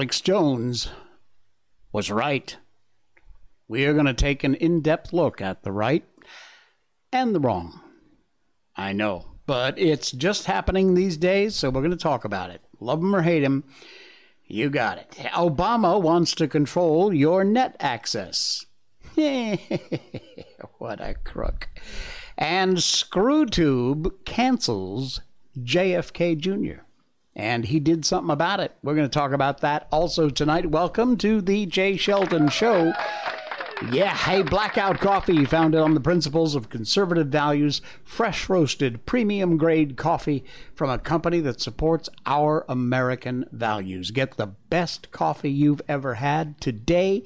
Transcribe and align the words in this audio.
Alex 0.00 0.22
Jones 0.22 0.88
was 1.92 2.10
right. 2.10 2.56
We 3.68 3.84
are 3.84 3.92
going 3.92 4.06
to 4.06 4.14
take 4.14 4.42
an 4.42 4.54
in 4.54 4.80
depth 4.80 5.12
look 5.12 5.42
at 5.42 5.62
the 5.62 5.72
right 5.72 6.04
and 7.12 7.34
the 7.34 7.38
wrong. 7.38 7.82
I 8.74 8.94
know, 8.94 9.26
but 9.44 9.78
it's 9.78 10.10
just 10.10 10.46
happening 10.46 10.94
these 10.94 11.18
days, 11.18 11.54
so 11.54 11.68
we're 11.68 11.82
going 11.82 11.90
to 11.90 11.98
talk 11.98 12.24
about 12.24 12.48
it. 12.48 12.62
Love 12.80 13.00
him 13.00 13.14
or 13.14 13.20
hate 13.20 13.42
him, 13.42 13.62
you 14.46 14.70
got 14.70 14.96
it. 14.96 15.10
Obama 15.34 16.00
wants 16.00 16.34
to 16.36 16.48
control 16.48 17.12
your 17.12 17.44
net 17.44 17.76
access. 17.78 18.64
what 20.78 20.98
a 20.98 21.14
crook. 21.24 21.68
And 22.38 22.78
ScrewTube 22.78 24.24
cancels 24.24 25.20
JFK 25.58 26.38
Jr. 26.38 26.84
And 27.40 27.64
he 27.64 27.80
did 27.80 28.04
something 28.04 28.30
about 28.30 28.60
it. 28.60 28.76
We're 28.82 28.94
going 28.94 29.08
to 29.08 29.18
talk 29.18 29.32
about 29.32 29.62
that 29.62 29.88
also 29.90 30.28
tonight. 30.28 30.66
Welcome 30.66 31.16
to 31.16 31.40
the 31.40 31.64
Jay 31.64 31.96
Sheldon 31.96 32.50
Show. 32.50 32.92
Yeah, 33.90 34.14
hey, 34.14 34.42
Blackout 34.42 35.00
Coffee, 35.00 35.46
founded 35.46 35.80
on 35.80 35.94
the 35.94 36.00
principles 36.00 36.54
of 36.54 36.68
conservative 36.68 37.28
values, 37.28 37.80
fresh 38.04 38.50
roasted, 38.50 39.06
premium 39.06 39.56
grade 39.56 39.96
coffee 39.96 40.44
from 40.74 40.90
a 40.90 40.98
company 40.98 41.40
that 41.40 41.62
supports 41.62 42.10
our 42.26 42.66
American 42.68 43.46
values. 43.50 44.10
Get 44.10 44.36
the 44.36 44.48
best 44.68 45.10
coffee 45.10 45.50
you've 45.50 45.80
ever 45.88 46.16
had 46.16 46.60
today 46.60 47.22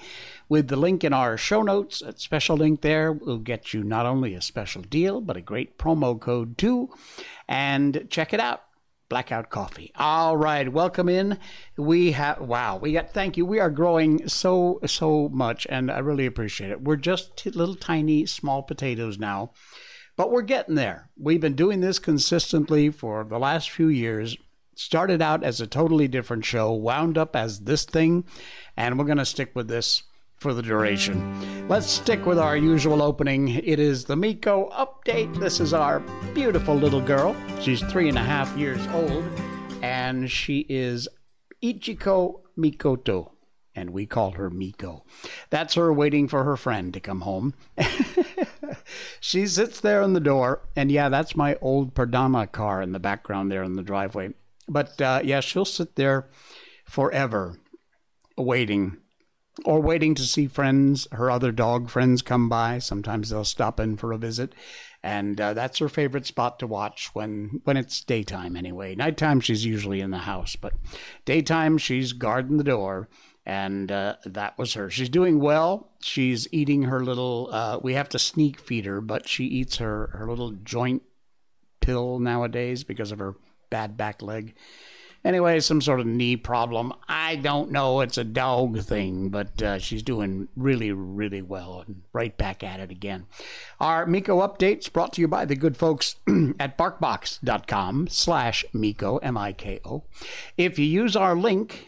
with 0.49 0.69
the 0.69 0.77
link 0.77 1.03
in 1.03 1.13
our 1.13 1.37
show 1.37 1.63
notes. 1.63 2.03
A 2.03 2.17
special 2.17 2.57
link 2.57 2.83
there 2.83 3.13
will 3.13 3.39
get 3.39 3.75
you 3.75 3.83
not 3.83 4.07
only 4.07 4.33
a 4.33 4.41
special 4.41 4.83
deal, 4.83 5.21
but 5.21 5.37
a 5.37 5.41
great 5.41 5.77
promo 5.77 6.21
code 6.21 6.57
too. 6.57 6.91
And 7.49 8.07
check 8.11 8.33
it 8.33 8.39
out. 8.39 8.63
Blackout 9.09 9.51
Coffee. 9.51 9.93
All 9.97 10.37
right, 10.37 10.71
welcome 10.73 11.09
in. 11.09 11.39
We 11.77 12.13
have 12.13 12.41
wow, 12.41 12.79
we 12.79 12.93
got 12.93 13.13
thank 13.13 13.37
you. 13.37 13.45
We 13.45 13.61
are 13.61 13.71
growing 13.71 14.29
so 14.29 14.81
so 14.87 15.29
much, 15.29 15.67
and 15.69 15.91
I 15.91 15.99
really 15.99 16.27
appreciate 16.27 16.71
it. 16.71 16.83
We're 16.83 16.97
just 16.97 17.37
t- 17.37 17.51
little 17.51 17.75
tiny 17.75 18.27
small 18.27 18.63
potatoes 18.63 19.19
now, 19.19 19.53
but 20.17 20.31
we're 20.31 20.43
getting 20.43 20.75
there. 20.75 21.11
We've 21.19 21.41
been 21.41 21.55
doing 21.55 21.81
this 21.81 21.99
consistently 21.99 22.91
for 22.91 23.25
the 23.25 23.39
last 23.39 23.71
few 23.71 23.89
years. 23.89 24.37
Started 24.77 25.23
out 25.23 25.45
as 25.45 25.61
a 25.61 25.67
totally 25.67 26.09
different 26.09 26.45
show, 26.45 26.73
wound 26.73 27.17
up 27.17 27.37
as 27.37 27.61
this 27.61 27.85
thing, 27.85 28.25
and 28.77 28.99
we're 28.99 29.05
going 29.05 29.19
to 29.19 29.25
stick 29.25 29.53
with 29.55 29.69
this 29.69 30.03
for 30.45 30.53
the 30.53 30.61
duration. 30.61 31.69
Let's 31.69 31.87
stick 31.87 32.27
with 32.27 32.39
our 32.39 32.55
usual 32.55 33.01
opening. 33.01 33.49
It 33.49 33.79
is 33.79 34.05
the 34.05 34.15
Miko 34.15 34.69
update. 34.69 35.35
This 35.41 35.59
is 35.59 35.73
our 35.73 36.01
beautiful 36.35 36.75
little 36.75 37.01
girl. 37.01 37.35
She's 37.63 37.81
three 37.81 38.11
and 38.11 38.19
a 38.19 38.23
half 38.23 38.55
years 38.55 38.87
old, 38.89 39.25
and 39.81 40.31
she 40.31 40.67
is 40.69 41.09
Ichiko 41.63 42.43
Mikoto, 42.59 43.31
and 43.75 43.89
we 43.89 44.05
call 44.05 44.33
her 44.33 44.51
Miko. 44.51 45.07
That's 45.49 45.77
her 45.77 45.91
waiting 45.91 46.29
for 46.29 46.45
her 46.45 46.59
friend 46.59 46.93
to 46.93 47.01
come 47.01 47.23
home. 47.23 47.55
she 49.21 49.47
sits 49.47 49.81
there 49.81 50.03
in 50.03 50.13
the 50.13 50.21
door, 50.21 50.61
and 50.77 50.93
yeah, 50.93 51.09
that's 51.09 51.35
my 51.35 51.57
old 51.63 51.95
Perdama 51.95 52.53
car 52.53 52.83
in 52.83 52.93
the 52.93 53.01
background 53.01 53.51
there 53.51 53.63
in 53.63 53.77
the 53.77 53.83
driveway. 53.83 54.35
But 54.69 55.01
uh, 55.01 55.23
yeah, 55.25 55.41
she'll 55.41 55.65
sit 55.65 55.97
there 55.97 56.29
forever 56.85 57.59
waiting 58.37 58.99
or 59.65 59.81
waiting 59.81 60.15
to 60.15 60.23
see 60.23 60.47
friends, 60.47 61.07
her 61.13 61.31
other 61.31 61.53
dog 61.53 61.89
friends 61.89 62.23
come 62.23 62.49
by. 62.49 62.79
Sometimes 62.79 63.31
they'll 63.31 63.45
stop 63.45 63.79
in 63.79 63.97
for 63.97 64.13
a 64.13 64.19
visit, 64.19 64.55
and 65.03 65.41
uh, 65.41 65.55
that's 65.55 65.79
her 65.79 65.89
favorite 65.89 66.27
spot 66.27 66.59
to 66.59 66.67
watch 66.67 67.11
when 67.15 67.61
when 67.65 67.77
it's 67.77 68.01
daytime. 68.01 68.57
Anyway, 68.57 68.95
nighttime 68.95 69.41
she's 69.41 69.65
usually 69.65 70.01
in 70.01 70.11
the 70.11 70.19
house, 70.19 70.57
but 70.57 70.75
daytime 71.25 71.79
she's 71.79 72.13
guarding 72.13 72.57
the 72.57 72.65
door. 72.65 73.09
And 73.47 73.93
uh, 73.93 74.17
that 74.25 74.57
was 74.57 74.73
her. 74.73 74.89
She's 74.89 75.11
doing 75.11 75.39
well. 75.39 75.91
She's 76.01 76.49
eating 76.51 76.85
her 76.85 77.05
little. 77.05 77.51
Uh, 77.53 77.79
we 77.83 77.93
have 77.93 78.09
to 78.09 78.19
sneak 78.19 78.59
feed 78.59 78.87
her, 78.87 79.03
but 79.03 79.29
she 79.29 79.45
eats 79.45 79.77
her 79.77 80.09
her 80.15 80.27
little 80.27 80.53
joint 80.53 81.03
pill 81.81 82.19
nowadays 82.19 82.85
because 82.85 83.13
of 83.13 83.19
her 83.19 83.37
bad 83.69 83.99
back 83.99 84.23
leg 84.23 84.55
Anyway, 85.25 85.59
some 85.61 85.81
sort 85.81 86.01
of 86.01 86.07
knee 86.07 86.37
problem. 86.37 86.93
I 87.09 87.37
don't 87.37 87.71
know. 87.71 88.01
It's 88.01 88.19
a 88.19 88.25
dog 88.25 88.81
thing, 88.81 89.31
but 89.31 89.63
uh, 89.63 89.79
she's 89.79 90.03
doing 90.03 90.49
really, 90.55 90.93
really 90.93 91.41
well 91.41 91.83
and 91.87 92.03
right 92.13 92.37
back 92.37 92.63
at 92.63 92.79
it 92.79 92.91
again. 92.91 93.27
Our 93.81 94.05
Miko 94.05 94.47
updates 94.47 94.93
brought 94.93 95.15
to 95.15 95.23
you 95.23 95.29
by 95.29 95.47
the 95.47 95.57
good 95.57 95.79
folks 95.79 96.17
at 96.61 96.77
barkbox.com 96.77 98.09
slash 98.09 98.67
Miko, 98.75 99.17
M-I-K-O. 99.19 100.05
If 100.59 100.79
you 100.79 100.85
use 100.85 101.17
our 101.17 101.35
link, 101.35 101.87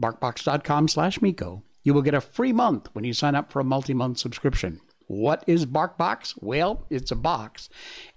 barkbox.com 0.00 0.88
slash 0.88 1.20
Miko, 1.20 1.62
you 1.82 1.92
will 1.92 2.02
get 2.02 2.14
a 2.14 2.20
free 2.22 2.52
month 2.52 2.88
when 2.94 3.04
you 3.04 3.12
sign 3.12 3.34
up 3.34 3.52
for 3.52 3.60
a 3.60 3.64
multi-month 3.64 4.18
subscription. 4.18 4.80
What 5.06 5.44
is 5.46 5.66
BarkBox? 5.66 6.34
Well, 6.40 6.86
it's 6.88 7.10
a 7.10 7.16
box. 7.16 7.68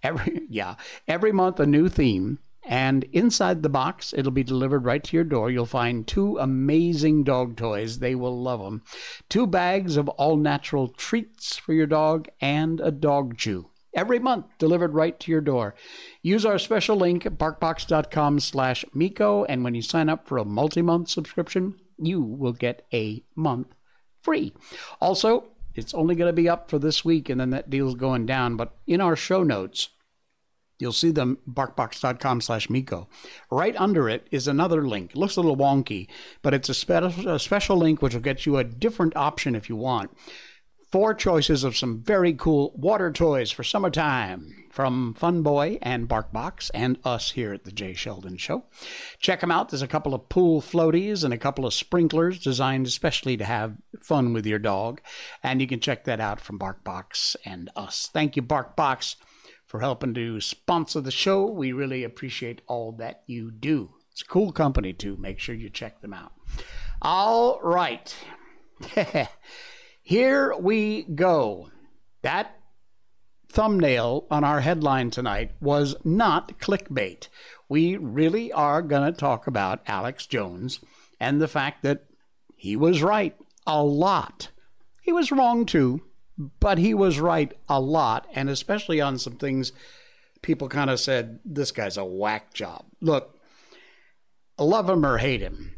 Every 0.04 0.44
yeah, 0.50 0.76
every 1.08 1.32
month 1.32 1.60
a 1.60 1.66
new 1.66 1.90
theme 1.90 2.40
and 2.66 3.04
inside 3.12 3.62
the 3.62 3.70
box, 3.70 4.14
it'll 4.16 4.32
be 4.32 4.44
delivered 4.44 4.86
right 4.86 5.04
to 5.04 5.18
your 5.18 5.24
door. 5.24 5.52
You'll 5.52 5.66
find 5.66 6.08
two 6.08 6.38
amazing 6.38 7.24
dog 7.24 7.58
toys. 7.58 8.00
They 8.00 8.16
will 8.16 8.42
love 8.42 8.62
them. 8.62 8.84
Two 9.30 9.48
bags 9.48 9.98
of 9.98 10.08
all 10.10 10.38
natural 10.38 10.88
treats 10.88 11.58
for 11.58 11.74
your 11.74 11.88
dog 11.88 12.30
and 12.40 12.80
a 12.80 12.92
dog 12.92 13.38
chew. 13.38 13.70
Every 13.94 14.18
month, 14.18 14.46
delivered 14.58 14.94
right 14.94 15.20
to 15.20 15.32
your 15.32 15.42
door. 15.42 15.76
Use 16.24 16.46
our 16.46 16.58
special 16.58 16.96
link 16.96 17.26
at 17.26 17.38
barkbox.com 17.38 18.40
slash 18.40 18.86
Miko, 18.94 19.44
and 19.44 19.64
when 19.64 19.76
you 19.76 19.84
sign 19.84 20.10
up 20.10 20.28
for 20.28 20.40
a 20.40 20.46
multi-month 20.46 21.10
subscription, 21.10 21.76
you 22.00 22.22
will 22.22 22.54
get 22.54 22.88
a 22.92 23.24
month 23.36 23.68
free. 24.22 24.54
Also, 25.00 25.46
it's 25.76 25.94
only 25.94 26.16
going 26.16 26.30
to 26.30 26.34
be 26.34 26.50
up 26.50 26.72
for 26.72 26.80
this 26.80 27.06
week, 27.06 27.30
and 27.30 27.40
then 27.40 27.52
that 27.52 27.70
deal's 27.70 27.96
going 27.96 28.26
down. 28.26 28.56
But 28.56 28.76
in 28.88 29.00
our 29.00 29.16
show 29.16 29.44
notes, 29.44 29.90
You'll 30.84 30.92
see 30.92 31.12
them 31.12 31.38
barkbox.com 31.50 32.42
slash 32.42 32.70
Miko. 32.70 33.08
Right 33.50 33.74
under 33.78 34.10
it 34.10 34.28
is 34.32 34.50
another 34.50 34.86
link. 34.86 35.12
It 35.12 35.18
looks 35.18 35.38
a 35.38 35.42
little 35.42 35.56
wonky, 35.56 36.10
but 36.42 36.54
it's 36.54 36.68
a, 36.68 36.74
spe- 36.74 37.26
a 37.26 37.40
special 37.40 37.78
link 37.78 38.02
which 38.02 38.14
will 38.14 38.22
get 38.22 38.46
you 38.46 38.58
a 38.58 38.66
different 38.66 39.16
option 39.16 39.56
if 39.56 39.70
you 39.70 39.78
want. 39.78 40.12
Four 40.92 41.14
choices 41.14 41.64
of 41.64 41.78
some 41.78 42.04
very 42.04 42.34
cool 42.34 42.74
water 42.76 43.14
toys 43.14 43.50
for 43.50 43.64
summertime 43.64 44.66
from 44.72 45.14
Fun 45.14 45.42
Boy 45.42 45.80
and 45.82 46.10
Barkbox 46.10 46.70
and 46.74 47.00
us 47.06 47.32
here 47.32 47.54
at 47.54 47.64
the 47.64 47.72
Jay 47.72 47.94
Sheldon 47.94 48.36
Show. 48.36 48.66
Check 49.20 49.40
them 49.40 49.52
out. 49.52 49.70
There's 49.70 49.82
a 49.82 49.88
couple 49.88 50.14
of 50.14 50.28
pool 50.28 50.62
floaties 50.62 51.24
and 51.24 51.34
a 51.34 51.38
couple 51.38 51.66
of 51.66 51.74
sprinklers 51.74 52.40
designed 52.40 52.88
especially 52.88 53.38
to 53.38 53.46
have 53.46 53.78
fun 54.02 54.34
with 54.34 54.46
your 54.46 54.60
dog. 54.60 55.00
And 55.42 55.62
you 55.62 55.68
can 55.68 55.80
check 55.80 56.04
that 56.04 56.20
out 56.20 56.42
from 56.42 56.60
Barkbox 56.60 57.38
and 57.46 57.72
us. 57.76 58.10
Thank 58.12 58.36
you, 58.36 58.44
Barkbox 58.44 59.16
for 59.74 59.80
helping 59.80 60.14
to 60.14 60.40
sponsor 60.40 61.02
the 61.02 61.10
show. 61.10 61.48
We 61.48 61.72
really 61.72 62.04
appreciate 62.04 62.62
all 62.68 62.92
that 62.92 63.24
you 63.26 63.50
do. 63.50 63.90
It's 64.12 64.22
a 64.22 64.26
cool 64.26 64.52
company, 64.52 64.94
too. 64.94 65.18
Make 65.18 65.40
sure 65.40 65.56
you 65.56 65.68
check 65.68 66.00
them 66.00 66.14
out. 66.14 66.32
All 67.02 67.60
right. 67.60 68.16
Here 70.04 70.56
we 70.60 71.02
go. 71.02 71.72
That 72.22 72.56
thumbnail 73.50 74.28
on 74.30 74.44
our 74.44 74.60
headline 74.60 75.10
tonight 75.10 75.54
was 75.60 75.96
not 76.04 76.60
clickbait. 76.60 77.30
We 77.68 77.98
really 77.98 78.52
are 78.52 78.84
going 78.84 79.12
to 79.12 79.18
talk 79.18 79.48
about 79.48 79.82
Alex 79.88 80.28
Jones 80.28 80.82
and 81.20 81.42
the 81.42 81.48
fact 81.48 81.82
that 81.82 82.04
he 82.56 82.76
was 82.76 83.02
right 83.02 83.36
a 83.66 83.84
lot. 83.84 84.50
He 85.02 85.12
was 85.12 85.32
wrong 85.32 85.66
too, 85.66 86.04
but 86.60 86.78
he 86.78 86.94
was 86.94 87.20
right 87.20 87.52
a 87.70 87.80
lot, 87.80 88.28
and 88.34 88.50
especially 88.50 89.02
on 89.02 89.18
some 89.18 89.36
things 89.36 89.72
people 90.42 90.70
kind 90.70 90.90
of 90.90 91.00
said, 91.00 91.40
this 91.44 91.72
guy's 91.72 91.98
a 91.98 92.06
whack 92.06 92.54
job. 92.54 92.86
Look, 93.02 93.40
love 94.60 94.90
him 94.90 95.06
or 95.06 95.18
hate 95.18 95.42
him, 95.42 95.76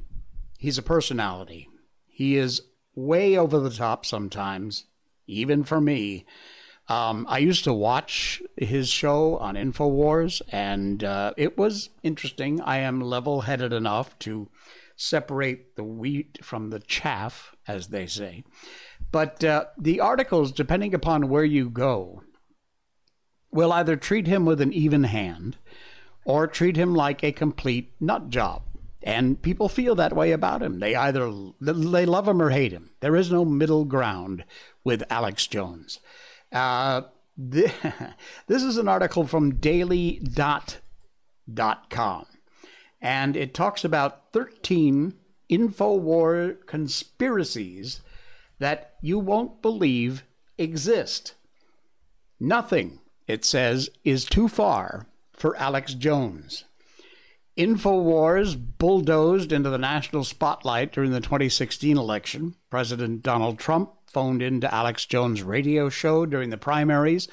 he's 0.58 0.78
a 0.78 0.84
personality. 0.84 1.70
He 2.08 2.38
is 2.38 2.62
way 2.96 3.38
over 3.38 3.60
the 3.60 3.70
top 3.70 4.06
sometimes, 4.06 4.86
even 5.28 5.64
for 5.64 5.80
me. 5.80 6.26
Um, 6.88 7.26
I 7.28 7.40
used 7.40 7.64
to 7.64 7.74
watch 7.74 8.42
his 8.58 8.90
show 8.90 9.38
on 9.38 9.56
InfoWars, 9.56 10.42
and 10.52 11.04
uh, 11.04 11.34
it 11.36 11.58
was 11.58 11.90
interesting. 12.04 12.62
I 12.62 12.78
am 12.78 13.02
level 13.02 13.42
headed 13.42 13.74
enough 13.74 14.18
to 14.20 14.50
separate 14.96 15.76
the 15.76 15.84
wheat 15.84 16.40
from 16.44 16.70
the 16.70 16.80
chaff, 16.80 17.56
as 17.68 17.88
they 17.88 18.06
say. 18.08 18.44
But 19.16 19.46
uh, 19.46 19.68
the 19.78 20.02
articles, 20.02 20.52
depending 20.52 20.94
upon 20.94 21.30
where 21.30 21.46
you 21.46 21.70
go, 21.70 22.24
will 23.50 23.72
either 23.72 23.96
treat 23.96 24.28
him 24.28 24.44
with 24.44 24.60
an 24.60 24.74
even 24.74 25.06
hand 25.06 25.56
or 26.26 26.48
treat 26.48 26.76
him 26.76 26.94
like 26.94 27.24
a 27.24 27.32
complete 27.32 27.94
nut 28.02 28.28
job. 28.30 28.64
And 29.02 29.42
people 29.42 29.70
feel 29.70 29.96
that 29.96 30.14
way 30.14 30.34
about 30.34 30.62
him. 30.62 30.80
They 30.80 30.96
either 30.96 31.32
they 31.62 32.06
love 32.06 32.28
him 32.28 32.42
or 32.42 32.50
hate 32.50 32.74
him. 32.74 32.92
There 33.00 33.16
is 33.16 33.32
no 33.32 33.46
middle 33.46 33.86
ground 33.86 34.44
with 34.84 35.02
Alex 35.10 35.48
Jones. 35.48 36.02
Uh, 36.52 37.04
this 37.38 37.72
is 38.50 38.76
an 38.76 38.90
article 38.90 39.26
from 39.26 39.56
daily.com, 39.56 40.26
and 43.00 43.38
it 43.38 43.54
talks 43.54 43.86
about 43.86 44.34
13 44.34 45.14
InfoWar 45.50 46.66
conspiracies 46.66 48.02
that 48.60 48.96
you 49.02 49.20
won't 49.20 49.62
believe 49.62 50.24
exist. 50.58 51.36
Nothing, 52.40 53.00
it 53.28 53.46
says, 53.46 53.90
is 54.04 54.26
too 54.26 54.48
far 54.48 55.08
for 55.34 55.56
Alex 55.58 55.94
Jones. 55.94 56.66
InfoWars 57.58 58.62
bulldozed 58.78 59.54
into 59.54 59.70
the 59.70 59.78
national 59.78 60.26
spotlight 60.26 60.92
during 60.92 61.12
the 61.12 61.22
2016 61.22 61.98
election. 61.98 62.56
President 62.70 63.24
Donald 63.24 63.58
Trump 63.58 63.92
phoned 64.08 64.42
into 64.42 64.74
Alex 64.74 65.06
Jones' 65.06 65.42
radio 65.42 65.88
show 65.90 66.26
during 66.26 66.50
the 66.50 66.58
primaries. 66.58 67.30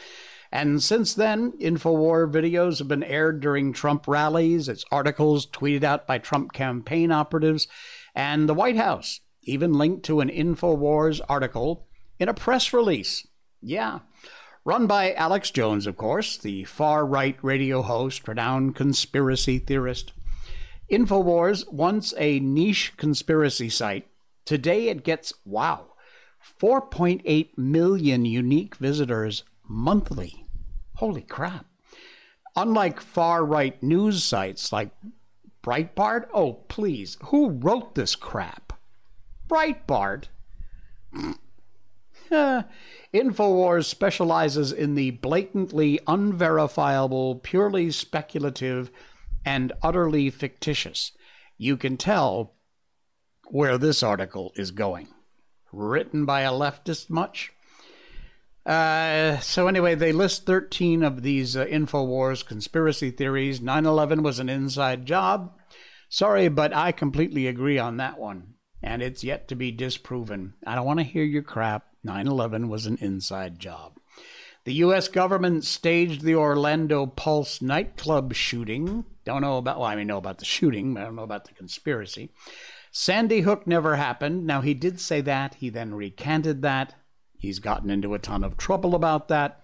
And 0.52 0.82
since 0.82 1.14
then, 1.14 1.52
InfoWar 1.52 2.30
videos 2.30 2.78
have 2.78 2.86
been 2.86 3.02
aired 3.02 3.40
during 3.40 3.72
Trump 3.72 4.06
rallies, 4.06 4.68
its 4.68 4.84
articles 4.92 5.46
tweeted 5.46 5.82
out 5.82 6.06
by 6.06 6.18
Trump 6.18 6.52
campaign 6.52 7.10
operatives, 7.10 7.66
and 8.14 8.48
the 8.48 8.54
White 8.54 8.76
House 8.76 9.20
even 9.42 9.72
linked 9.72 10.04
to 10.04 10.20
an 10.20 10.28
InfoWars 10.28 11.20
article 11.28 11.86
in 12.18 12.28
a 12.28 12.34
press 12.34 12.72
release. 12.72 13.26
Yeah. 13.60 14.00
Run 14.64 14.86
by 14.86 15.12
Alex 15.14 15.50
Jones, 15.50 15.86
of 15.86 15.96
course, 15.96 16.38
the 16.38 16.64
far 16.64 17.04
right 17.04 17.36
radio 17.42 17.82
host, 17.82 18.28
renowned 18.28 18.76
conspiracy 18.76 19.58
theorist. 19.58 20.12
InfoWars, 20.90 21.70
once 21.72 22.14
a 22.16 22.38
niche 22.38 22.92
conspiracy 22.96 23.68
site, 23.68 24.06
today 24.44 24.88
it 24.88 25.04
gets, 25.04 25.32
wow, 25.44 25.86
4.8 26.60 27.58
million 27.58 28.24
unique 28.24 28.76
visitors 28.76 29.42
monthly. 29.68 30.46
Holy 30.96 31.22
crap. 31.22 31.66
Unlike 32.54 33.00
far 33.00 33.44
right 33.44 33.82
news 33.82 34.22
sites 34.22 34.72
like 34.72 34.90
Breitbart, 35.64 36.26
oh, 36.34 36.52
please, 36.68 37.16
who 37.24 37.50
wrote 37.50 37.94
this 37.94 38.14
crap? 38.14 38.71
Breitbart? 39.52 40.28
InfoWars 43.12 43.84
specializes 43.84 44.72
in 44.72 44.94
the 44.94 45.10
blatantly 45.10 46.00
unverifiable, 46.06 47.34
purely 47.36 47.90
speculative, 47.90 48.90
and 49.44 49.74
utterly 49.82 50.30
fictitious. 50.30 51.12
You 51.58 51.76
can 51.76 51.98
tell 51.98 52.54
where 53.48 53.76
this 53.76 54.02
article 54.02 54.52
is 54.56 54.70
going. 54.70 55.08
Written 55.70 56.24
by 56.24 56.40
a 56.42 56.50
leftist, 56.50 57.10
much? 57.10 57.52
Uh, 58.64 59.38
so, 59.40 59.68
anyway, 59.68 59.94
they 59.94 60.12
list 60.12 60.46
13 60.46 61.02
of 61.02 61.22
these 61.22 61.56
uh, 61.56 61.66
InfoWars 61.66 62.46
conspiracy 62.46 63.10
theories. 63.10 63.60
9 63.60 63.84
11 63.84 64.22
was 64.22 64.38
an 64.38 64.48
inside 64.48 65.04
job. 65.04 65.52
Sorry, 66.08 66.48
but 66.48 66.74
I 66.74 66.92
completely 66.92 67.46
agree 67.46 67.78
on 67.78 67.98
that 67.98 68.18
one. 68.18 68.54
And 68.82 69.02
it's 69.02 69.22
yet 69.22 69.48
to 69.48 69.54
be 69.54 69.70
disproven. 69.70 70.54
I 70.66 70.74
don't 70.74 70.86
want 70.86 70.98
to 70.98 71.04
hear 71.04 71.24
your 71.24 71.42
crap. 71.42 71.86
9 72.04 72.26
11 72.26 72.68
was 72.68 72.86
an 72.86 72.98
inside 73.00 73.58
job. 73.58 73.98
The 74.64 74.74
U.S. 74.74 75.08
government 75.08 75.64
staged 75.64 76.22
the 76.22 76.36
Orlando 76.36 77.06
Pulse 77.06 77.60
nightclub 77.60 78.32
shooting. 78.34 79.04
Don't 79.24 79.42
know 79.42 79.58
about, 79.58 79.78
well, 79.78 79.88
I 79.88 79.96
mean, 79.96 80.06
know 80.06 80.18
about 80.18 80.38
the 80.38 80.44
shooting, 80.44 80.94
but 80.94 81.00
I 81.00 81.04
don't 81.04 81.16
know 81.16 81.22
about 81.22 81.46
the 81.46 81.54
conspiracy. 81.54 82.30
Sandy 82.92 83.40
Hook 83.40 83.66
never 83.66 83.96
happened. 83.96 84.46
Now, 84.46 84.60
he 84.60 84.74
did 84.74 85.00
say 85.00 85.20
that. 85.22 85.54
He 85.54 85.68
then 85.68 85.94
recanted 85.94 86.62
that. 86.62 86.94
He's 87.38 87.58
gotten 87.58 87.90
into 87.90 88.14
a 88.14 88.18
ton 88.20 88.44
of 88.44 88.56
trouble 88.56 88.94
about 88.94 89.28
that. 89.28 89.62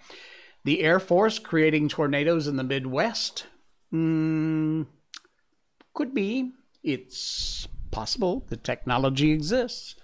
The 0.64 0.80
Air 0.80 0.98
Force 0.98 1.38
creating 1.38 1.88
tornadoes 1.88 2.48
in 2.48 2.56
the 2.56 2.64
Midwest? 2.64 3.46
Mm, 3.92 4.86
could 5.94 6.12
be. 6.12 6.52
It's 6.82 7.68
possible. 7.98 8.46
The 8.48 8.56
technology 8.56 9.32
exists. 9.32 9.96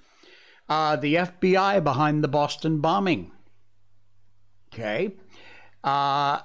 Uh, 0.69 0.97
the 0.97 1.15
FBI 1.15 1.85
behind 1.85 2.25
the 2.25 2.29
Boston 2.29 2.81
bombing. 2.81 3.31
Okay. 4.73 5.15
Uh, 5.85 6.41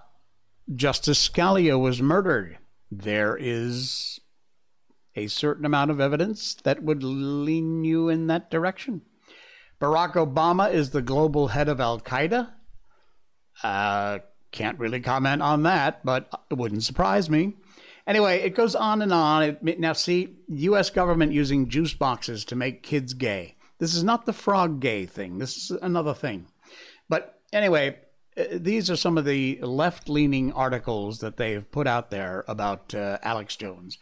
Justice 0.76 1.28
Scalia 1.28 1.80
was 1.80 2.04
murdered. 2.04 2.60
There 2.92 3.36
is 3.36 4.20
a 5.16 5.26
certain 5.26 5.66
amount 5.66 5.90
of 5.90 6.00
evidence 6.00 6.54
that 6.66 6.84
would 6.84 7.02
lean 7.02 7.84
you 7.84 8.10
in 8.10 8.28
that 8.28 8.52
direction. 8.52 9.02
Barack 9.82 10.14
Obama 10.14 10.72
is 10.72 10.92
the 10.92 11.02
global 11.02 11.48
head 11.48 11.68
of 11.68 11.80
Al 11.80 12.00
Qaeda. 12.00 12.52
Uh, 13.64 14.20
can't 14.52 14.78
really 14.78 15.00
comment 15.00 15.42
on 15.42 15.64
that, 15.64 16.06
but 16.06 16.30
it 16.52 16.58
wouldn't 16.60 16.84
surprise 16.84 17.28
me. 17.28 17.56
Anyway, 18.08 18.40
it 18.40 18.56
goes 18.56 18.76
on 18.76 19.02
and 19.02 19.14
on. 19.14 19.44
It, 19.44 19.80
now, 19.80 19.94
see, 19.94 20.38
U.S. 20.48 20.90
government 20.90 21.32
using 21.32 21.70
juice 21.70 21.94
boxes 21.94 22.46
to 22.46 22.56
make 22.56 22.84
kids 22.84 23.14
gay. 23.14 23.56
This 23.78 23.96
is 23.96 24.04
not 24.04 24.26
the 24.26 24.34
frog 24.34 24.80
gay 24.80 25.06
thing. 25.06 25.38
This 25.38 25.56
is 25.58 25.72
another 25.72 26.14
thing. 26.14 26.48
But 27.08 27.40
anyway, 27.54 27.98
uh, 28.38 28.44
these 28.52 28.90
are 28.90 28.96
some 28.96 29.18
of 29.18 29.26
the 29.26 29.60
left 29.62 30.10
leaning 30.10 30.52
articles 30.54 31.20
that 31.20 31.38
they've 31.38 31.70
put 31.72 31.88
out 31.88 32.10
there 32.10 32.44
about 32.48 32.94
uh, 32.94 33.18
Alex 33.24 33.56
Jones. 33.56 33.98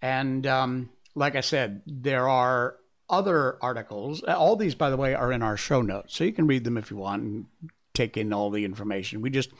And 0.00 0.46
um, 0.46 0.90
like 1.14 1.36
I 1.36 1.40
said, 1.40 1.82
there 1.86 2.28
are 2.28 2.76
other 3.10 3.58
articles. 3.62 4.22
All 4.22 4.56
these, 4.56 4.74
by 4.74 4.90
the 4.90 4.96
way, 4.96 5.14
are 5.14 5.32
in 5.32 5.42
our 5.42 5.56
show 5.56 5.82
notes. 5.82 6.14
So 6.16 6.24
you 6.24 6.32
can 6.32 6.46
read 6.46 6.64
them 6.64 6.76
if 6.76 6.90
you 6.90 6.96
want 6.96 7.22
and 7.22 7.46
take 7.94 8.16
in 8.16 8.32
all 8.32 8.50
the 8.50 8.64
information. 8.64 9.20
We 9.20 9.30
just 9.30 9.50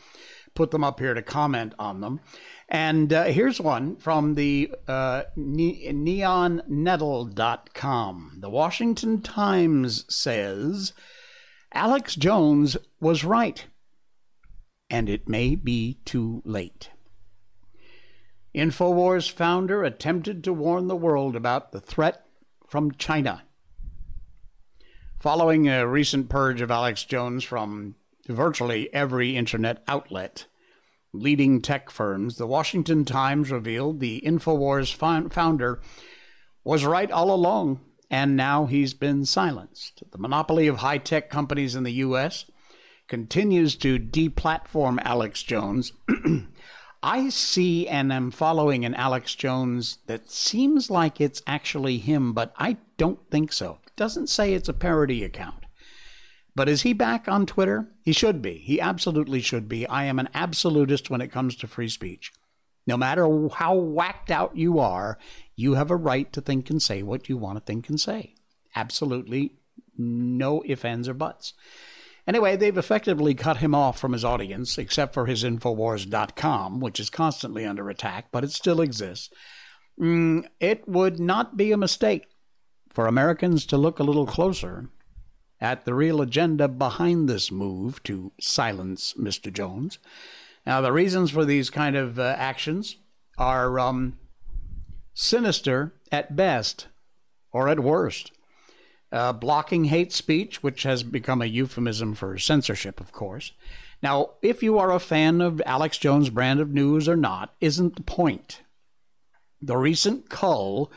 put 0.54 0.70
them 0.70 0.84
up 0.84 1.00
here 1.00 1.14
to 1.14 1.22
comment 1.22 1.74
on 1.78 2.00
them. 2.00 2.20
And 2.68 3.12
uh, 3.12 3.24
here's 3.24 3.60
one 3.60 3.96
from 3.96 4.34
the 4.34 4.72
uh, 4.86 5.24
ne- 5.36 5.90
neonnettle.com. 5.90 8.38
The 8.40 8.50
Washington 8.50 9.22
Times 9.22 10.04
says 10.14 10.92
Alex 11.72 12.14
Jones 12.14 12.76
was 13.00 13.24
right 13.24 13.64
and 14.90 15.08
it 15.08 15.28
may 15.28 15.54
be 15.54 15.98
too 16.04 16.42
late. 16.44 16.90
InfoWars 18.54 19.30
founder 19.30 19.84
attempted 19.84 20.42
to 20.44 20.52
warn 20.52 20.88
the 20.88 20.96
world 20.96 21.36
about 21.36 21.72
the 21.72 21.80
threat 21.80 22.24
from 22.66 22.92
China. 22.92 23.42
Following 25.20 25.68
a 25.68 25.86
recent 25.86 26.28
purge 26.28 26.60
of 26.60 26.70
Alex 26.70 27.04
Jones 27.04 27.44
from 27.44 27.96
virtually 28.26 28.92
every 28.94 29.36
internet 29.36 29.82
outlet, 29.86 30.46
leading 31.12 31.60
tech 31.60 31.90
firms, 31.90 32.36
the 32.36 32.46
Washington 32.46 33.04
Times 33.04 33.50
revealed 33.50 34.00
the 34.00 34.22
InfoWars 34.24 34.94
founder 35.32 35.80
was 36.64 36.84
right 36.84 37.10
all 37.10 37.30
along, 37.30 37.80
and 38.10 38.36
now 38.36 38.66
he's 38.66 38.94
been 38.94 39.24
silenced. 39.24 40.02
The 40.10 40.18
monopoly 40.18 40.66
of 40.66 40.78
high 40.78 40.98
tech 40.98 41.30
companies 41.30 41.74
in 41.74 41.84
the 41.84 41.92
U.S 41.92 42.44
continues 43.08 43.74
to 43.76 43.98
deplatform 43.98 44.98
Alex 45.02 45.42
Jones. 45.42 45.92
I 47.02 47.28
see 47.30 47.88
and 47.88 48.12
am 48.12 48.30
following 48.30 48.84
an 48.84 48.94
Alex 48.94 49.34
Jones 49.34 49.98
that 50.06 50.30
seems 50.30 50.90
like 50.90 51.20
it's 51.20 51.42
actually 51.46 51.98
him, 51.98 52.32
but 52.32 52.52
I 52.56 52.76
don't 52.96 53.20
think 53.30 53.52
so. 53.52 53.78
It 53.86 53.96
doesn't 53.96 54.28
say 54.28 54.52
it's 54.52 54.68
a 54.68 54.74
parody 54.74 55.24
account. 55.24 55.64
But 56.58 56.68
is 56.68 56.82
he 56.82 56.92
back 56.92 57.28
on 57.28 57.46
Twitter? 57.46 57.86
He 58.02 58.12
should 58.12 58.42
be. 58.42 58.58
He 58.58 58.80
absolutely 58.80 59.40
should 59.40 59.68
be. 59.68 59.86
I 59.86 60.06
am 60.06 60.18
an 60.18 60.28
absolutist 60.34 61.08
when 61.08 61.20
it 61.20 61.30
comes 61.30 61.54
to 61.54 61.68
free 61.68 61.88
speech. 61.88 62.32
No 62.84 62.96
matter 62.96 63.28
how 63.54 63.76
whacked 63.76 64.32
out 64.32 64.56
you 64.56 64.80
are, 64.80 65.18
you 65.54 65.74
have 65.74 65.92
a 65.92 65.96
right 65.96 66.32
to 66.32 66.40
think 66.40 66.68
and 66.68 66.82
say 66.82 67.04
what 67.04 67.28
you 67.28 67.36
want 67.36 67.58
to 67.58 67.64
think 67.64 67.88
and 67.88 68.00
say. 68.00 68.34
Absolutely 68.74 69.52
no 69.96 70.64
ifs, 70.66 70.84
ands, 70.84 71.08
or 71.08 71.14
buts. 71.14 71.54
Anyway, 72.26 72.56
they've 72.56 72.76
effectively 72.76 73.34
cut 73.34 73.58
him 73.58 73.72
off 73.72 73.96
from 73.96 74.12
his 74.12 74.24
audience, 74.24 74.78
except 74.78 75.14
for 75.14 75.26
his 75.26 75.44
Infowars.com, 75.44 76.80
which 76.80 76.98
is 76.98 77.08
constantly 77.08 77.64
under 77.64 77.88
attack, 77.88 78.32
but 78.32 78.42
it 78.42 78.50
still 78.50 78.80
exists. 78.80 79.30
Mm, 79.96 80.44
it 80.58 80.88
would 80.88 81.20
not 81.20 81.56
be 81.56 81.70
a 81.70 81.76
mistake 81.76 82.26
for 82.88 83.06
Americans 83.06 83.64
to 83.66 83.76
look 83.76 84.00
a 84.00 84.04
little 84.04 84.26
closer 84.26 84.90
at 85.60 85.84
the 85.84 85.94
real 85.94 86.20
agenda 86.20 86.68
behind 86.68 87.28
this 87.28 87.50
move 87.50 88.02
to 88.04 88.32
silence 88.40 89.14
Mr. 89.18 89.52
Jones. 89.52 89.98
Now, 90.66 90.80
the 90.80 90.92
reasons 90.92 91.30
for 91.30 91.44
these 91.44 91.70
kind 91.70 91.96
of 91.96 92.18
uh, 92.18 92.34
actions 92.38 92.96
are 93.36 93.78
um, 93.78 94.18
sinister 95.14 95.94
at 96.12 96.36
best 96.36 96.86
or 97.52 97.68
at 97.68 97.80
worst 97.80 98.32
uh, 99.10 99.32
blocking 99.32 99.84
hate 99.84 100.12
speech, 100.12 100.62
which 100.62 100.82
has 100.82 101.02
become 101.02 101.40
a 101.42 101.46
euphemism 101.46 102.14
for 102.14 102.38
censorship, 102.38 103.00
of 103.00 103.12
course. 103.12 103.52
Now, 104.02 104.30
if 104.42 104.62
you 104.62 104.78
are 104.78 104.92
a 104.92 105.00
fan 105.00 105.40
of 105.40 105.62
Alex 105.66 105.98
Jones' 105.98 106.30
brand 106.30 106.60
of 106.60 106.70
news 106.70 107.08
or 107.08 107.16
not, 107.16 107.54
isn't 107.60 107.96
the 107.96 108.02
point. 108.02 108.62
The 109.60 109.76
recent 109.76 110.28
cull 110.28 110.92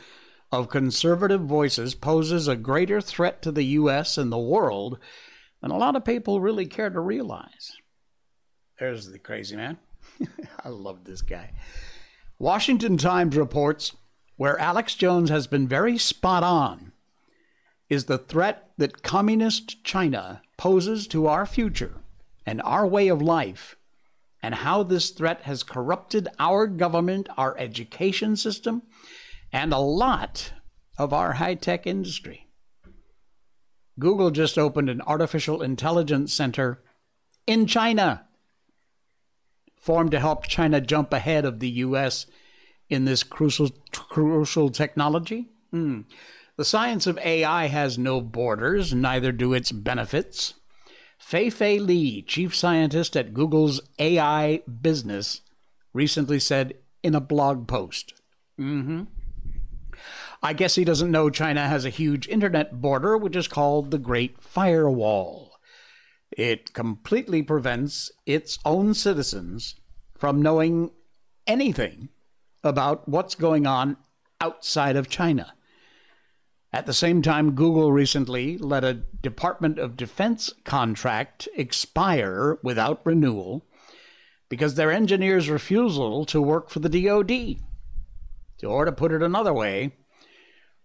of 0.52 0.68
conservative 0.68 1.40
voices 1.40 1.94
poses 1.94 2.46
a 2.46 2.54
greater 2.54 3.00
threat 3.00 3.40
to 3.42 3.50
the 3.50 3.64
U.S. 3.64 4.18
and 4.18 4.30
the 4.30 4.38
world 4.38 4.98
than 5.62 5.70
a 5.70 5.78
lot 5.78 5.96
of 5.96 6.04
people 6.04 6.40
really 6.40 6.66
care 6.66 6.90
to 6.90 7.00
realize. 7.00 7.72
There's 8.78 9.10
the 9.10 9.18
crazy 9.18 9.56
man. 9.56 9.78
I 10.64 10.68
love 10.68 11.04
this 11.04 11.22
guy. 11.22 11.52
Washington 12.38 12.98
Times 12.98 13.36
reports 13.36 13.96
where 14.36 14.58
Alex 14.58 14.94
Jones 14.94 15.30
has 15.30 15.46
been 15.46 15.66
very 15.68 15.96
spot 15.96 16.42
on 16.42 16.92
is 17.88 18.04
the 18.04 18.18
threat 18.18 18.70
that 18.78 19.02
communist 19.02 19.84
China 19.84 20.42
poses 20.56 21.06
to 21.06 21.26
our 21.26 21.46
future 21.46 21.94
and 22.44 22.60
our 22.62 22.86
way 22.86 23.08
of 23.08 23.22
life, 23.22 23.76
and 24.42 24.56
how 24.56 24.82
this 24.82 25.10
threat 25.10 25.42
has 25.42 25.62
corrupted 25.62 26.26
our 26.38 26.66
government, 26.66 27.28
our 27.36 27.56
education 27.58 28.34
system, 28.34 28.82
and 29.52 29.72
a 29.72 29.78
lot 29.78 30.52
of 30.98 31.12
our 31.12 31.34
high 31.34 31.54
tech 31.54 31.86
industry. 31.86 32.48
Google 33.98 34.30
just 34.30 34.58
opened 34.58 34.88
an 34.88 35.02
artificial 35.02 35.62
intelligence 35.62 36.32
center 36.32 36.82
in 37.46 37.66
China, 37.66 38.26
formed 39.76 40.12
to 40.12 40.20
help 40.20 40.46
China 40.46 40.80
jump 40.80 41.12
ahead 41.12 41.44
of 41.44 41.60
the 41.60 41.68
U.S. 41.70 42.26
in 42.88 43.04
this 43.04 43.22
crucial, 43.22 43.70
crucial 43.92 44.70
technology. 44.70 45.50
Mm. 45.74 46.04
The 46.56 46.64
science 46.64 47.06
of 47.06 47.18
AI 47.18 47.66
has 47.66 47.98
no 47.98 48.20
borders, 48.20 48.94
neither 48.94 49.32
do 49.32 49.52
its 49.52 49.72
benefits. 49.72 50.54
Fei 51.18 51.50
Fei 51.50 51.78
Li, 51.78 52.22
chief 52.22 52.54
scientist 52.54 53.16
at 53.16 53.32
Google's 53.32 53.80
AI 53.98 54.62
business, 54.80 55.40
recently 55.92 56.38
said 56.38 56.74
in 57.02 57.14
a 57.14 57.20
blog 57.20 57.68
post. 57.68 58.14
Mm-hmm. 58.58 59.04
I 60.42 60.52
guess 60.54 60.74
he 60.74 60.84
doesn't 60.84 61.10
know 61.10 61.30
China 61.30 61.68
has 61.68 61.84
a 61.84 61.90
huge 61.90 62.26
internet 62.26 62.80
border, 62.80 63.16
which 63.16 63.36
is 63.36 63.46
called 63.46 63.90
the 63.90 63.98
Great 63.98 64.42
Firewall. 64.42 65.52
It 66.32 66.72
completely 66.72 67.42
prevents 67.42 68.10
its 68.26 68.58
own 68.64 68.94
citizens 68.94 69.76
from 70.16 70.42
knowing 70.42 70.90
anything 71.46 72.08
about 72.64 73.08
what's 73.08 73.34
going 73.36 73.66
on 73.66 73.96
outside 74.40 74.96
of 74.96 75.08
China. 75.08 75.54
At 76.72 76.86
the 76.86 76.94
same 76.94 77.22
time, 77.22 77.54
Google 77.54 77.92
recently 77.92 78.56
let 78.58 78.82
a 78.82 78.94
Department 78.94 79.78
of 79.78 79.96
Defense 79.96 80.52
contract 80.64 81.46
expire 81.54 82.58
without 82.62 83.04
renewal 83.04 83.66
because 84.48 84.74
their 84.74 84.90
engineers' 84.90 85.50
refusal 85.50 86.24
to 86.26 86.40
work 86.40 86.70
for 86.70 86.78
the 86.80 86.88
DoD. 86.88 87.56
Or 88.66 88.84
to 88.84 88.92
put 88.92 89.12
it 89.12 89.22
another 89.22 89.52
way, 89.52 89.92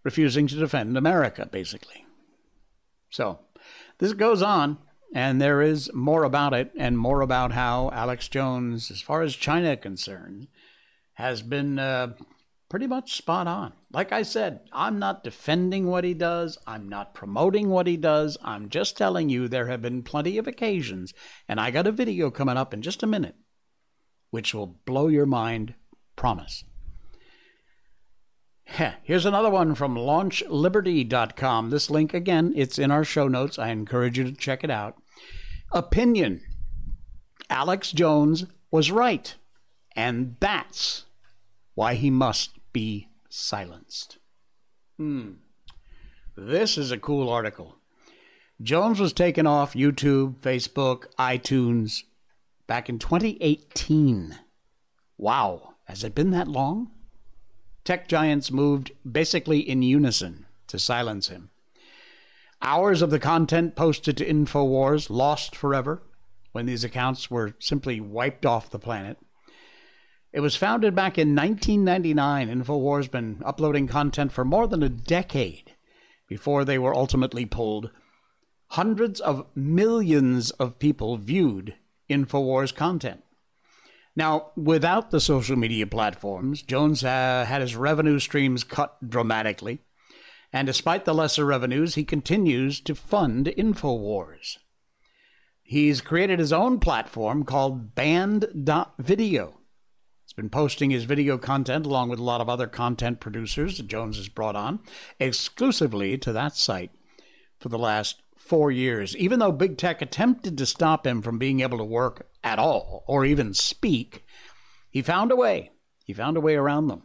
refusing 0.08 0.48
to 0.48 0.56
defend 0.56 0.98
America, 0.98 1.46
basically. 1.52 2.06
So, 3.10 3.40
this 3.98 4.14
goes 4.14 4.42
on, 4.42 4.78
and 5.14 5.42
there 5.42 5.62
is 5.62 5.94
more 5.94 6.24
about 6.24 6.54
it 6.54 6.72
and 6.78 6.98
more 6.98 7.20
about 7.20 7.52
how 7.52 7.92
Alex 7.92 8.30
Jones, 8.30 8.90
as 8.90 9.02
far 9.02 9.22
as 9.22 9.36
China 9.36 9.72
is 9.72 9.80
concerned, 9.82 10.48
has 11.16 11.42
been 11.42 11.78
uh, 11.78 12.14
pretty 12.70 12.88
much 12.88 13.18
spot 13.18 13.48
on. 13.48 13.74
Like 13.92 14.14
I 14.14 14.24
said, 14.24 14.62
I'm 14.72 14.98
not 14.98 15.26
defending 15.26 15.88
what 15.88 16.06
he 16.06 16.14
does, 16.14 16.58
I'm 16.66 16.88
not 16.88 17.14
promoting 17.14 17.70
what 17.70 17.86
he 17.86 17.98
does, 17.98 18.38
I'm 18.42 18.70
just 18.70 18.96
telling 18.96 19.28
you 19.28 19.50
there 19.50 19.68
have 19.68 19.82
been 19.82 20.04
plenty 20.04 20.38
of 20.38 20.48
occasions, 20.48 21.14
and 21.50 21.60
I 21.60 21.70
got 21.70 21.88
a 21.88 21.92
video 21.92 22.32
coming 22.32 22.56
up 22.56 22.74
in 22.74 22.82
just 22.82 23.04
a 23.04 23.08
minute, 23.08 23.36
which 24.30 24.54
will 24.54 24.80
blow 24.86 25.10
your 25.10 25.26
mind, 25.26 25.74
promise. 26.16 26.64
Here's 29.04 29.26
another 29.26 29.50
one 29.50 29.76
from 29.76 29.96
launchliberty.com. 29.96 31.70
This 31.70 31.90
link, 31.90 32.14
again, 32.14 32.54
it's 32.56 32.78
in 32.78 32.92
our 32.92 33.04
show 33.04 33.28
notes. 33.28 33.58
I 33.58 33.70
encourage 33.70 34.18
you 34.18 34.26
to 34.26 34.34
check 34.34 34.64
it 34.64 34.70
out. 34.70 34.96
Opinion 35.72 36.42
Alex 37.50 37.92
Jones 37.92 38.46
was 38.72 38.92
right, 38.92 39.36
and 39.96 40.36
that's 40.40 41.06
why 41.76 41.94
he 41.96 42.10
must 42.10 42.52
be 42.74 43.08
silenced. 43.30 44.18
Hmm. 44.98 45.34
This 46.36 46.78
is 46.78 46.92
a 46.92 46.98
cool 46.98 47.30
article. 47.30 47.78
Jones 48.62 49.00
was 49.00 49.14
taken 49.14 49.48
off 49.48 49.74
YouTube, 49.74 50.40
Facebook, 50.40 51.06
iTunes 51.18 52.04
back 52.66 52.90
in 52.90 53.00
2018. 53.00 54.38
Wow, 55.18 55.76
has 55.86 56.04
it 56.04 56.16
been 56.16 56.32
that 56.32 56.48
long? 56.48 56.92
Tech 57.88 58.10
giants 58.10 58.52
moved 58.52 58.92
basically 59.10 59.60
in 59.60 59.82
unison 59.82 60.46
to 60.68 60.78
silence 60.78 61.30
him. 61.30 61.50
Hours 62.62 63.02
of 63.02 63.12
the 63.12 63.20
content 63.20 63.78
posted 63.78 64.18
to 64.18 64.26
InfoWars 64.26 65.10
lost 65.10 65.56
forever 65.56 66.04
when 66.52 66.66
these 66.66 66.84
accounts 66.84 67.32
were 67.32 67.56
simply 67.60 68.02
wiped 68.02 68.46
off 68.46 68.70
the 68.70 68.78
planet. 68.78 69.18
It 70.34 70.42
was 70.42 70.58
founded 70.58 70.96
back 70.96 71.18
in 71.18 71.34
1999. 71.34 72.50
InfoWars 72.50 73.10
been 73.10 73.42
uploading 73.46 73.88
content 73.88 74.34
for 74.34 74.44
more 74.44 74.68
than 74.68 74.84
a 74.84 74.90
decade 74.90 75.74
before 76.28 76.66
they 76.66 76.78
were 76.78 76.94
ultimately 76.94 77.46
pulled. 77.46 77.90
Hundreds 78.72 79.22
of 79.22 79.46
millions 79.56 80.52
of 80.52 80.78
people 80.78 81.16
viewed 81.16 81.76
InfoWars 82.10 82.76
content. 82.76 83.24
Now, 84.18 84.50
without 84.56 85.12
the 85.12 85.22
social 85.22 85.56
media 85.56 85.86
platforms, 85.86 86.64
Jones 86.64 87.04
uh, 87.04 87.46
had 87.48 87.62
his 87.62 87.76
revenue 87.76 88.18
streams 88.18 88.64
cut 88.64 88.98
dramatically. 89.08 89.84
And 90.52 90.66
despite 90.66 91.06
the 91.06 91.14
lesser 91.14 91.46
revenues, 91.46 91.94
he 91.94 92.04
continues 92.04 92.80
to 92.82 92.96
fund 92.96 93.46
InfoWars. 93.46 94.58
He's 95.62 96.02
created 96.02 96.40
his 96.40 96.52
own 96.52 96.80
platform 96.80 97.44
called 97.44 97.94
Banned.video. 97.94 99.60
He's 100.24 100.34
been 100.34 100.50
posting 100.50 100.90
his 100.90 101.04
video 101.04 101.38
content 101.38 101.86
along 101.86 102.10
with 102.10 102.18
a 102.18 102.24
lot 102.24 102.42
of 102.42 102.50
other 102.50 102.66
content 102.66 103.20
producers 103.20 103.78
that 103.78 103.88
Jones 103.88 104.18
has 104.18 104.30
brought 104.30 104.56
on 104.56 104.80
exclusively 105.20 106.18
to 106.18 106.34
that 106.34 106.56
site 106.56 106.90
for 107.60 107.70
the 107.70 107.78
last 107.78 108.24
four 108.48 108.72
years, 108.72 109.16
even 109.18 109.40
though 109.40 109.52
big 109.52 109.78
tech 109.78 110.02
attempted 110.02 110.58
to 110.58 110.66
stop 110.66 111.06
him 111.06 111.22
from 111.22 111.38
being 111.38 111.60
able 111.60 111.78
to 111.78 111.84
work 111.84 112.28
at 112.44 112.60
all 112.60 113.04
or 113.08 113.26
even 113.26 113.54
speak, 113.54 114.26
he 114.90 115.02
found 115.02 115.32
a 115.32 115.36
way. 115.36 115.72
He 116.06 116.14
found 116.14 116.38
a 116.38 116.42
way 116.42 116.56
around 116.56 116.88
them. 116.88 117.04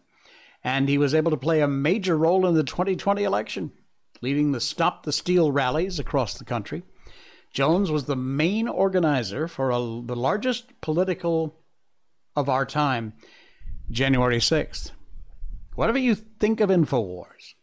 And 0.64 0.88
he 0.88 0.98
was 0.98 1.14
able 1.14 1.32
to 1.32 1.36
play 1.36 1.60
a 1.60 1.68
major 1.68 2.16
role 2.16 2.46
in 2.46 2.54
the 2.54 2.62
2020 2.62 3.24
election, 3.24 3.72
leading 4.20 4.52
the 4.52 4.60
Stop 4.60 5.02
the 5.02 5.12
Steal 5.12 5.50
rallies 5.50 5.98
across 5.98 6.34
the 6.34 6.44
country. 6.44 6.84
Jones 7.52 7.90
was 7.90 8.04
the 8.04 8.16
main 8.16 8.68
organizer 8.68 9.48
for 9.48 9.70
a, 9.70 9.78
the 9.78 10.16
largest 10.16 10.80
political 10.80 11.58
of 12.36 12.48
our 12.48 12.64
time, 12.64 13.12
January 13.90 14.38
6th. 14.38 14.92
Whatever 15.74 15.98
you 15.98 16.14
think 16.14 16.60
of 16.60 16.70
InfoWars, 16.70 17.54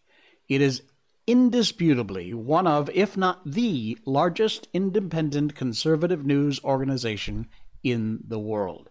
it 0.48 0.62
is 0.62 0.82
indisputably 1.30 2.34
one 2.34 2.66
of, 2.66 2.90
if 2.90 3.16
not 3.16 3.40
the 3.46 3.96
largest 4.04 4.68
independent 4.74 5.54
conservative 5.54 6.26
news 6.26 6.60
organization 6.64 7.48
in 7.84 8.20
the 8.28 8.40
world. 8.40 8.90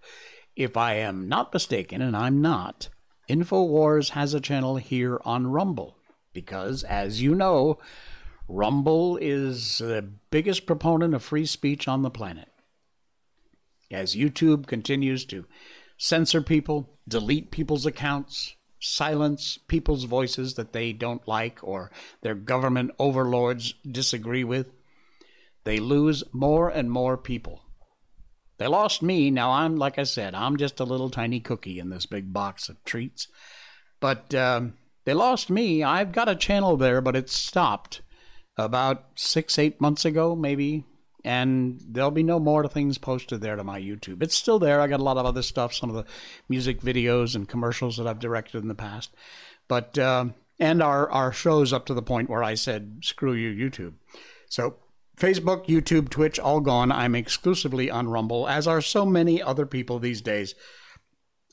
If 0.54 0.76
I 0.76 0.94
am 0.94 1.28
not 1.28 1.52
mistaken, 1.52 2.00
and 2.00 2.16
I'm 2.16 2.40
not, 2.40 2.90
InfoWars 3.28 4.10
has 4.10 4.34
a 4.34 4.40
channel 4.40 4.76
here 4.76 5.20
on 5.24 5.48
Rumble 5.48 5.98
because, 6.32 6.84
as 6.84 7.20
you 7.20 7.34
know, 7.34 7.80
Rumble 8.46 9.16
is 9.16 9.78
the 9.78 10.08
biggest 10.30 10.64
proponent 10.64 11.14
of 11.14 11.24
free 11.24 11.44
speech 11.44 11.88
on 11.88 12.02
the 12.02 12.08
planet. 12.08 12.48
As 13.90 14.14
YouTube 14.14 14.68
continues 14.68 15.24
to 15.24 15.44
censor 15.96 16.40
people, 16.40 17.00
delete 17.08 17.50
people's 17.50 17.84
accounts, 17.84 18.54
silence 18.80 19.58
people's 19.68 20.04
voices 20.04 20.54
that 20.54 20.72
they 20.72 20.92
don't 20.92 21.26
like 21.26 21.58
or 21.62 21.90
their 22.22 22.34
government 22.34 22.90
overlords 22.98 23.74
disagree 23.90 24.44
with, 24.44 24.72
they 25.64 25.78
lose 25.78 26.24
more 26.32 26.68
and 26.68 26.90
more 26.90 27.16
people. 27.16 27.62
They 28.58 28.66
lost 28.66 29.02
me. 29.02 29.30
Now 29.30 29.52
I'm, 29.52 29.76
like 29.76 29.98
I 29.98 30.04
said, 30.04 30.34
I'm 30.34 30.56
just 30.56 30.80
a 30.80 30.84
little 30.84 31.10
tiny 31.10 31.40
cookie 31.40 31.78
in 31.78 31.90
this 31.90 32.06
big 32.06 32.32
box 32.32 32.68
of 32.68 32.82
treats. 32.84 33.28
But 34.00 34.34
um, 34.34 34.74
they 35.04 35.14
lost 35.14 35.50
me. 35.50 35.82
I've 35.82 36.12
got 36.12 36.28
a 36.28 36.34
channel 36.34 36.76
there, 36.76 37.00
but 37.00 37.16
it 37.16 37.30
stopped 37.30 38.02
about 38.56 39.04
six, 39.14 39.58
eight 39.58 39.80
months 39.80 40.04
ago, 40.04 40.34
maybe 40.34 40.84
and 41.24 41.80
there'll 41.86 42.10
be 42.10 42.22
no 42.22 42.38
more 42.38 42.66
things 42.68 42.98
posted 42.98 43.40
there 43.40 43.56
to 43.56 43.64
my 43.64 43.80
YouTube. 43.80 44.22
It's 44.22 44.36
still 44.36 44.58
there. 44.58 44.80
I 44.80 44.86
got 44.86 45.00
a 45.00 45.04
lot 45.04 45.16
of 45.16 45.26
other 45.26 45.42
stuff, 45.42 45.74
some 45.74 45.90
of 45.90 45.96
the 45.96 46.04
music 46.48 46.80
videos 46.80 47.34
and 47.34 47.48
commercials 47.48 47.96
that 47.96 48.06
I've 48.06 48.20
directed 48.20 48.62
in 48.62 48.68
the 48.68 48.74
past, 48.74 49.14
but 49.66 49.98
uh, 49.98 50.26
and 50.58 50.82
our 50.82 51.10
our 51.10 51.32
shows 51.32 51.72
up 51.72 51.86
to 51.86 51.94
the 51.94 52.02
point 52.02 52.30
where 52.30 52.42
I 52.42 52.54
said 52.54 53.00
screw 53.02 53.32
you 53.32 53.70
YouTube. 53.70 53.94
So 54.48 54.76
Facebook, 55.18 55.66
YouTube, 55.66 56.10
Twitch, 56.10 56.38
all 56.38 56.60
gone. 56.60 56.92
I'm 56.92 57.14
exclusively 57.14 57.90
on 57.90 58.08
Rumble, 58.08 58.46
as 58.46 58.68
are 58.68 58.80
so 58.80 59.04
many 59.04 59.42
other 59.42 59.66
people 59.66 59.98
these 59.98 60.20
days. 60.20 60.54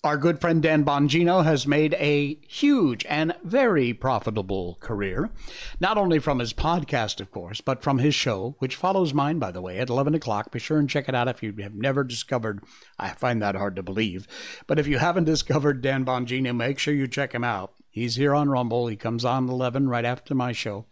Our 0.05 0.17
good 0.17 0.39
friend 0.39 0.61
Dan 0.61 0.85
Bongino 0.85 1.43
has 1.43 1.65
made 1.65 1.95
a 1.95 2.39
huge 2.47 3.03
and 3.09 3.33
very 3.43 3.91
profitable 3.91 4.77
career, 4.79 5.31
not 5.79 5.97
only 5.97 6.19
from 6.19 6.37
his 6.37 6.53
podcast, 6.53 7.19
of 7.19 7.31
course, 7.31 7.59
but 7.59 7.81
from 7.81 7.97
his 7.97 8.13
show, 8.13 8.55
which 8.59 8.75
follows 8.75 9.15
mine, 9.15 9.39
by 9.39 9.49
the 9.49 9.63
way, 9.63 9.79
at 9.79 9.89
11 9.89 10.13
o'clock. 10.13 10.51
Be 10.51 10.59
sure 10.59 10.77
and 10.77 10.87
check 10.87 11.09
it 11.09 11.15
out 11.15 11.27
if 11.27 11.41
you 11.41 11.51
have 11.63 11.73
never 11.73 12.03
discovered. 12.03 12.63
I 12.99 13.13
find 13.13 13.41
that 13.41 13.55
hard 13.55 13.75
to 13.77 13.81
believe. 13.81 14.27
But 14.67 14.77
if 14.77 14.85
you 14.85 14.99
haven't 14.99 15.23
discovered 15.23 15.81
Dan 15.81 16.05
Bongino, 16.05 16.55
make 16.55 16.77
sure 16.77 16.93
you 16.93 17.07
check 17.07 17.33
him 17.33 17.43
out. 17.43 17.73
He's 17.89 18.15
here 18.15 18.35
on 18.35 18.47
Rumble. 18.47 18.85
He 18.85 18.95
comes 18.95 19.25
on 19.25 19.49
11 19.49 19.89
right 19.89 20.05
after 20.05 20.35
my 20.35 20.51
show. 20.51 20.85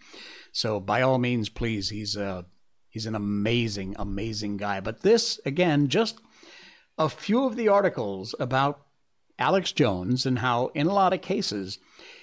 So 0.51 0.79
by 0.79 1.03
all 1.03 1.19
means, 1.19 1.49
please, 1.49 1.91
he's 1.91 2.15
a 2.15 2.45
he's 2.89 3.05
an 3.05 3.13
amazing, 3.13 3.95
amazing 3.99 4.57
guy. 4.57 4.79
But 4.79 5.01
this 5.01 5.39
again, 5.45 5.87
just 5.87 6.19
a 6.97 7.09
few 7.09 7.45
of 7.45 7.55
the 7.55 7.67
articles 7.67 8.33
about 8.39 8.87
Alex 9.39 9.71
Jones 9.71 10.25
and 10.25 10.39
how, 10.39 10.67
in 10.73 10.87
a 10.87 10.93
lot 10.93 11.13
of 11.13 11.21
cases, 11.21 11.79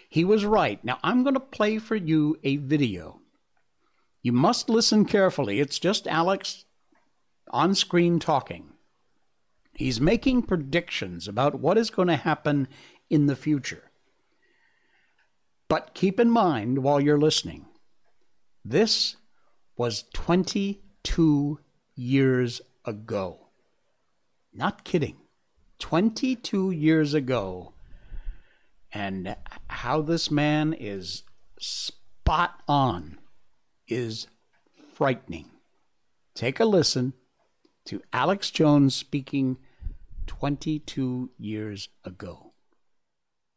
he 0.09 0.25
was 0.25 0.45
right. 0.45 0.83
Now 0.85 0.99
I'm 1.03 1.23
going 1.23 1.35
to 1.35 1.41
play 1.41 1.79
for 1.79 1.97
you 1.97 2.39
a 2.43 2.57
video. 2.57 3.21
You 4.23 4.33
must 4.33 4.69
listen 4.69 5.05
carefully. 5.05 5.61
It's 5.61 5.79
just 5.79 6.07
Alex 6.07 6.65
on 7.51 7.75
screen 7.75 8.19
talking. 8.19 8.73
He's 9.73 10.01
making 10.01 10.43
predictions 10.43 11.27
about 11.27 11.61
what 11.61 11.79
is 11.79 11.91
going 11.91 12.09
to 12.09 12.17
happen 12.17 12.69
in 13.09 13.27
the 13.27 13.37
future. 13.37 13.91
But 15.69 15.95
keep 15.95 16.21
in 16.21 16.31
mind 16.31 16.79
while 16.83 17.01
you're 17.01 17.19
listening 17.19 17.67
this 18.65 19.17
was 19.77 20.05
22 20.13 21.59
years 21.95 22.61
ago. 22.85 23.49
Not 24.53 24.85
kidding. 24.85 25.17
22 25.81 26.71
years 26.71 27.15
ago. 27.15 27.73
And 28.93 29.37
how 29.69 30.03
this 30.03 30.31
man 30.31 30.73
is 30.73 31.25
spot 31.59 32.63
on 32.69 33.19
is 33.89 34.27
frightening. 34.95 35.51
Take 36.35 36.61
a 36.61 36.65
listen 36.65 37.13
to 37.87 38.03
Alex 38.13 38.51
Jones 38.51 38.95
speaking 38.95 39.59
22 40.27 41.31
years 41.39 41.89
ago. 42.05 42.53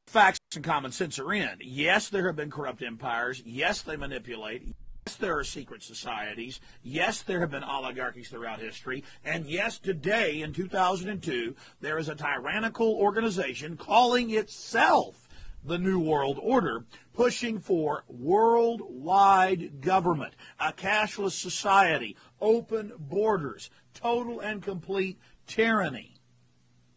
Facts 0.07 0.39
and 0.55 0.63
common 0.63 0.91
sense 0.91 1.17
are 1.17 1.33
in. 1.33 1.57
Yes, 1.61 2.09
there 2.09 2.27
have 2.27 2.35
been 2.35 2.51
corrupt 2.51 2.81
empires. 2.81 3.41
Yes, 3.45 3.81
they 3.81 3.95
manipulate. 3.95 4.75
Yes, 5.05 5.15
there 5.15 5.37
are 5.37 5.43
secret 5.43 5.83
societies. 5.83 6.61
Yes, 6.81 7.21
there 7.23 7.41
have 7.41 7.51
been 7.51 7.63
oligarchies 7.63 8.29
throughout 8.29 8.59
history. 8.59 9.03
And 9.25 9.45
yes, 9.45 9.77
today 9.77 10.41
in 10.41 10.53
2002, 10.53 11.55
there 11.81 11.97
is 11.97 12.07
a 12.07 12.15
tyrannical 12.15 12.93
organization 12.93 13.75
calling 13.75 14.29
itself 14.31 15.27
the 15.65 15.77
New 15.77 15.99
World 15.99 16.39
Order, 16.41 16.85
pushing 17.13 17.59
for 17.59 18.03
worldwide 18.07 19.81
government, 19.81 20.33
a 20.59 20.71
cashless 20.71 21.31
society, 21.31 22.15
open 22.41 22.91
borders, 22.97 23.69
total 23.93 24.39
and 24.39 24.61
complete 24.61 25.19
tyranny, 25.47 26.15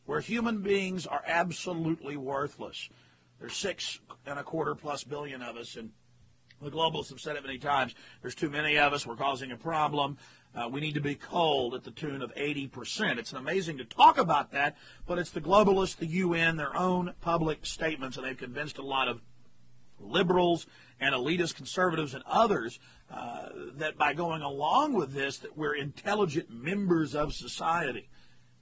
where 0.04 0.20
human 0.20 0.62
beings 0.62 1.06
are 1.06 1.22
absolutely 1.26 2.16
worthless. 2.16 2.88
There's 3.38 3.56
six 3.56 4.00
and 4.24 4.38
a 4.38 4.44
quarter 4.44 4.74
plus 4.74 5.04
billion 5.04 5.42
of 5.42 5.56
us, 5.56 5.76
and 5.76 5.90
the 6.62 6.70
globalists 6.70 7.10
have 7.10 7.20
said 7.20 7.36
it 7.36 7.44
many 7.44 7.58
times. 7.58 7.94
There's 8.22 8.34
too 8.34 8.50
many 8.50 8.78
of 8.78 8.92
us. 8.92 9.06
We're 9.06 9.16
causing 9.16 9.52
a 9.52 9.56
problem. 9.56 10.18
Uh, 10.54 10.68
we 10.68 10.80
need 10.80 10.94
to 10.94 11.00
be 11.00 11.14
culled 11.14 11.74
at 11.74 11.84
the 11.84 11.90
tune 11.90 12.22
of 12.22 12.34
80%. 12.34 13.18
It's 13.18 13.32
amazing 13.34 13.76
to 13.78 13.84
talk 13.84 14.16
about 14.16 14.52
that, 14.52 14.76
but 15.06 15.18
it's 15.18 15.30
the 15.30 15.40
globalists, 15.40 15.96
the 15.96 16.06
UN, 16.06 16.56
their 16.56 16.74
own 16.74 17.12
public 17.20 17.66
statements, 17.66 18.16
and 18.16 18.26
they've 18.26 18.36
convinced 18.36 18.78
a 18.78 18.82
lot 18.82 19.08
of 19.08 19.20
liberals 20.00 20.66
and 20.98 21.14
elitist 21.14 21.56
conservatives 21.56 22.14
and 22.14 22.24
others 22.26 22.78
uh, 23.10 23.48
that 23.74 23.98
by 23.98 24.14
going 24.14 24.40
along 24.40 24.94
with 24.94 25.12
this, 25.12 25.38
that 25.38 25.56
we're 25.56 25.74
intelligent 25.74 26.50
members 26.50 27.14
of 27.14 27.34
society. 27.34 28.08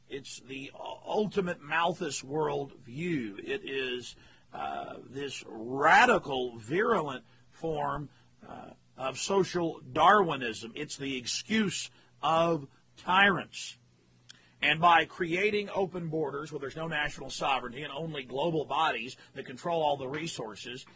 It's 0.08 0.40
the 0.40 0.70
ultimate 1.06 1.62
Malthus 1.62 2.22
world 2.24 2.72
view. 2.84 3.36
It 3.38 3.62
is 3.64 4.16
uh, 4.52 4.94
this 5.08 5.44
radical, 5.48 6.58
virulent 6.58 7.24
form 7.54 8.08
uh, 8.48 8.70
of 8.96 9.18
social 9.18 9.80
Darwinism. 9.92 10.72
It's 10.74 10.96
the 10.96 11.16
excuse 11.16 11.90
of 12.22 12.66
tyrants. 12.96 13.76
And 14.62 14.80
by 14.80 15.04
creating 15.04 15.68
open 15.74 16.08
borders 16.08 16.50
where 16.50 16.58
there's 16.58 16.76
no 16.76 16.88
national 16.88 17.28
sovereignty 17.30 17.82
and 17.82 17.92
only 17.92 18.22
global 18.22 18.64
bodies 18.64 19.16
that 19.34 19.44
control 19.44 19.82
all 19.82 19.96
the 19.96 20.08
resources, 20.08 20.86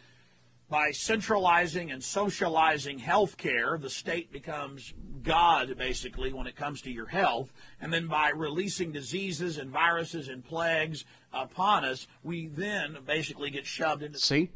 by 0.69 0.91
centralizing 0.91 1.91
and 1.91 2.03
socializing 2.03 2.99
health 2.99 3.37
care, 3.37 3.77
the 3.79 3.89
state 3.89 4.31
becomes 4.31 4.93
God, 5.23 5.75
basically, 5.77 6.31
when 6.31 6.45
it 6.45 6.55
comes 6.55 6.81
to 6.81 6.91
your 6.91 7.07
health. 7.07 7.51
And 7.81 7.91
then 7.91 8.07
by 8.07 8.29
releasing 8.29 8.91
diseases 8.91 9.57
and 9.57 9.71
viruses 9.71 10.29
and 10.29 10.45
plagues 10.45 11.05
upon 11.33 11.85
us, 11.85 12.07
we 12.23 12.47
then 12.47 12.97
basically 13.05 13.49
get 13.49 13.65
shoved 13.65 14.03
into. 14.03 14.19
See? 14.19 14.51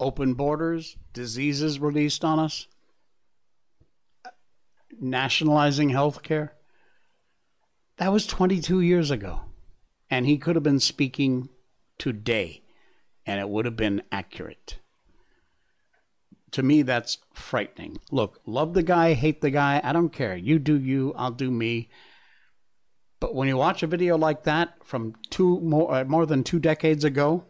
Open 0.00 0.34
borders, 0.34 0.96
diseases 1.12 1.78
released 1.78 2.24
on 2.24 2.38
us, 2.38 2.66
nationalizing 4.98 5.90
health 5.90 6.22
care. 6.22 6.54
That 7.98 8.12
was 8.12 8.26
22 8.26 8.80
years 8.80 9.10
ago. 9.10 9.42
And 10.08 10.26
he 10.26 10.38
could 10.38 10.56
have 10.56 10.64
been 10.64 10.80
speaking 10.80 11.50
today, 11.98 12.62
and 13.24 13.38
it 13.38 13.48
would 13.48 13.64
have 13.64 13.76
been 13.76 14.02
accurate. 14.10 14.78
To 16.52 16.62
me, 16.64 16.82
that's 16.82 17.18
frightening. 17.32 17.98
Look, 18.10 18.40
love 18.44 18.74
the 18.74 18.82
guy, 18.82 19.12
hate 19.12 19.40
the 19.40 19.50
guy, 19.50 19.80
I 19.84 19.92
don't 19.92 20.12
care. 20.12 20.36
You 20.36 20.58
do 20.58 20.80
you, 20.80 21.14
I'll 21.16 21.30
do 21.30 21.50
me. 21.50 21.90
But 23.20 23.34
when 23.34 23.46
you 23.46 23.56
watch 23.56 23.82
a 23.82 23.86
video 23.86 24.16
like 24.16 24.44
that 24.44 24.74
from 24.82 25.14
two 25.28 25.60
more, 25.60 25.94
uh, 25.94 26.04
more 26.04 26.26
than 26.26 26.42
two 26.42 26.58
decades 26.58 27.04
ago, 27.04 27.44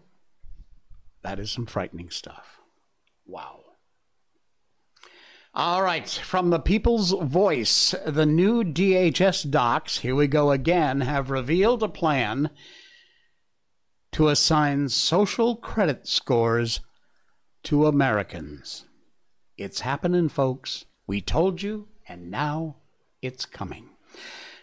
that 1.22 1.38
is 1.38 1.50
some 1.50 1.66
frightening 1.66 2.10
stuff. 2.10 2.60
Wow. 3.26 3.60
All 5.52 5.82
right, 5.82 6.08
from 6.08 6.50
the 6.50 6.60
People's 6.60 7.10
Voice, 7.10 7.94
the 8.06 8.24
new 8.24 8.62
DHS 8.62 9.50
docs, 9.50 9.98
here 9.98 10.14
we 10.14 10.28
go 10.28 10.52
again, 10.52 11.00
have 11.00 11.28
revealed 11.28 11.82
a 11.82 11.88
plan 11.88 12.50
to 14.12 14.28
assign 14.28 14.88
social 14.88 15.56
credit 15.56 16.06
scores 16.06 16.80
to 17.64 17.86
Americans. 17.86 18.84
It's 19.58 19.80
happening, 19.80 20.28
folks. 20.28 20.84
We 21.06 21.20
told 21.20 21.62
you, 21.62 21.88
and 22.08 22.30
now 22.30 22.76
it's 23.20 23.44
coming. 23.44 23.90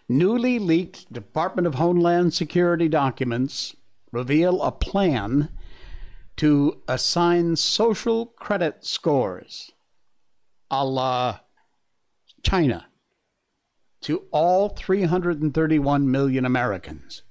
Newly 0.09 0.57
leaked 0.57 1.11
Department 1.11 1.67
of 1.67 1.75
Homeland 1.75 2.33
Security 2.33 2.87
documents 2.87 3.75
reveal 4.11 4.61
a 4.61 4.71
plan 4.71 5.49
to 6.37 6.81
assign 6.87 7.55
social 7.55 8.27
credit 8.27 8.85
scores 8.85 9.71
a 10.69 10.85
la 10.85 11.39
China 12.43 12.87
to 14.01 14.23
all 14.31 14.69
331 14.69 16.09
million 16.09 16.45
Americans 16.45 17.23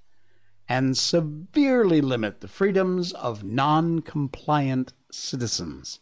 and 0.69 0.99
severely 0.99 2.01
limit 2.01 2.41
the 2.41 2.49
freedoms 2.49 3.13
of 3.13 3.45
non 3.45 4.01
compliant 4.01 4.93
citizens 5.11 6.01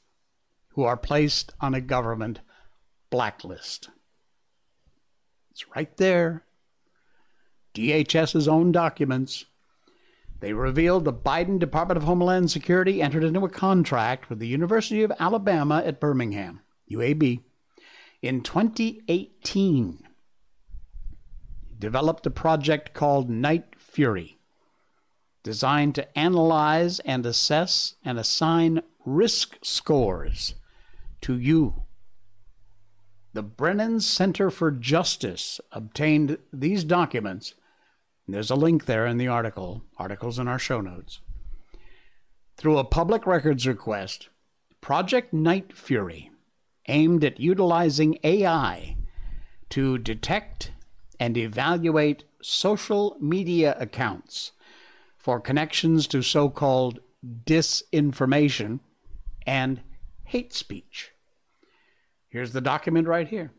who 0.71 0.83
are 0.83 0.97
placed 0.97 1.53
on 1.61 1.75
a 1.75 1.81
government 1.81 2.41
blacklist. 3.11 3.91
It's 5.51 5.69
right 5.77 5.95
there. 5.99 6.45
DHS's 7.75 8.49
own 8.49 8.73
documents 8.73 9.45
they 10.45 10.53
revealed 10.53 11.07
the 11.07 11.13
Biden 11.13 11.59
Department 11.59 11.97
of 11.97 12.03
Homeland 12.03 12.51
Security 12.51 13.01
entered 13.01 13.25
into 13.25 13.47
a 13.47 13.49
contract 13.49 14.29
with 14.29 14.41
the 14.41 14.47
University 14.47 15.03
of 15.03 15.11
Alabama 15.19 15.83
at 15.87 15.99
Birmingham, 15.99 16.61
UAB, 16.93 17.41
in 18.21 18.43
2018. 18.43 20.07
Developed 21.79 22.27
a 22.27 22.31
project 22.31 22.93
called 22.93 23.31
Night 23.31 23.75
Fury, 23.79 24.37
designed 25.43 25.95
to 25.95 26.19
analyze 26.19 27.01
and 27.01 27.25
assess 27.25 27.95
and 28.05 28.19
assign 28.19 28.83
risk 29.07 29.57
scores 29.63 30.57
to 31.23 31.39
you. 31.39 31.85
The 33.33 33.43
Brennan 33.43 34.01
Center 34.01 34.51
for 34.51 34.71
Justice 34.71 35.59
obtained 35.73 36.37
these 36.53 36.85
documents 36.85 37.55
there's 38.27 38.51
a 38.51 38.57
link 38.57 38.87
there 38.87 39.07
in 39.07 39.19
the 39.19 39.29
article, 39.29 39.83
articles 39.99 40.39
in 40.39 40.49
our 40.49 40.59
show 40.59 40.81
notes. 40.81 41.21
Through 42.57 42.79
a 42.79 42.85
public 42.85 43.27
records 43.27 43.67
request, 43.67 44.29
Project 44.81 45.33
Night 45.33 45.77
Fury 45.77 46.31
aimed 46.89 47.25
at 47.25 47.41
utilizing 47.41 48.19
AI 48.23 48.97
to 49.71 49.99
detect 49.99 50.73
and 51.19 51.37
evaluate 51.37 52.25
social 52.43 53.17
media 53.21 53.77
accounts 53.79 54.53
for 55.17 55.41
connections 55.41 56.07
to 56.09 56.23
so 56.23 56.49
called 56.49 57.01
disinformation 57.45 58.81
and 59.47 59.81
hate 60.25 60.53
speech. 60.53 61.13
Here's 62.29 62.53
the 62.53 62.61
document 62.61 63.09
right 63.09 63.29
here 63.29 63.53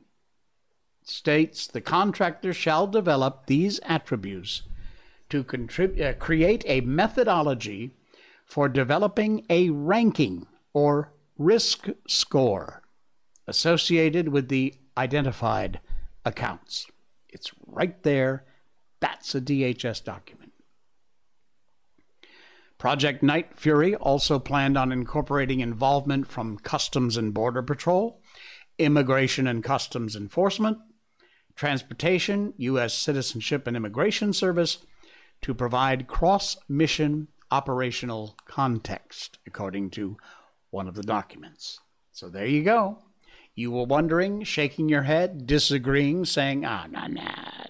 states 1.05 1.67
the 1.67 1.81
contractor 1.81 2.53
shall 2.53 2.87
develop 2.87 3.45
these 3.45 3.79
attributes 3.83 4.63
to 5.29 5.43
contrib- 5.43 6.01
uh, 6.01 6.13
create 6.13 6.63
a 6.67 6.81
methodology 6.81 7.95
for 8.43 8.67
developing 8.67 9.45
a 9.49 9.69
ranking 9.69 10.45
or 10.73 11.13
risk 11.37 11.87
score 12.07 12.81
associated 13.47 14.29
with 14.29 14.49
the 14.49 14.73
identified 14.97 15.79
accounts. 16.25 16.87
It's 17.29 17.51
right 17.67 18.01
there. 18.03 18.45
That's 18.99 19.35
a 19.35 19.41
DHS 19.41 20.03
document. 20.03 20.53
Project 22.77 23.23
Night 23.23 23.57
Fury 23.57 23.95
also 23.95 24.37
planned 24.39 24.77
on 24.77 24.91
incorporating 24.91 25.59
involvement 25.59 26.27
from 26.27 26.57
Customs 26.57 27.17
and 27.17 27.33
Border 27.33 27.63
Patrol, 27.63 28.21
Immigration 28.77 29.47
and 29.47 29.63
Customs 29.63 30.15
Enforcement, 30.15 30.77
Transportation, 31.55 32.53
U.S. 32.57 32.93
Citizenship 32.93 33.67
and 33.67 33.77
Immigration 33.77 34.33
Service 34.33 34.79
to 35.41 35.53
provide 35.53 36.07
cross 36.07 36.57
mission 36.67 37.27
operational 37.51 38.35
context, 38.45 39.37
according 39.47 39.89
to 39.91 40.17
one 40.71 40.87
of 40.87 40.95
the 40.95 41.03
documents. 41.03 41.79
So 42.11 42.29
there 42.29 42.45
you 42.45 42.63
go. 42.63 42.99
You 43.53 43.71
were 43.71 43.85
wondering, 43.85 44.43
shaking 44.43 44.89
your 44.89 45.03
head, 45.03 45.47
disagreeing, 45.47 46.25
saying, 46.25 46.65
ah, 46.65 46.83
oh, 46.85 46.89
no, 46.89 47.07
no, 47.07 47.21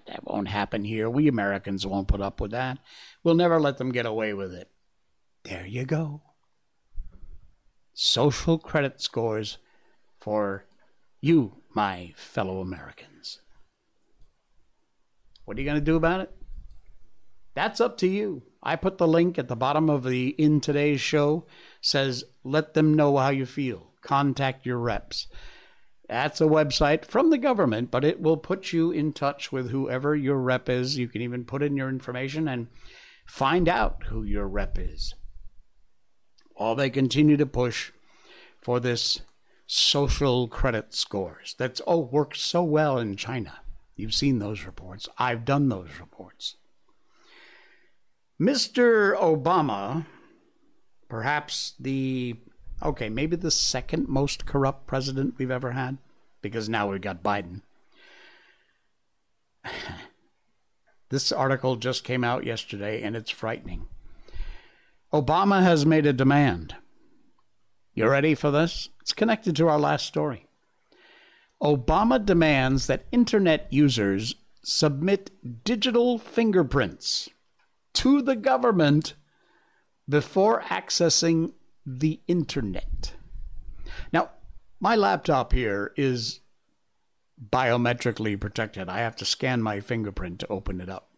that 0.08 0.24
won't 0.24 0.48
happen 0.48 0.84
here. 0.84 1.08
We 1.08 1.28
Americans 1.28 1.86
won't 1.86 2.08
put 2.08 2.22
up 2.22 2.42
with 2.42 2.52
that. 2.52 2.80
We'll 3.24 3.36
never 3.36 3.60
let 3.60 3.78
them 3.78 3.92
get 3.92 4.08
away 4.08 4.34
with 4.34 4.52
it. 4.54 4.72
There 5.44 5.68
you 5.68 5.86
go. 5.86 6.22
Social 7.94 8.58
credit 8.58 9.00
scores 9.00 9.60
for 10.20 10.66
you, 11.22 11.58
my 11.76 12.14
fellow 12.16 12.62
Americans. 12.62 13.42
What 15.46 15.58
are 15.58 15.62
you 15.62 15.66
going 15.66 15.80
to 15.80 15.82
do 15.82 15.96
about 15.96 16.22
it? 16.22 16.32
That's 17.54 17.80
up 17.80 17.98
to 18.00 18.08
you. 18.08 18.44
I 18.62 18.76
put 18.76 18.98
the 18.98 19.08
link 19.08 19.40
at 19.40 19.48
the 19.48 19.56
bottom 19.56 19.90
of 19.90 20.04
the 20.04 20.30
in 20.30 20.60
today's 20.60 21.00
show 21.00 21.46
says 21.82 22.26
let 22.44 22.74
them 22.74 22.96
know 22.96 23.18
how 23.18 23.30
you 23.30 23.46
feel. 23.46 23.92
Contact 24.02 24.66
your 24.66 24.80
reps. 24.80 25.28
That's 26.10 26.42
a 26.42 26.46
website 26.46 27.06
from 27.06 27.30
the 27.30 27.38
government, 27.38 27.90
but 27.90 28.04
it 28.04 28.22
will 28.22 28.38
put 28.38 28.74
you 28.74 28.92
in 28.92 29.14
touch 29.14 29.52
with 29.52 29.72
whoever 29.72 30.16
your 30.16 30.38
rep 30.38 30.70
is. 30.70 30.98
You 30.98 31.08
can 31.08 31.22
even 31.22 31.46
put 31.46 31.64
in 31.64 31.78
your 31.78 31.90
information 31.90 32.48
and 32.48 32.68
find 33.26 33.70
out 33.70 34.04
who 34.08 34.24
your 34.24 34.48
rep 34.48 34.78
is. 34.78 35.16
While 36.56 36.76
they 36.76 36.90
continue 36.90 37.38
to 37.38 37.46
push 37.46 37.92
for 38.62 38.80
this 38.80 39.22
social 39.68 40.48
credit 40.48 40.94
scores 40.94 41.56
that's 41.58 41.82
oh 41.88 42.00
works 42.00 42.42
so 42.42 42.64
well 42.64 43.00
in 43.00 43.16
China. 43.16 43.60
You've 43.96 44.14
seen 44.14 44.40
those 44.40 44.66
reports. 44.66 45.08
I've 45.18 45.46
done 45.46 45.70
those 45.70 45.90
reports. 46.00 46.56
Mr. 48.40 49.16
Obama, 49.18 50.06
perhaps 51.08 51.74
the 51.80 52.36
okay, 52.84 53.08
maybe 53.10 53.38
the 53.38 53.52
second 53.52 54.10
most 54.10 54.46
corrupt 54.46 54.86
president 54.86 55.36
we've 55.38 55.52
ever 55.52 55.72
had, 55.72 55.98
because 56.42 56.68
now 56.68 56.90
we've 56.90 57.02
got 57.02 57.24
Biden. 57.24 57.62
this 61.10 61.32
article 61.32 61.78
just 61.78 62.04
came 62.04 62.24
out 62.24 62.46
yesterday 62.46 63.02
and 63.02 63.16
it's 63.16 63.32
frightening. 63.32 63.88
Obama 65.14 65.64
has 65.64 65.86
made 65.86 66.06
a 66.06 66.12
demand. 66.12 66.76
You 67.94 68.10
ready 68.10 68.36
for 68.36 68.52
this? 68.52 68.90
It's 69.00 69.14
connected 69.14 69.56
to 69.56 69.70
our 69.70 69.80
last 69.80 70.06
story. 70.06 70.45
Obama 71.64 72.24
demands 72.24 72.88
that 72.88 73.06
internet 73.12 73.68
users 73.72 74.36
submit 74.64 75.32
digital 75.64 76.18
fingerprints 76.18 77.30
to 77.94 78.22
the 78.22 78.36
government 78.36 79.14
before 80.08 80.62
accessing 80.64 81.54
the 81.86 82.20
internet. 82.28 83.14
Now, 84.12 84.32
my 84.80 84.96
laptop 84.96 85.54
here 85.54 85.94
is 85.96 86.42
biometrically 87.52 88.40
protected. 88.40 88.90
I 88.90 89.00
have 89.00 89.16
to 89.18 89.26
scan 89.26 89.62
my 89.62 89.80
fingerprint 89.80 90.40
to 90.40 90.48
open 90.48 90.82
it 90.82 90.90
up. 90.90 91.10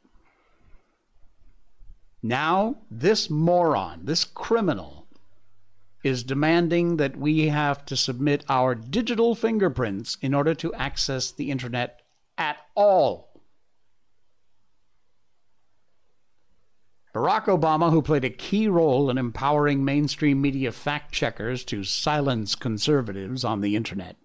Now, 2.22 2.78
this 2.90 3.30
moron, 3.30 4.06
this 4.06 4.24
criminal, 4.24 5.07
is 6.04 6.24
demanding 6.24 6.98
that 6.98 7.18
we 7.18 7.48
have 7.48 7.86
to 7.86 7.98
submit 7.98 8.46
our 8.50 8.76
digital 8.76 9.36
fingerprints 9.36 10.18
in 10.22 10.34
order 10.34 10.54
to 10.56 10.74
access 10.76 11.32
the 11.32 11.52
internet 11.52 12.02
at 12.38 12.58
all. 12.76 13.28
Barack 17.14 17.46
Obama, 17.46 17.90
who 17.90 18.04
played 18.04 18.24
a 18.24 18.30
key 18.30 18.68
role 18.68 19.10
in 19.10 19.18
empowering 19.18 19.84
mainstream 19.84 20.40
media 20.40 20.72
fact 20.72 21.12
checkers 21.12 21.64
to 21.64 21.84
silence 21.84 22.54
conservatives 22.54 23.44
on 23.44 23.62
the 23.62 23.76
internet, 23.76 24.18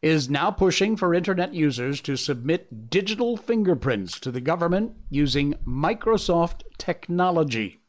is 0.00 0.30
now 0.30 0.50
pushing 0.50 0.96
for 0.96 1.12
internet 1.12 1.52
users 1.52 2.00
to 2.00 2.16
submit 2.16 2.88
digital 2.88 3.36
fingerprints 3.36 4.18
to 4.20 4.30
the 4.30 4.40
government 4.40 4.92
using 5.10 5.54
Microsoft 5.66 6.62
technology. 6.78 7.80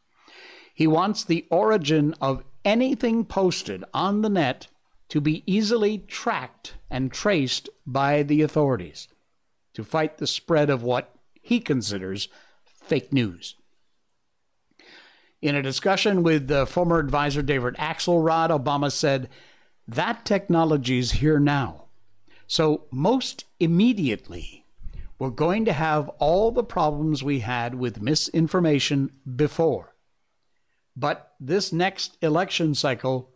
He 0.74 0.88
wants 0.88 1.24
the 1.24 1.46
origin 1.50 2.14
of 2.20 2.44
anything 2.68 3.24
posted 3.24 3.82
on 3.94 4.22
the 4.22 4.30
net 4.30 4.68
to 5.08 5.22
be 5.22 5.42
easily 5.48 6.00
tracked 6.00 6.76
and 6.92 7.12
traced 7.12 7.70
by 7.86 8.22
the 8.22 8.42
authorities 8.42 9.08
to 9.74 9.86
fight 9.86 10.18
the 10.18 10.28
spread 10.28 10.70
of 10.70 10.84
what 10.84 11.16
he 11.42 11.62
considers 11.62 12.28
fake 12.66 13.14
news. 13.14 13.56
In 15.42 15.56
a 15.56 15.62
discussion 15.62 16.24
with 16.24 16.48
the 16.48 16.66
former 16.66 17.00
advisor 17.00 17.42
David 17.42 17.76
Axelrod, 17.76 18.50
Obama 18.50 18.92
said, 18.92 19.30
That 19.88 20.26
technology 20.26 21.00
is 21.00 21.14
here 21.14 21.40
now. 21.40 21.86
So, 22.48 22.86
most 22.92 23.46
immediately, 23.60 24.66
we're 25.20 25.30
going 25.30 25.64
to 25.66 25.74
have 25.74 26.10
all 26.20 26.52
the 26.52 26.64
problems 26.64 27.24
we 27.24 27.40
had 27.40 27.76
with 27.76 28.02
misinformation 28.02 29.12
before. 29.36 29.94
But 31.00 31.34
this 31.40 31.72
next 31.72 32.18
election 32.24 32.74
cycle 32.74 33.30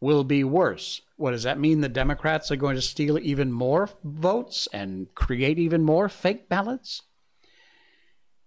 will 0.00 0.24
be 0.24 0.42
worse. 0.42 1.00
What 1.16 1.30
does 1.30 1.44
that 1.44 1.60
mean? 1.60 1.80
The 1.80 1.88
Democrats 1.88 2.50
are 2.50 2.56
going 2.56 2.74
to 2.74 2.82
steal 2.82 3.18
even 3.18 3.52
more 3.52 3.88
votes 4.02 4.68
and 4.72 5.14
create 5.14 5.58
even 5.58 5.82
more 5.82 6.08
fake 6.08 6.48
ballots? 6.48 7.02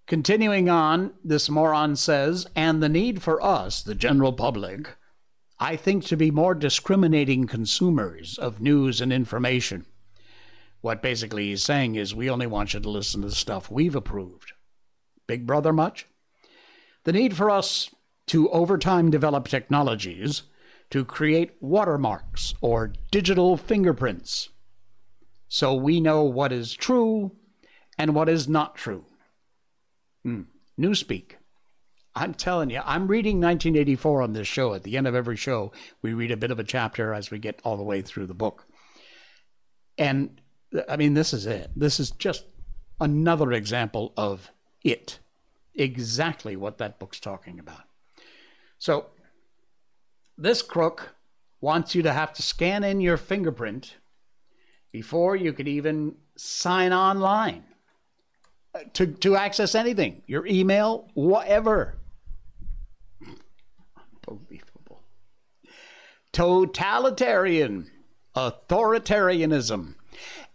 Continuing 0.05 0.69
on, 0.69 1.13
this 1.23 1.49
moron 1.49 1.95
says, 1.95 2.45
and 2.55 2.83
the 2.83 2.89
need 2.89 3.21
for 3.23 3.41
us, 3.41 3.81
the 3.81 3.95
general 3.95 4.33
public, 4.33 4.95
I 5.59 5.77
think 5.77 6.03
to 6.05 6.17
be 6.17 6.29
more 6.29 6.53
discriminating 6.53 7.47
consumers 7.47 8.37
of 8.37 8.61
news 8.61 8.99
and 8.99 9.13
information. 9.13 9.85
What 10.81 11.01
basically 11.01 11.47
he's 11.47 11.63
saying 11.63 11.95
is, 11.95 12.13
we 12.13 12.29
only 12.29 12.47
want 12.47 12.73
you 12.73 12.81
to 12.81 12.89
listen 12.89 13.21
to 13.21 13.29
the 13.29 13.35
stuff 13.35 13.71
we've 13.71 13.95
approved. 13.95 14.51
Big 15.25 15.47
Brother 15.47 15.73
much? 15.73 16.05
The 17.05 17.13
need 17.13 17.35
for 17.35 17.49
us 17.49 17.89
to 18.27 18.49
over 18.49 18.77
time 18.77 19.09
develop 19.09 19.47
technologies 19.47 20.43
to 20.89 21.03
create 21.03 21.51
watermarks 21.59 22.53
or 22.61 22.93
digital 23.11 23.57
fingerprints 23.57 24.49
so 25.47 25.73
we 25.73 25.99
know 25.99 26.23
what 26.23 26.51
is 26.51 26.73
true 26.73 27.31
and 27.97 28.13
what 28.13 28.29
is 28.29 28.47
not 28.47 28.75
true. 28.75 29.05
Mm. 30.25 30.45
Newspeak. 30.79 31.33
I'm 32.15 32.33
telling 32.33 32.69
you, 32.69 32.81
I'm 32.83 33.07
reading 33.07 33.39
1984 33.39 34.21
on 34.23 34.33
this 34.33 34.47
show. 34.47 34.73
At 34.73 34.83
the 34.83 34.97
end 34.97 35.07
of 35.07 35.15
every 35.15 35.35
show, 35.35 35.71
we 36.01 36.13
read 36.13 36.31
a 36.31 36.37
bit 36.37 36.51
of 36.51 36.59
a 36.59 36.63
chapter 36.63 37.13
as 37.13 37.29
we 37.29 37.37
get 37.37 37.61
all 37.63 37.77
the 37.77 37.83
way 37.83 38.01
through 38.01 38.25
the 38.25 38.33
book. 38.33 38.65
And 39.97 40.41
I 40.89 40.97
mean, 40.97 41.13
this 41.13 41.31
is 41.31 41.45
it. 41.45 41.69
This 41.75 41.99
is 41.99 42.11
just 42.11 42.45
another 42.99 43.51
example 43.53 44.13
of 44.17 44.51
it. 44.83 45.19
Exactly 45.75 46.55
what 46.55 46.79
that 46.79 46.99
book's 46.99 47.19
talking 47.19 47.59
about. 47.59 47.86
So, 48.79 49.07
this 50.37 50.61
crook 50.61 51.15
wants 51.61 51.95
you 51.95 52.03
to 52.03 52.13
have 52.13 52.33
to 52.33 52.41
scan 52.41 52.83
in 52.83 53.01
your 53.01 53.17
fingerprint 53.17 53.95
before 54.91 55.35
you 55.35 55.53
could 55.53 55.67
even 55.67 56.15
sign 56.35 56.93
online 56.93 57.63
uh, 58.75 58.79
to, 58.93 59.07
to 59.07 59.35
access 59.35 59.73
anything, 59.75 60.21
your 60.27 60.45
email, 60.45 61.09
whatever. 61.13 61.95
Unbelievable. 64.27 65.01
Totalitarian 66.31 67.89
authoritarianism. 68.35 69.95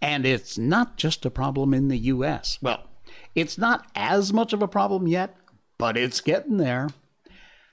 And 0.00 0.24
it's 0.26 0.56
not 0.56 0.96
just 0.96 1.26
a 1.26 1.30
problem 1.30 1.74
in 1.74 1.88
the 1.88 1.98
U.S. 1.98 2.58
Well, 2.62 2.88
it's 3.34 3.58
not 3.58 3.86
as 3.94 4.32
much 4.32 4.52
of 4.52 4.62
a 4.62 4.68
problem 4.68 5.06
yet, 5.06 5.36
but 5.78 5.96
it's 5.96 6.20
getting 6.20 6.56
there. 6.56 6.88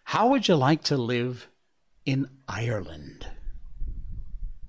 How 0.10 0.30
would 0.30 0.48
you 0.48 0.56
like 0.56 0.84
to 0.86 0.98
live 0.98 1.50
in 2.04 2.32
Ireland? 2.48 3.28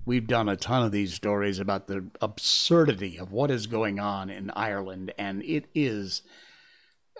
We've 0.05 0.27
done 0.27 0.47
a 0.47 0.55
ton 0.55 0.83
of 0.83 0.91
these 0.91 1.15
stories 1.15 1.57
about 1.57 1.87
the 1.87 2.05
absurdity 2.21 3.17
of 3.17 3.31
what 3.31 3.49
is 3.49 3.65
going 3.65 3.99
on 3.99 4.29
in 4.29 4.51
Ireland, 4.51 5.15
and 5.17 5.41
it 5.41 5.65
is 5.73 6.21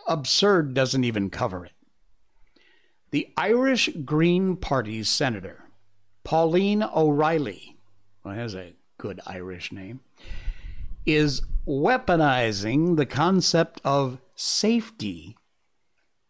absurd, 0.08 0.76
doesn't 0.76 1.04
even 1.04 1.32
cover 1.32 1.66
it. 1.66 1.72
The 3.10 3.28
Irish 3.38 3.90
Green 4.06 4.56
Party's 4.56 5.10
senator, 5.10 5.64
Pauline 6.24 6.84
O'Reilly, 6.84 7.80
well, 8.24 8.36
has 8.36 8.54
a 8.54 8.76
good 9.00 9.20
Irish 9.26 9.72
name, 9.72 10.00
is 11.08 11.42
weaponizing 11.68 12.98
the 12.98 13.08
concept 13.08 13.82
of 13.84 14.20
safety 14.36 15.36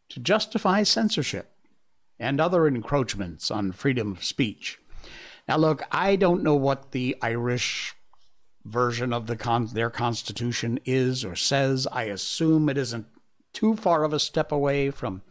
to 0.07 0.21
justify 0.21 0.83
censorship 0.83 1.50
and 2.21 2.39
other 2.39 2.67
encroachments 2.67 3.49
on 3.49 3.71
freedom 3.71 4.11
of 4.11 4.23
speech. 4.23 4.79
Now, 5.47 5.57
look, 5.57 5.81
I 5.91 6.15
don't 6.15 6.43
know 6.43 6.55
what 6.55 6.91
the 6.91 7.17
Irish 7.21 7.95
version 8.63 9.11
of 9.11 9.25
the 9.25 9.35
con- 9.35 9.69
their 9.73 9.89
constitution 9.89 10.79
is 10.85 11.25
or 11.25 11.35
says. 11.35 11.87
I 11.91 12.03
assume 12.03 12.69
it 12.69 12.77
isn't 12.77 13.07
too 13.53 13.75
far 13.75 14.03
of 14.03 14.13
a 14.13 14.19
step 14.19 14.51
away 14.51 14.91
from 14.91 15.23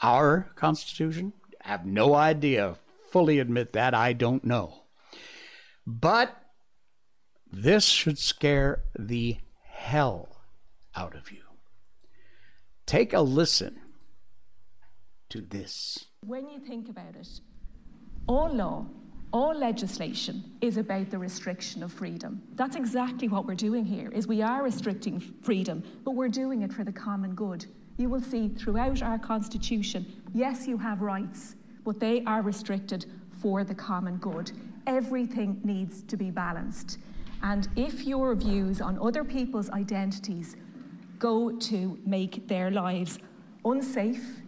our 0.00 0.52
constitution. 0.54 1.32
I 1.64 1.70
have 1.70 1.84
no 1.84 2.14
idea. 2.14 2.76
Fully 3.10 3.40
admit 3.40 3.72
that 3.72 3.92
I 3.92 4.12
don't 4.12 4.44
know. 4.44 4.84
But 5.84 6.36
this 7.50 7.84
should 7.84 8.18
scare 8.18 8.84
the 8.96 9.38
hell 9.64 10.36
out 10.94 11.16
of 11.16 11.32
you. 11.32 11.42
Take 12.86 13.12
a 13.12 13.22
listen 13.22 13.80
to 15.30 15.40
this. 15.40 16.07
When 16.26 16.50
you 16.50 16.58
think 16.58 16.90
about 16.90 17.16
it, 17.18 17.40
all 18.26 18.52
law, 18.52 18.84
all 19.32 19.56
legislation 19.56 20.44
is 20.60 20.76
about 20.76 21.08
the 21.10 21.18
restriction 21.18 21.82
of 21.82 21.90
freedom. 21.90 22.42
That's 22.54 22.76
exactly 22.76 23.28
what 23.28 23.46
we're 23.46 23.54
doing 23.54 23.84
here. 23.84 24.10
Is 24.10 24.26
we 24.26 24.42
are 24.42 24.62
restricting 24.62 25.20
freedom, 25.20 25.82
but 26.04 26.10
we're 26.10 26.28
doing 26.28 26.60
it 26.60 26.72
for 26.72 26.84
the 26.84 26.92
common 26.92 27.34
good. 27.34 27.64
You 27.96 28.10
will 28.10 28.20
see 28.20 28.48
throughout 28.48 29.00
our 29.00 29.18
constitution, 29.18 30.04
yes, 30.34 30.66
you 30.66 30.76
have 30.76 31.00
rights, 31.00 31.56
but 31.84 31.98
they 31.98 32.22
are 32.24 32.42
restricted 32.42 33.06
for 33.30 33.64
the 33.64 33.74
common 33.74 34.18
good. 34.18 34.52
Everything 34.86 35.60
needs 35.64 36.02
to 36.02 36.16
be 36.18 36.30
balanced. 36.30 36.98
And 37.42 37.68
if 37.74 38.04
your 38.04 38.34
views 38.34 38.82
on 38.82 38.98
other 38.98 39.24
people's 39.24 39.70
identities 39.70 40.56
go 41.18 41.52
to 41.52 41.98
make 42.04 42.46
their 42.48 42.70
lives 42.70 43.18
unsafe, 43.64 44.42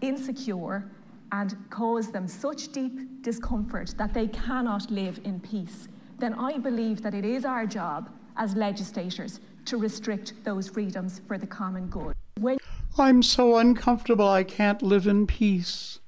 insecure, 0.00 0.90
and 1.32 1.56
cause 1.70 2.10
them 2.10 2.28
such 2.28 2.72
deep 2.72 3.22
discomfort 3.22 3.94
that 3.98 4.14
they 4.14 4.28
cannot 4.28 4.90
live 4.90 5.20
in 5.24 5.40
peace, 5.40 5.88
then 6.18 6.34
I 6.34 6.58
believe 6.58 7.02
that 7.02 7.14
it 7.14 7.24
is 7.24 7.44
our 7.44 7.66
job 7.66 8.10
as 8.36 8.54
legislators 8.54 9.40
to 9.66 9.76
restrict 9.76 10.34
those 10.44 10.68
freedoms 10.68 11.20
for 11.26 11.38
the 11.38 11.46
common 11.46 11.88
good. 11.88 12.14
When 12.40 12.58
I'm 12.98 13.22
so 13.22 13.56
uncomfortable 13.58 14.28
I 14.28 14.44
can't 14.44 14.82
live 14.82 15.06
in 15.06 15.26
peace. 15.26 15.98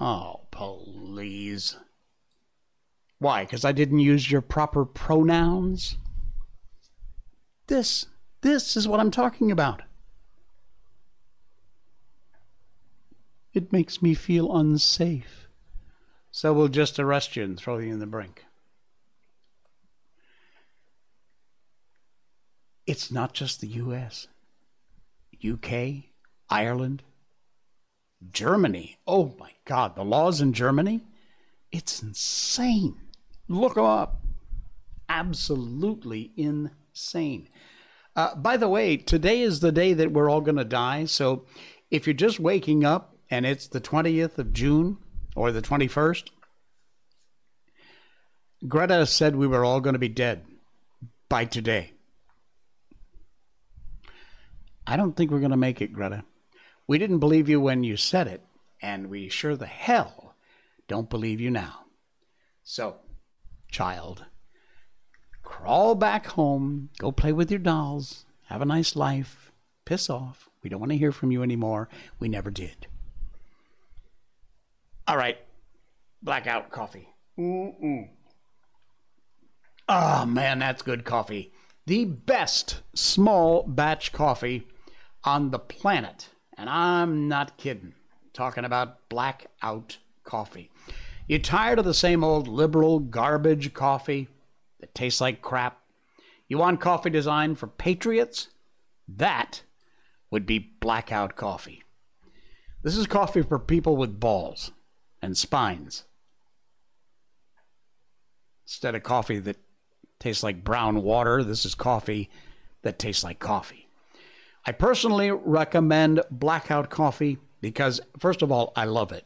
Oh, 0.00 0.40
please. 0.50 1.76
Why? 3.18 3.44
Because 3.44 3.64
I 3.64 3.72
didn't 3.72 3.98
use 3.98 4.30
your 4.30 4.40
proper 4.40 4.84
pronouns? 4.84 5.98
This, 7.66 8.06
this 8.40 8.76
is 8.76 8.88
what 8.88 8.98
I'm 8.98 9.10
talking 9.10 9.50
about. 9.50 9.82
It 13.52 13.72
makes 13.72 14.00
me 14.00 14.14
feel 14.14 14.54
unsafe. 14.56 15.48
So 16.30 16.52
we'll 16.52 16.68
just 16.68 16.98
arrest 16.98 17.36
you 17.36 17.42
and 17.42 17.58
throw 17.58 17.78
you 17.78 17.92
in 17.92 17.98
the 17.98 18.06
brink. 18.06 18.44
It's 22.86 23.10
not 23.10 23.34
just 23.34 23.60
the 23.60 23.68
U.S., 23.68 24.28
UK, 25.44 26.04
Ireland, 26.48 27.02
Germany. 28.32 28.98
Oh 29.06 29.34
my 29.38 29.52
God, 29.64 29.96
the 29.96 30.04
laws 30.04 30.40
in 30.40 30.52
Germany? 30.52 31.02
It's 31.72 32.02
insane. 32.02 32.96
Look 33.48 33.74
them 33.74 33.84
up. 33.84 34.22
Absolutely 35.08 36.32
insane. 36.36 37.48
Uh, 38.16 38.34
by 38.34 38.56
the 38.56 38.68
way, 38.68 38.96
today 38.96 39.40
is 39.40 39.60
the 39.60 39.72
day 39.72 39.92
that 39.92 40.12
we're 40.12 40.28
all 40.30 40.40
going 40.40 40.56
to 40.56 40.64
die. 40.64 41.04
So 41.04 41.46
if 41.90 42.06
you're 42.06 42.14
just 42.14 42.40
waking 42.40 42.84
up 42.84 43.09
and 43.30 43.46
it's 43.46 43.68
the 43.68 43.80
20th 43.80 44.38
of 44.38 44.52
June 44.52 44.98
or 45.36 45.52
the 45.52 45.62
21st, 45.62 46.28
Greta 48.66 49.06
said 49.06 49.36
we 49.36 49.46
were 49.46 49.64
all 49.64 49.80
going 49.80 49.94
to 49.94 49.98
be 49.98 50.08
dead 50.08 50.44
by 51.28 51.44
today. 51.44 51.92
I 54.86 54.96
don't 54.96 55.16
think 55.16 55.30
we're 55.30 55.38
going 55.38 55.52
to 55.52 55.56
make 55.56 55.80
it, 55.80 55.92
Greta. 55.92 56.24
We 56.86 56.98
didn't 56.98 57.20
believe 57.20 57.48
you 57.48 57.60
when 57.60 57.84
you 57.84 57.96
said 57.96 58.26
it, 58.26 58.42
and 58.82 59.08
we 59.08 59.28
sure 59.28 59.56
the 59.56 59.66
hell 59.66 60.34
don't 60.88 61.08
believe 61.08 61.40
you 61.40 61.50
now. 61.50 61.84
So, 62.64 62.96
child, 63.70 64.24
crawl 65.42 65.94
back 65.94 66.26
home, 66.26 66.90
go 66.98 67.12
play 67.12 67.32
with 67.32 67.50
your 67.50 67.60
dolls, 67.60 68.26
have 68.46 68.60
a 68.60 68.66
nice 68.66 68.96
life, 68.96 69.52
piss 69.84 70.10
off. 70.10 70.50
We 70.62 70.68
don't 70.68 70.80
want 70.80 70.90
to 70.90 70.98
hear 70.98 71.12
from 71.12 71.30
you 71.30 71.42
anymore. 71.42 71.88
We 72.18 72.28
never 72.28 72.50
did. 72.50 72.88
All 75.06 75.16
right, 75.16 75.38
blackout 76.22 76.70
coffee. 76.70 77.08
Mm-mm. 77.38 78.08
Oh 79.88 80.24
man, 80.24 80.60
that's 80.60 80.82
good 80.82 81.04
coffee. 81.04 81.52
The 81.86 82.04
best 82.04 82.82
small 82.94 83.64
batch 83.64 84.12
coffee 84.12 84.68
on 85.24 85.50
the 85.50 85.58
planet. 85.58 86.28
And 86.56 86.68
I'm 86.68 87.26
not 87.26 87.56
kidding. 87.56 87.94
Talking 88.32 88.64
about 88.64 89.08
blackout 89.08 89.98
coffee. 90.22 90.70
You 91.26 91.38
tired 91.38 91.78
of 91.78 91.84
the 91.84 91.94
same 91.94 92.22
old 92.22 92.46
liberal 92.46 93.00
garbage 93.00 93.72
coffee 93.72 94.28
that 94.78 94.94
tastes 94.94 95.20
like 95.20 95.42
crap? 95.42 95.80
You 96.48 96.58
want 96.58 96.80
coffee 96.80 97.10
designed 97.10 97.58
for 97.58 97.66
patriots? 97.66 98.48
That 99.08 99.62
would 100.30 100.46
be 100.46 100.58
blackout 100.80 101.34
coffee. 101.34 101.82
This 102.82 102.96
is 102.96 103.06
coffee 103.06 103.42
for 103.42 103.58
people 103.58 103.96
with 103.96 104.20
balls 104.20 104.70
and 105.22 105.36
spines. 105.36 106.04
Instead 108.66 108.94
of 108.94 109.02
coffee 109.02 109.38
that 109.40 109.56
tastes 110.18 110.42
like 110.42 110.64
brown 110.64 111.02
water, 111.02 111.42
this 111.42 111.64
is 111.64 111.74
coffee 111.74 112.30
that 112.82 112.98
tastes 112.98 113.24
like 113.24 113.38
coffee. 113.38 113.88
I 114.66 114.72
personally 114.72 115.30
recommend 115.30 116.20
Blackout 116.30 116.90
Coffee 116.90 117.38
because, 117.60 118.00
first 118.18 118.42
of 118.42 118.52
all, 118.52 118.72
I 118.76 118.84
love 118.84 119.12
it. 119.12 119.24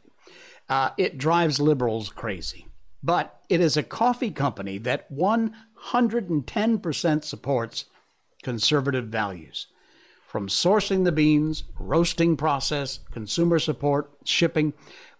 Uh, 0.67 0.89
it 0.97 1.17
drives 1.17 1.59
liberals 1.59 2.09
crazy. 2.09 2.67
But 3.03 3.39
it 3.49 3.61
is 3.61 3.77
a 3.77 3.83
coffee 3.83 4.31
company 4.31 4.79
that 4.79 5.13
110% 5.13 7.23
supports 7.23 7.85
conservative 8.41 9.05
values. 9.05 9.67
From 10.27 10.47
sourcing 10.47 11.03
the 11.03 11.11
beans, 11.11 11.65
roasting 11.79 12.35
process, 12.35 12.99
consumer 13.11 13.59
support, 13.59 14.09
shipping, 14.23 14.73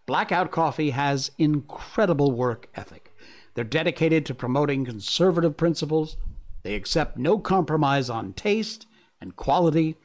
Blackout 0.06 0.52
Coffee 0.52 0.91
has 0.91 1.32
incredible 1.38 2.32
work 2.32 2.68
ethic. 2.76 3.12
They're 3.56 3.63
dedicated 3.63 4.26
to 4.26 4.36
promoting 4.36 4.86
conservative 4.86 5.58
principles. 5.58 6.18
They 6.62 6.76
accept 6.76 7.18
no 7.18 7.39
compromise 7.39 8.10
on 8.10 8.34
taste 8.34 8.86
and 9.20 9.36
quality. 9.36 9.96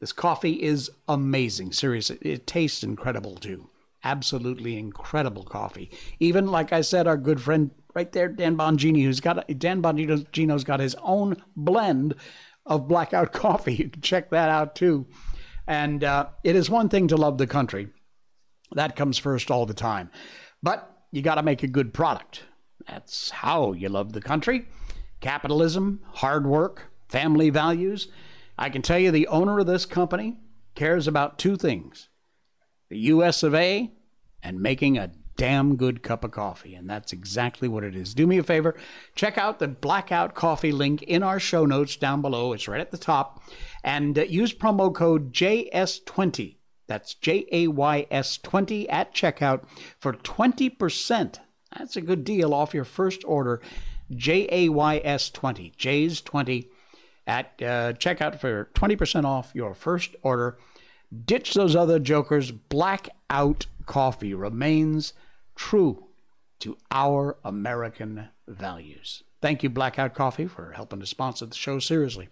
This 0.00 0.12
coffee 0.12 0.62
is 0.62 0.90
amazing. 1.06 1.72
Seriously, 1.72 2.18
it 2.22 2.46
tastes 2.46 2.82
incredible 2.82 3.36
too. 3.36 3.68
Absolutely 4.02 4.76
incredible 4.76 5.44
coffee. 5.44 5.90
Even 6.18 6.48
like 6.48 6.72
I 6.72 6.80
said, 6.80 7.06
our 7.06 7.16
good 7.16 7.40
friend 7.40 7.70
right 7.94 8.10
there, 8.10 8.28
Dan 8.28 8.56
Bongino, 8.56 9.04
who's 9.04 9.20
got 9.20 9.46
Dan 9.58 9.80
Bongino's 9.80 10.64
got 10.64 10.80
his 10.80 10.96
own 11.00 11.36
blend 11.56 12.14
of 12.66 12.88
blackout 12.88 13.32
coffee. 13.32 13.74
You 13.74 13.88
can 13.88 14.02
check 14.02 14.30
that 14.30 14.48
out 14.48 14.74
too. 14.74 15.06
And 15.66 16.02
uh, 16.02 16.26
it 16.42 16.56
is 16.56 16.68
one 16.68 16.88
thing 16.88 17.08
to 17.08 17.16
love 17.16 17.38
the 17.38 17.46
country. 17.46 17.88
That 18.74 18.96
comes 18.96 19.18
first 19.18 19.50
all 19.50 19.66
the 19.66 19.74
time. 19.74 20.10
But 20.62 20.90
you 21.10 21.22
got 21.22 21.36
to 21.36 21.42
make 21.42 21.62
a 21.62 21.68
good 21.68 21.94
product. 21.94 22.44
That's 22.86 23.30
how 23.30 23.72
you 23.72 23.88
love 23.88 24.12
the 24.12 24.20
country. 24.20 24.66
Capitalism, 25.20 26.00
hard 26.12 26.46
work, 26.46 26.90
family 27.08 27.50
values. 27.50 28.08
I 28.58 28.68
can 28.70 28.82
tell 28.82 28.98
you 28.98 29.10
the 29.10 29.28
owner 29.28 29.58
of 29.58 29.66
this 29.66 29.86
company 29.86 30.38
cares 30.74 31.06
about 31.06 31.38
two 31.38 31.56
things 31.56 32.08
the 32.90 32.98
US 32.98 33.42
of 33.42 33.54
A 33.54 33.92
and 34.42 34.60
making 34.60 34.98
a 34.98 35.10
damn 35.36 35.76
good 35.76 36.02
cup 36.02 36.24
of 36.24 36.30
coffee. 36.30 36.74
And 36.74 36.88
that's 36.88 37.12
exactly 37.12 37.66
what 37.68 37.84
it 37.84 37.96
is. 37.96 38.14
Do 38.14 38.26
me 38.26 38.38
a 38.38 38.42
favor, 38.42 38.76
check 39.14 39.38
out 39.38 39.58
the 39.58 39.68
Blackout 39.68 40.34
Coffee 40.34 40.72
link 40.72 41.02
in 41.02 41.22
our 41.22 41.40
show 41.40 41.66
notes 41.66 41.96
down 41.96 42.22
below. 42.22 42.52
It's 42.52 42.68
right 42.68 42.80
at 42.80 42.90
the 42.90 42.98
top. 42.98 43.42
And 43.82 44.18
uh, 44.18 44.24
use 44.24 44.54
promo 44.54 44.94
code 44.94 45.32
JAYS20. 45.32 46.56
That's 46.86 47.14
J 47.14 47.46
A 47.50 47.68
Y 47.68 48.06
S 48.10 48.38
20 48.38 48.88
at 48.88 49.14
checkout 49.14 49.64
for 49.98 50.12
20%. 50.12 51.38
That's 51.76 51.96
a 51.96 52.00
good 52.00 52.24
deal 52.24 52.54
off 52.54 52.74
your 52.74 52.84
first 52.84 53.24
order. 53.24 53.60
J 54.10 54.48
A 54.50 54.68
Y 54.68 55.00
S 55.04 55.30
20. 55.30 55.72
J's 55.76 56.20
20 56.20 56.68
at 57.26 57.46
uh, 57.60 57.94
checkout 57.94 58.38
for 58.38 58.68
20% 58.74 59.24
off 59.24 59.50
your 59.54 59.74
first 59.74 60.14
order. 60.22 60.58
Ditch 61.24 61.54
those 61.54 61.74
other 61.74 61.98
jokers. 61.98 62.50
Blackout 62.50 63.66
coffee 63.86 64.34
remains 64.34 65.14
true 65.54 66.08
to 66.60 66.76
our 66.90 67.36
American 67.44 68.28
values. 68.46 69.22
Thank 69.40 69.62
you, 69.62 69.68
Blackout 69.68 70.14
Coffee, 70.14 70.46
for 70.46 70.72
helping 70.72 71.00
to 71.00 71.06
sponsor 71.06 71.46
the 71.46 71.54
show. 71.54 71.78
Seriously, 71.78 72.28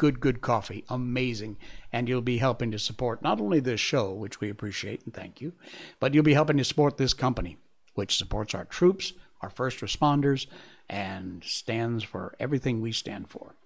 good, 0.00 0.18
good 0.18 0.40
coffee, 0.40 0.82
amazing. 0.88 1.58
And 1.92 2.08
you'll 2.08 2.22
be 2.22 2.38
helping 2.38 2.70
to 2.70 2.78
support 2.78 3.20
not 3.20 3.38
only 3.38 3.60
this 3.60 3.80
show, 3.80 4.14
which 4.14 4.40
we 4.40 4.48
appreciate 4.48 5.04
and 5.04 5.12
thank 5.12 5.42
you, 5.42 5.52
but 6.00 6.14
you'll 6.14 6.24
be 6.24 6.32
helping 6.32 6.56
to 6.56 6.64
support 6.64 6.96
this 6.96 7.12
company, 7.12 7.58
which 7.92 8.16
supports 8.16 8.54
our 8.54 8.64
troops, 8.64 9.12
our 9.42 9.50
first 9.50 9.80
responders, 9.80 10.46
and 10.88 11.44
stands 11.44 12.02
for 12.02 12.34
everything 12.40 12.80
we 12.80 12.92
stand 12.92 13.28
for. 13.28 13.56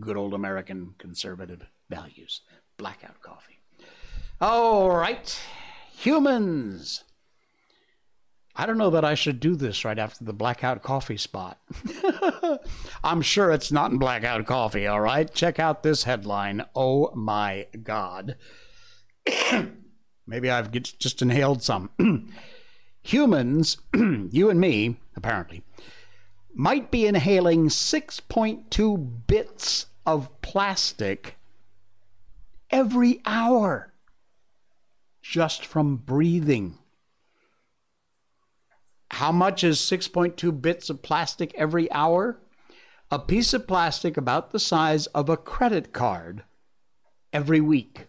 Good 0.00 0.16
old 0.16 0.32
American 0.32 0.94
conservative 0.96 1.66
values. 1.90 2.40
Blackout 2.78 3.20
Coffee. 3.20 3.60
All 4.40 4.88
right, 4.88 5.38
humans. 5.94 7.04
I 8.54 8.66
don't 8.66 8.78
know 8.78 8.90
that 8.90 9.04
I 9.04 9.14
should 9.14 9.40
do 9.40 9.56
this 9.56 9.84
right 9.84 9.98
after 9.98 10.24
the 10.24 10.34
blackout 10.34 10.82
coffee 10.82 11.16
spot. 11.16 11.58
I'm 13.04 13.22
sure 13.22 13.50
it's 13.50 13.72
not 13.72 13.92
in 13.92 13.98
blackout 13.98 14.44
coffee, 14.46 14.86
all 14.86 15.00
right? 15.00 15.32
Check 15.32 15.58
out 15.58 15.82
this 15.82 16.04
headline. 16.04 16.64
Oh 16.76 17.10
my 17.14 17.66
God. 17.82 18.36
Maybe 20.26 20.50
I've 20.50 20.70
just 20.70 21.22
inhaled 21.22 21.62
some. 21.62 21.90
Humans, 23.02 23.78
you 23.94 24.50
and 24.50 24.60
me, 24.60 24.96
apparently, 25.16 25.62
might 26.54 26.90
be 26.90 27.06
inhaling 27.06 27.68
6.2 27.68 29.26
bits 29.26 29.86
of 30.04 30.42
plastic 30.42 31.36
every 32.70 33.20
hour 33.24 33.92
just 35.22 35.64
from 35.64 35.96
breathing. 35.96 36.78
How 39.12 39.30
much 39.30 39.62
is 39.62 39.78
6.2 39.78 40.62
bits 40.62 40.88
of 40.88 41.02
plastic 41.02 41.54
every 41.54 41.90
hour? 41.92 42.38
A 43.10 43.18
piece 43.18 43.52
of 43.52 43.68
plastic 43.68 44.16
about 44.16 44.52
the 44.52 44.58
size 44.58 45.06
of 45.08 45.28
a 45.28 45.36
credit 45.36 45.92
card 45.92 46.44
every 47.30 47.60
week. 47.60 48.06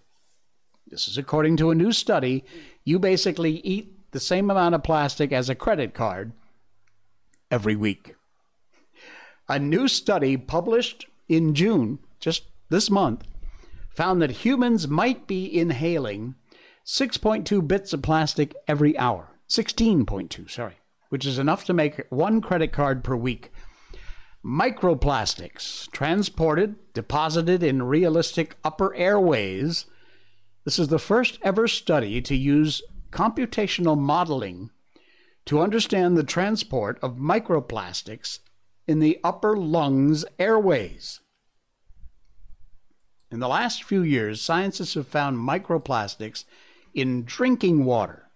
This 0.87 1.09
is 1.09 1.17
according 1.17 1.57
to 1.57 1.71
a 1.71 1.75
new 1.75 1.91
study. 1.91 2.45
You 2.85 2.99
basically 2.99 3.55
eat 3.65 4.11
the 4.11 4.21
same 4.21 4.49
amount 4.49 4.75
of 4.75 4.83
plastic 4.83 5.33
as 5.33 5.49
a 5.49 5.55
credit 5.55 5.93
card 5.93 6.31
every 7.51 7.75
week. 7.75 8.15
A 9.49 9.59
new 9.59 9.89
study 9.89 10.37
published 10.37 11.07
in 11.27 11.53
June, 11.53 11.99
just 12.21 12.45
this 12.69 12.89
month, 12.89 13.27
found 13.89 14.21
that 14.21 14.45
humans 14.45 14.87
might 14.87 15.27
be 15.27 15.53
inhaling 15.53 16.35
6.2 16.85 17.67
bits 17.67 17.91
of 17.91 18.01
plastic 18.01 18.55
every 18.69 18.97
hour. 18.97 19.31
16.2, 19.49 20.49
sorry 20.49 20.77
which 21.13 21.27
is 21.27 21.37
enough 21.37 21.63
to 21.63 21.73
make 21.73 22.07
one 22.09 22.41
credit 22.41 22.71
card 22.71 23.03
per 23.03 23.15
week. 23.15 23.51
Microplastics 24.43 25.87
transported, 25.91 26.73
deposited 26.95 27.61
in 27.61 27.83
realistic 27.83 28.57
upper 28.63 28.95
airways. 28.95 29.85
This 30.65 30.79
is 30.79 30.87
the 30.87 30.97
first 30.97 31.37
ever 31.43 31.67
study 31.67 32.19
to 32.23 32.35
use 32.35 32.81
computational 33.11 33.95
modeling 33.95 34.71
to 35.45 35.61
understand 35.61 36.17
the 36.17 36.23
transport 36.23 36.97
of 37.03 37.17
microplastics 37.17 38.39
in 38.87 38.97
the 38.97 39.19
upper 39.23 39.55
lungs 39.55 40.25
airways. 40.39 41.19
In 43.29 43.37
the 43.37 43.47
last 43.47 43.83
few 43.83 44.01
years, 44.01 44.41
scientists 44.41 44.95
have 44.95 45.07
found 45.07 45.37
microplastics 45.37 46.45
in 46.95 47.23
drinking 47.23 47.85
water, 47.85 48.31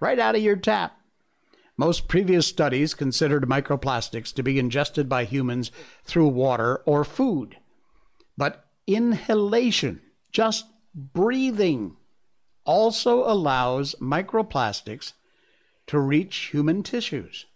right 0.00 0.18
out 0.18 0.34
of 0.34 0.42
your 0.42 0.56
tap. 0.56 0.97
Most 1.80 2.08
previous 2.08 2.44
studies 2.44 2.92
considered 2.92 3.44
microplastics 3.44 4.34
to 4.34 4.42
be 4.42 4.58
ingested 4.58 5.08
by 5.08 5.24
humans 5.24 5.70
through 6.02 6.26
water 6.26 6.82
or 6.84 7.04
food. 7.04 7.56
But 8.36 8.64
inhalation, 8.88 10.02
just 10.32 10.66
breathing, 10.92 11.96
also 12.64 13.22
allows 13.22 13.94
microplastics 14.00 15.12
to 15.86 16.00
reach 16.00 16.50
human 16.50 16.82
tissues. 16.82 17.46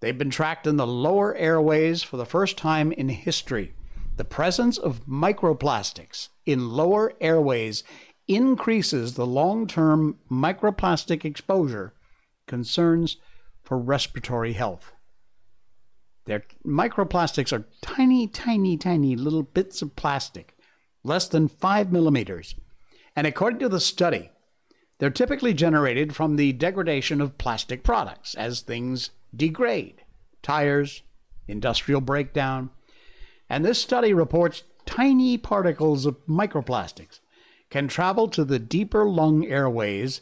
They've 0.00 0.16
been 0.16 0.30
tracked 0.30 0.66
in 0.66 0.76
the 0.76 0.86
lower 0.86 1.34
airways 1.34 2.02
for 2.02 2.16
the 2.16 2.24
first 2.24 2.56
time 2.56 2.92
in 2.92 3.10
history. 3.10 3.74
The 4.16 4.24
presence 4.24 4.78
of 4.78 5.04
microplastics 5.04 6.30
in 6.46 6.70
lower 6.70 7.12
airways 7.20 7.84
increases 8.26 9.14
the 9.14 9.26
long 9.26 9.66
term 9.66 10.16
microplastic 10.30 11.26
exposure 11.26 11.92
concerns 12.46 13.16
for 13.62 13.78
respiratory 13.78 14.52
health. 14.52 14.92
Their 16.26 16.42
microplastics 16.64 17.52
are 17.52 17.66
tiny, 17.80 18.26
tiny, 18.26 18.76
tiny 18.76 19.16
little 19.16 19.42
bits 19.42 19.82
of 19.82 19.96
plastic, 19.96 20.56
less 21.04 21.28
than 21.28 21.48
five 21.48 21.92
millimeters. 21.92 22.56
And 23.14 23.26
according 23.26 23.60
to 23.60 23.68
the 23.68 23.80
study, 23.80 24.30
they're 24.98 25.10
typically 25.10 25.54
generated 25.54 26.14
from 26.14 26.36
the 26.36 26.52
degradation 26.52 27.20
of 27.20 27.38
plastic 27.38 27.82
products 27.82 28.34
as 28.34 28.60
things 28.60 29.10
degrade 29.34 30.02
tires, 30.42 31.02
industrial 31.48 32.00
breakdown. 32.00 32.70
And 33.48 33.64
this 33.64 33.80
study 33.80 34.12
reports 34.12 34.62
tiny 34.84 35.36
particles 35.38 36.06
of 36.06 36.24
microplastics 36.26 37.20
can 37.70 37.88
travel 37.88 38.28
to 38.28 38.44
the 38.44 38.58
deeper 38.58 39.08
lung 39.08 39.44
airways 39.44 40.20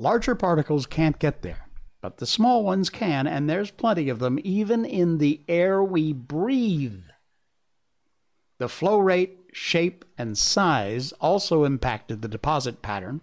Larger 0.00 0.34
particles 0.34 0.86
can't 0.86 1.18
get 1.18 1.42
there, 1.42 1.68
but 2.00 2.16
the 2.16 2.26
small 2.26 2.64
ones 2.64 2.88
can, 2.88 3.26
and 3.26 3.50
there's 3.50 3.70
plenty 3.70 4.08
of 4.08 4.18
them 4.18 4.38
even 4.42 4.86
in 4.86 5.18
the 5.18 5.42
air 5.46 5.84
we 5.84 6.14
breathe. 6.14 7.02
The 8.56 8.70
flow 8.70 8.98
rate, 8.98 9.40
shape, 9.52 10.06
and 10.16 10.38
size 10.38 11.12
also 11.20 11.64
impacted 11.64 12.22
the 12.22 12.28
deposit 12.28 12.80
pattern. 12.80 13.20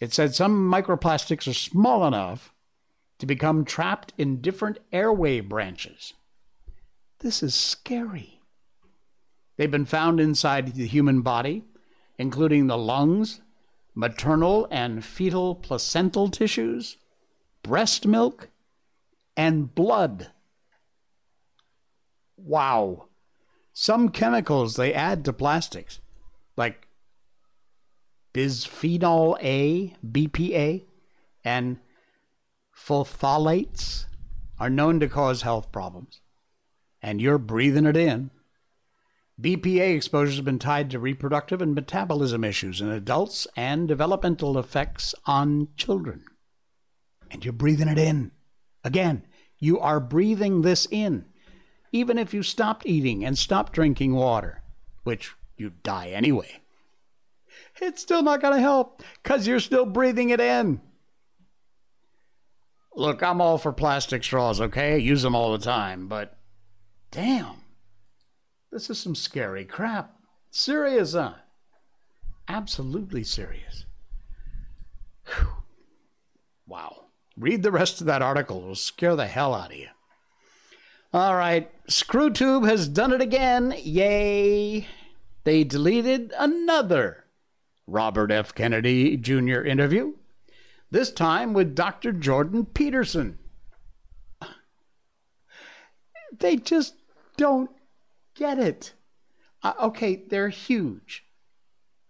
It 0.00 0.14
said 0.14 0.34
some 0.34 0.70
microplastics 0.70 1.46
are 1.46 1.52
small 1.52 2.06
enough 2.06 2.54
to 3.18 3.26
become 3.26 3.66
trapped 3.66 4.14
in 4.16 4.40
different 4.40 4.78
airway 4.92 5.40
branches. 5.40 6.14
This 7.18 7.42
is 7.42 7.54
scary. 7.54 8.40
They've 9.58 9.70
been 9.70 9.84
found 9.84 10.20
inside 10.20 10.68
the 10.68 10.86
human 10.86 11.20
body, 11.20 11.64
including 12.16 12.66
the 12.66 12.78
lungs, 12.78 13.42
maternal 13.94 14.66
and 14.70 15.04
fetal 15.04 15.54
placental 15.54 16.28
tissues, 16.28 16.96
breast 17.62 18.06
milk, 18.06 18.48
and 19.36 19.74
blood. 19.74 20.30
Wow. 22.36 23.08
Some 23.72 24.10
chemicals 24.10 24.76
they 24.76 24.92
add 24.92 25.24
to 25.24 25.32
plastics, 25.32 26.00
like 26.56 26.88
bisphenol 28.34 29.36
A, 29.42 29.94
BPA, 30.06 30.84
and 31.44 31.78
phthalates, 32.76 34.06
are 34.58 34.70
known 34.70 35.00
to 35.00 35.08
cause 35.08 35.42
health 35.42 35.72
problems. 35.72 36.20
And 37.00 37.20
you're 37.20 37.38
breathing 37.38 37.86
it 37.86 37.96
in. 37.96 38.30
BPA 39.40 39.96
exposure 39.96 40.32
has 40.32 40.40
been 40.40 40.58
tied 40.58 40.90
to 40.90 40.98
reproductive 40.98 41.62
and 41.62 41.74
metabolism 41.74 42.44
issues 42.44 42.80
in 42.80 42.90
adults 42.90 43.46
and 43.56 43.88
developmental 43.88 44.58
effects 44.58 45.14
on 45.26 45.68
children. 45.76 46.24
And 47.30 47.44
you're 47.44 47.52
breathing 47.52 47.88
it 47.88 47.98
in. 47.98 48.32
Again, 48.84 49.24
you 49.58 49.78
are 49.80 50.00
breathing 50.00 50.62
this 50.62 50.86
in. 50.90 51.24
Even 51.92 52.18
if 52.18 52.34
you 52.34 52.42
stopped 52.42 52.86
eating 52.86 53.24
and 53.24 53.36
stopped 53.36 53.72
drinking 53.72 54.14
water, 54.14 54.62
which 55.04 55.32
you'd 55.56 55.82
die 55.82 56.08
anyway, 56.08 56.60
it's 57.80 58.02
still 58.02 58.22
not 58.22 58.40
going 58.42 58.54
to 58.54 58.60
help 58.60 59.02
because 59.22 59.46
you're 59.46 59.60
still 59.60 59.86
breathing 59.86 60.30
it 60.30 60.40
in. 60.40 60.80
Look, 62.94 63.22
I'm 63.22 63.40
all 63.40 63.56
for 63.56 63.72
plastic 63.72 64.22
straws, 64.22 64.60
okay? 64.60 64.94
I 64.94 64.96
use 64.96 65.22
them 65.22 65.34
all 65.34 65.52
the 65.52 65.64
time, 65.64 66.08
but 66.08 66.36
damn. 67.10 67.61
This 68.72 68.88
is 68.88 68.98
some 68.98 69.14
scary 69.14 69.66
crap. 69.66 70.16
Serious, 70.50 71.12
huh? 71.12 71.34
Absolutely 72.48 73.22
serious. 73.22 73.84
Whew. 75.26 75.48
Wow. 76.66 77.04
Read 77.36 77.62
the 77.62 77.70
rest 77.70 78.00
of 78.00 78.06
that 78.06 78.22
article. 78.22 78.62
It'll 78.62 78.74
scare 78.74 79.14
the 79.14 79.26
hell 79.26 79.54
out 79.54 79.72
of 79.72 79.78
you. 79.78 79.88
All 81.12 81.36
right. 81.36 81.70
ScrewTube 81.88 82.66
has 82.66 82.88
done 82.88 83.12
it 83.12 83.20
again. 83.20 83.74
Yay. 83.78 84.88
They 85.44 85.64
deleted 85.64 86.32
another 86.38 87.24
Robert 87.86 88.30
F. 88.30 88.54
Kennedy 88.54 89.16
Jr. 89.18 89.60
interview, 89.60 90.14
this 90.90 91.10
time 91.10 91.52
with 91.52 91.74
Dr. 91.74 92.12
Jordan 92.12 92.64
Peterson. 92.64 93.38
They 96.38 96.56
just 96.56 96.94
don't 97.36 97.70
get 98.34 98.58
it. 98.58 98.92
Uh, 99.62 99.74
okay, 99.80 100.24
they're 100.28 100.48
huge. 100.48 101.24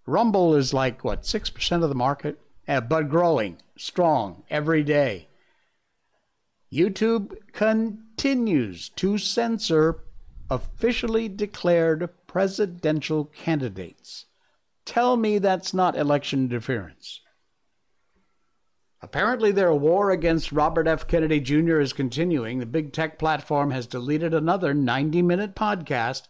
Rumble 0.07 0.55
is 0.55 0.75
like, 0.75 1.05
what, 1.05 1.23
6% 1.23 1.83
of 1.83 1.89
the 1.89 1.95
market? 1.95 2.41
Uh, 2.66 2.81
but 2.81 3.09
growing, 3.09 3.59
strong, 3.77 4.43
every 4.51 4.83
day. 4.83 5.29
YouTube 6.73 7.37
continues 7.53 8.89
to 8.91 9.18
censor 9.18 10.01
officially 10.51 11.29
declared 11.29 12.09
presidential 12.27 13.25
candidates. 13.25 14.27
Tell 14.85 15.16
me 15.16 15.39
that's 15.39 15.73
not 15.73 15.97
election 15.97 16.45
interference. 16.45 17.22
Apparently, 19.03 19.51
their 19.51 19.75
war 19.75 20.13
against 20.13 20.53
Robert 20.53 20.87
F. 20.87 21.09
Kennedy 21.09 21.41
Jr. 21.41 21.81
is 21.81 21.93
continuing. 21.93 22.61
The 22.61 22.67
big 22.67 22.93
tech 22.93 23.19
platform 23.19 23.73
has 23.73 23.89
deleted 23.89 24.33
another 24.33 24.73
90 24.73 25.23
minute 25.23 25.57
podcast 25.57 26.29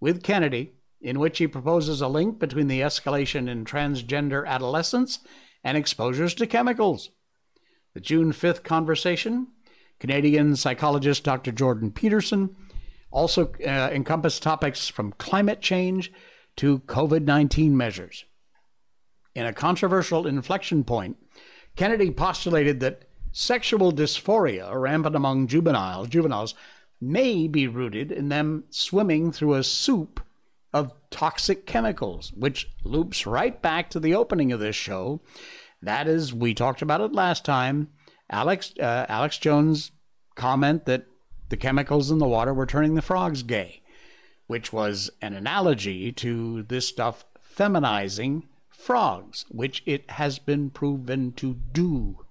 with 0.00 0.22
Kennedy, 0.22 0.72
in 1.02 1.18
which 1.18 1.36
he 1.36 1.46
proposes 1.46 2.00
a 2.00 2.08
link 2.08 2.38
between 2.38 2.66
the 2.66 2.80
escalation 2.80 3.46
in 3.46 3.66
transgender 3.66 4.46
adolescence 4.46 5.18
and 5.62 5.76
exposures 5.76 6.34
to 6.34 6.46
chemicals. 6.46 7.10
The 7.92 8.00
June 8.00 8.32
5th 8.32 8.64
conversation, 8.64 9.48
Canadian 10.00 10.56
psychologist 10.56 11.24
Dr. 11.24 11.52
Jordan 11.52 11.92
Peterson, 11.92 12.56
also 13.10 13.52
uh, 13.66 13.90
encompassed 13.92 14.42
topics 14.42 14.88
from 14.88 15.12
climate 15.12 15.60
change 15.60 16.10
to 16.56 16.78
COVID 16.80 17.24
19 17.24 17.76
measures. 17.76 18.24
In 19.34 19.44
a 19.44 19.52
controversial 19.52 20.26
inflection 20.26 20.84
point, 20.84 21.18
Kennedy 21.76 22.10
postulated 22.10 22.80
that 22.80 23.04
sexual 23.32 23.92
dysphoria 23.92 24.72
rampant 24.74 25.16
among 25.16 25.48
juveniles, 25.48 26.08
juveniles 26.08 26.54
may 27.00 27.48
be 27.48 27.66
rooted 27.66 28.12
in 28.12 28.28
them 28.28 28.64
swimming 28.70 29.32
through 29.32 29.54
a 29.54 29.64
soup 29.64 30.20
of 30.72 30.92
toxic 31.10 31.66
chemicals, 31.66 32.32
which 32.32 32.70
loops 32.84 33.26
right 33.26 33.60
back 33.60 33.90
to 33.90 34.00
the 34.00 34.14
opening 34.14 34.52
of 34.52 34.60
this 34.60 34.76
show. 34.76 35.20
That 35.82 36.08
is, 36.08 36.32
we 36.32 36.54
talked 36.54 36.82
about 36.82 37.00
it 37.00 37.12
last 37.12 37.44
time. 37.44 37.88
Alex 38.30 38.72
uh, 38.80 39.06
Alex 39.08 39.38
Jones 39.38 39.92
comment 40.34 40.86
that 40.86 41.06
the 41.50 41.56
chemicals 41.56 42.10
in 42.10 42.18
the 42.18 42.26
water 42.26 42.54
were 42.54 42.66
turning 42.66 42.94
the 42.94 43.02
frogs 43.02 43.42
gay, 43.42 43.82
which 44.46 44.72
was 44.72 45.10
an 45.20 45.34
analogy 45.34 46.10
to 46.12 46.62
this 46.62 46.88
stuff 46.88 47.24
feminizing 47.40 48.44
frogs, 48.76 49.44
which 49.48 49.82
it 49.86 50.10
has 50.12 50.38
been 50.38 50.70
proven 50.70 51.32
to 51.32 51.54
do. 51.72 52.24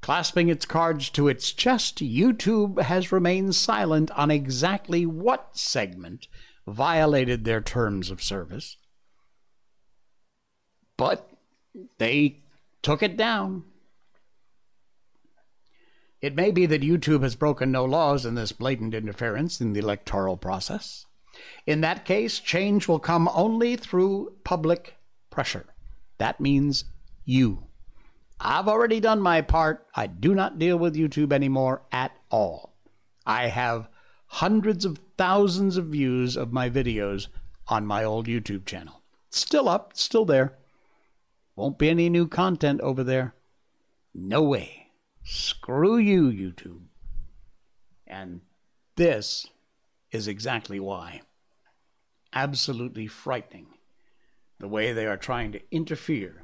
Clasping 0.00 0.48
its 0.48 0.64
cards 0.64 1.10
to 1.10 1.28
its 1.28 1.52
chest, 1.52 1.98
YouTube 1.98 2.80
has 2.80 3.12
remained 3.12 3.54
silent 3.54 4.10
on 4.12 4.30
exactly 4.30 5.04
what 5.04 5.56
segment 5.56 6.28
violated 6.66 7.44
their 7.44 7.60
terms 7.60 8.10
of 8.10 8.22
service. 8.22 8.76
But 10.96 11.30
they 11.98 12.40
took 12.82 13.02
it 13.02 13.16
down. 13.16 13.64
It 16.20 16.34
may 16.34 16.50
be 16.50 16.66
that 16.66 16.82
YouTube 16.82 17.22
has 17.22 17.36
broken 17.36 17.70
no 17.70 17.84
laws 17.84 18.26
in 18.26 18.34
this 18.34 18.52
blatant 18.52 18.94
interference 18.94 19.60
in 19.60 19.72
the 19.72 19.80
electoral 19.80 20.36
process. 20.36 21.06
In 21.66 21.80
that 21.82 22.04
case, 22.04 22.38
change 22.38 22.88
will 22.88 22.98
come 22.98 23.28
only 23.34 23.76
through 23.76 24.36
public 24.44 24.96
pressure. 25.30 25.66
That 26.18 26.40
means 26.40 26.84
you. 27.24 27.64
I've 28.40 28.68
already 28.68 29.00
done 29.00 29.20
my 29.20 29.40
part. 29.42 29.86
I 29.94 30.06
do 30.06 30.34
not 30.34 30.58
deal 30.58 30.76
with 30.76 30.96
YouTube 30.96 31.32
anymore 31.32 31.82
at 31.90 32.12
all. 32.30 32.74
I 33.26 33.48
have 33.48 33.88
hundreds 34.26 34.84
of 34.84 35.00
thousands 35.16 35.76
of 35.76 35.86
views 35.86 36.36
of 36.36 36.52
my 36.52 36.70
videos 36.70 37.28
on 37.66 37.86
my 37.86 38.04
old 38.04 38.26
YouTube 38.26 38.64
channel. 38.64 39.02
Still 39.30 39.68
up, 39.68 39.92
still 39.94 40.24
there. 40.24 40.56
Won't 41.56 41.78
be 41.78 41.90
any 41.90 42.08
new 42.08 42.28
content 42.28 42.80
over 42.80 43.02
there. 43.02 43.34
No 44.14 44.42
way. 44.42 44.86
Screw 45.24 45.98
you, 45.98 46.30
YouTube. 46.30 46.82
And 48.06 48.40
this 48.96 49.46
is 50.10 50.28
exactly 50.28 50.80
why. 50.80 51.20
Absolutely 52.32 53.06
frightening 53.06 53.66
the 54.58 54.68
way 54.68 54.92
they 54.92 55.06
are 55.06 55.16
trying 55.16 55.52
to 55.52 55.60
interfere, 55.70 56.42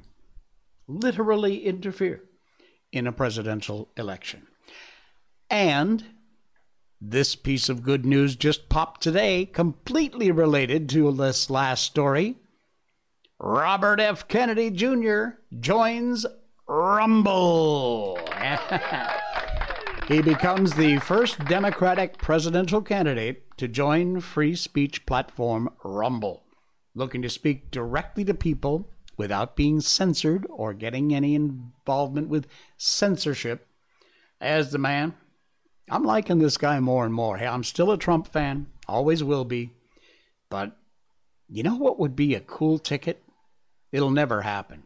literally 0.87 1.65
interfere, 1.65 2.23
in 2.93 3.07
a 3.07 3.13
presidential 3.13 3.89
election. 3.97 4.47
And 5.51 6.05
this 7.01 7.35
piece 7.35 7.69
of 7.69 7.83
good 7.83 8.07
news 8.07 8.37
just 8.37 8.69
popped 8.69 9.03
today, 9.03 9.45
completely 9.47 10.31
related 10.31 10.89
to 10.91 11.11
this 11.13 11.51
last 11.51 11.85
story. 11.85 12.37
Robert 13.41 14.01
F. 14.01 14.27
Kennedy 14.29 14.71
Jr. 14.71 15.27
joins 15.59 16.25
Rumble. 16.67 18.19
he 20.09 20.23
becomes 20.23 20.73
the 20.75 20.99
first 21.01 21.45
Democratic 21.45 22.17
presidential 22.17 22.81
candidate 22.81 23.44
to 23.57 23.69
join 23.69 24.21
free 24.21 24.55
speech 24.57 25.07
platform 25.07 25.71
Rumble, 25.85 26.45
looking 26.95 27.23
to 27.23 27.31
speak 27.31 27.71
directly 27.71 28.25
to 28.25 28.35
people 28.35 28.91
without 29.17 29.57
being 29.57 29.81
censored 29.81 30.47
or 30.51 30.75
getting 30.75 31.15
any 31.15 31.35
involvement 31.35 32.29
with 32.29 32.49
censorship. 32.77 33.67
As 34.41 34.73
the 34.73 34.79
man, 34.79 35.15
I'm 35.89 36.03
liking 36.03 36.39
this 36.39 36.57
guy 36.57 36.81
more 36.81 37.05
and 37.05 37.15
more. 37.15 37.37
Hey, 37.37 37.47
I'm 37.47 37.65
still 37.65 37.91
a 37.91 37.99
Trump 37.99 38.27
fan, 38.27 38.67
always 38.89 39.23
will 39.23 39.45
be. 39.45 39.71
But 40.49 40.77
you 41.49 41.63
know 41.63 41.77
what 41.77 41.99
would 41.99 42.17
be 42.17 42.35
a 42.35 42.41
cool 42.41 42.79
ticket? 42.79 43.23
It'll 43.93 44.11
never 44.11 44.43
happen. 44.43 44.85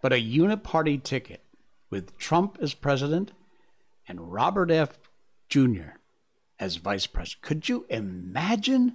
But 0.00 0.12
a 0.12 0.16
uniparty 0.16 1.02
ticket 1.02 1.42
with 1.90 2.16
Trump 2.18 2.58
as 2.60 2.74
president 2.74 3.32
and 4.08 4.32
Robert 4.32 4.70
F. 4.70 4.98
Jr. 5.48 5.98
as 6.62 6.76
vice 6.76 7.08
president. 7.08 7.42
Could 7.42 7.68
you 7.68 7.86
imagine? 7.88 8.94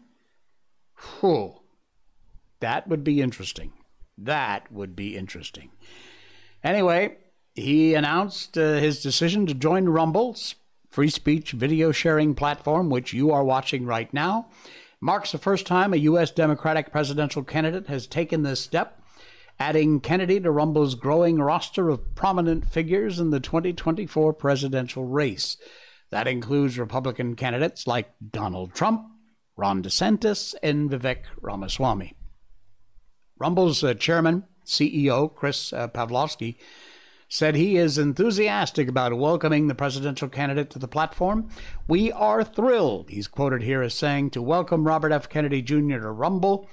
Whew. 1.19 1.55
That 2.61 2.87
would 2.87 3.03
be 3.03 3.21
interesting. 3.21 3.73
That 4.17 4.71
would 4.71 4.95
be 4.95 5.17
interesting. 5.17 5.71
Anyway, 6.63 7.17
he 7.55 7.93
announced 7.93 8.57
uh, 8.57 8.75
his 8.75 9.03
decision 9.03 9.45
to 9.47 9.53
join 9.53 9.89
Rumble's 9.89 10.55
free 10.89 11.09
speech 11.09 11.51
video 11.51 11.91
sharing 11.91 12.35
platform, 12.35 12.89
which 12.89 13.11
you 13.11 13.31
are 13.31 13.43
watching 13.43 13.85
right 13.85 14.11
now. 14.13 14.47
Marks 15.01 15.33
the 15.33 15.37
first 15.37 15.67
time 15.67 15.93
a 15.93 15.97
U.S. 15.97 16.31
Democratic 16.31 16.89
presidential 16.89 17.43
candidate 17.43 17.87
has 17.87 18.07
taken 18.07 18.43
this 18.43 18.61
step 18.61 19.03
adding 19.59 19.99
Kennedy 19.99 20.39
to 20.39 20.51
Rumble's 20.51 20.95
growing 20.95 21.37
roster 21.39 21.89
of 21.89 22.15
prominent 22.15 22.65
figures 22.65 23.19
in 23.19 23.31
the 23.31 23.39
2024 23.39 24.33
presidential 24.33 25.05
race. 25.05 25.57
That 26.09 26.27
includes 26.27 26.79
Republican 26.79 27.35
candidates 27.35 27.87
like 27.87 28.13
Donald 28.31 28.73
Trump, 28.73 29.05
Ron 29.55 29.83
DeSantis, 29.83 30.55
and 30.63 30.89
Vivek 30.89 31.23
Ramaswamy. 31.41 32.13
Rumble's 33.39 33.83
uh, 33.83 33.93
chairman, 33.93 34.45
CEO 34.65 35.33
Chris 35.33 35.73
uh, 35.73 35.87
Pavlovski, 35.89 36.57
said 37.29 37.55
he 37.55 37.75
is 37.75 37.97
enthusiastic 37.97 38.87
about 38.87 39.17
welcoming 39.17 39.67
the 39.67 39.75
presidential 39.75 40.29
candidate 40.29 40.69
to 40.69 40.79
the 40.79 40.87
platform. 40.87 41.49
We 41.87 42.11
are 42.11 42.43
thrilled, 42.43 43.09
he's 43.09 43.27
quoted 43.27 43.63
here 43.63 43.81
as 43.81 43.93
saying, 43.93 44.31
to 44.31 44.41
welcome 44.41 44.87
Robert 44.87 45.11
F. 45.11 45.27
Kennedy 45.27 45.61
Jr. 45.61 45.99
to 45.99 46.11
Rumble 46.11 46.69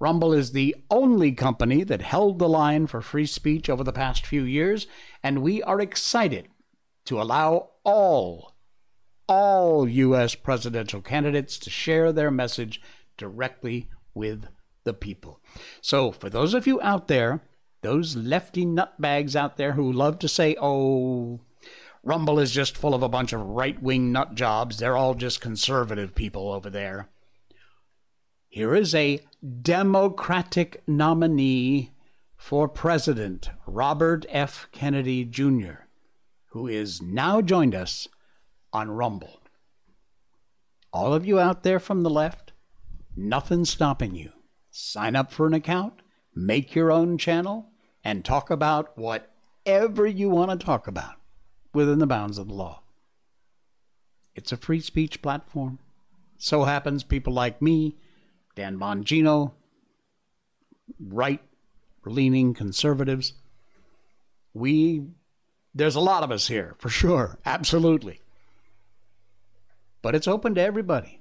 Rumble 0.00 0.32
is 0.32 0.52
the 0.52 0.76
only 0.90 1.32
company 1.32 1.82
that 1.84 2.02
held 2.02 2.38
the 2.38 2.48
line 2.48 2.86
for 2.86 3.00
free 3.00 3.26
speech 3.26 3.68
over 3.68 3.82
the 3.82 3.92
past 3.92 4.24
few 4.24 4.42
years, 4.42 4.86
and 5.24 5.42
we 5.42 5.60
are 5.62 5.80
excited 5.80 6.48
to 7.06 7.20
allow 7.20 7.70
all, 7.82 8.54
all 9.28 9.88
U.S. 9.88 10.34
presidential 10.34 11.00
candidates 11.02 11.58
to 11.58 11.70
share 11.70 12.12
their 12.12 12.30
message 12.30 12.80
directly 13.16 13.88
with 14.14 14.46
the 14.84 14.94
people. 14.94 15.40
So, 15.80 16.10
for 16.10 16.30
those 16.30 16.54
of 16.54 16.66
you 16.66 16.80
out 16.80 17.08
there, 17.08 17.42
those 17.82 18.16
lefty 18.16 18.64
nutbags 18.64 19.36
out 19.36 19.56
there 19.56 19.72
who 19.72 19.92
love 19.92 20.18
to 20.20 20.28
say, 20.28 20.56
oh, 20.60 21.40
Rumble 22.02 22.38
is 22.38 22.52
just 22.52 22.76
full 22.76 22.94
of 22.94 23.02
a 23.02 23.08
bunch 23.08 23.32
of 23.32 23.40
right 23.40 23.80
wing 23.82 24.12
nut 24.12 24.34
jobs, 24.34 24.78
they're 24.78 24.96
all 24.96 25.14
just 25.14 25.40
conservative 25.40 26.14
people 26.14 26.50
over 26.50 26.70
there. 26.70 27.08
Here 28.48 28.74
is 28.74 28.94
a 28.94 29.20
Democratic 29.62 30.82
nominee 30.86 31.92
for 32.36 32.66
president, 32.66 33.50
Robert 33.66 34.24
F. 34.30 34.68
Kennedy 34.72 35.24
Jr., 35.24 35.84
who 36.52 36.66
is 36.66 37.02
now 37.02 37.42
joined 37.42 37.74
us 37.74 38.08
on 38.72 38.90
Rumble. 38.90 39.40
All 40.92 41.12
of 41.12 41.26
you 41.26 41.38
out 41.38 41.62
there 41.62 41.78
from 41.78 42.02
the 42.02 42.10
left, 42.10 42.52
nothing's 43.16 43.70
stopping 43.70 44.14
you. 44.14 44.32
Sign 44.70 45.16
up 45.16 45.32
for 45.32 45.46
an 45.46 45.54
account, 45.54 45.94
make 46.34 46.74
your 46.74 46.90
own 46.90 47.18
channel, 47.18 47.70
and 48.04 48.24
talk 48.24 48.50
about 48.50 48.96
whatever 48.96 50.06
you 50.06 50.30
want 50.30 50.50
to 50.50 50.64
talk 50.64 50.86
about 50.86 51.16
within 51.74 51.98
the 51.98 52.06
bounds 52.06 52.38
of 52.38 52.48
the 52.48 52.54
law. 52.54 52.82
It's 54.34 54.52
a 54.52 54.56
free 54.56 54.80
speech 54.80 55.20
platform. 55.20 55.78
So 56.36 56.64
happens 56.64 57.02
people 57.02 57.32
like 57.32 57.60
me 57.60 57.96
Dan 58.58 58.76
Bongino, 58.76 59.52
right 60.98 61.40
leaning 62.04 62.54
conservatives. 62.54 63.34
We, 64.52 65.04
there's 65.72 65.94
a 65.94 66.00
lot 66.00 66.24
of 66.24 66.32
us 66.32 66.48
here, 66.48 66.74
for 66.78 66.88
sure, 66.88 67.38
absolutely. 67.46 68.20
But 70.08 70.14
it's 70.14 70.26
open 70.26 70.54
to 70.54 70.62
everybody. 70.62 71.20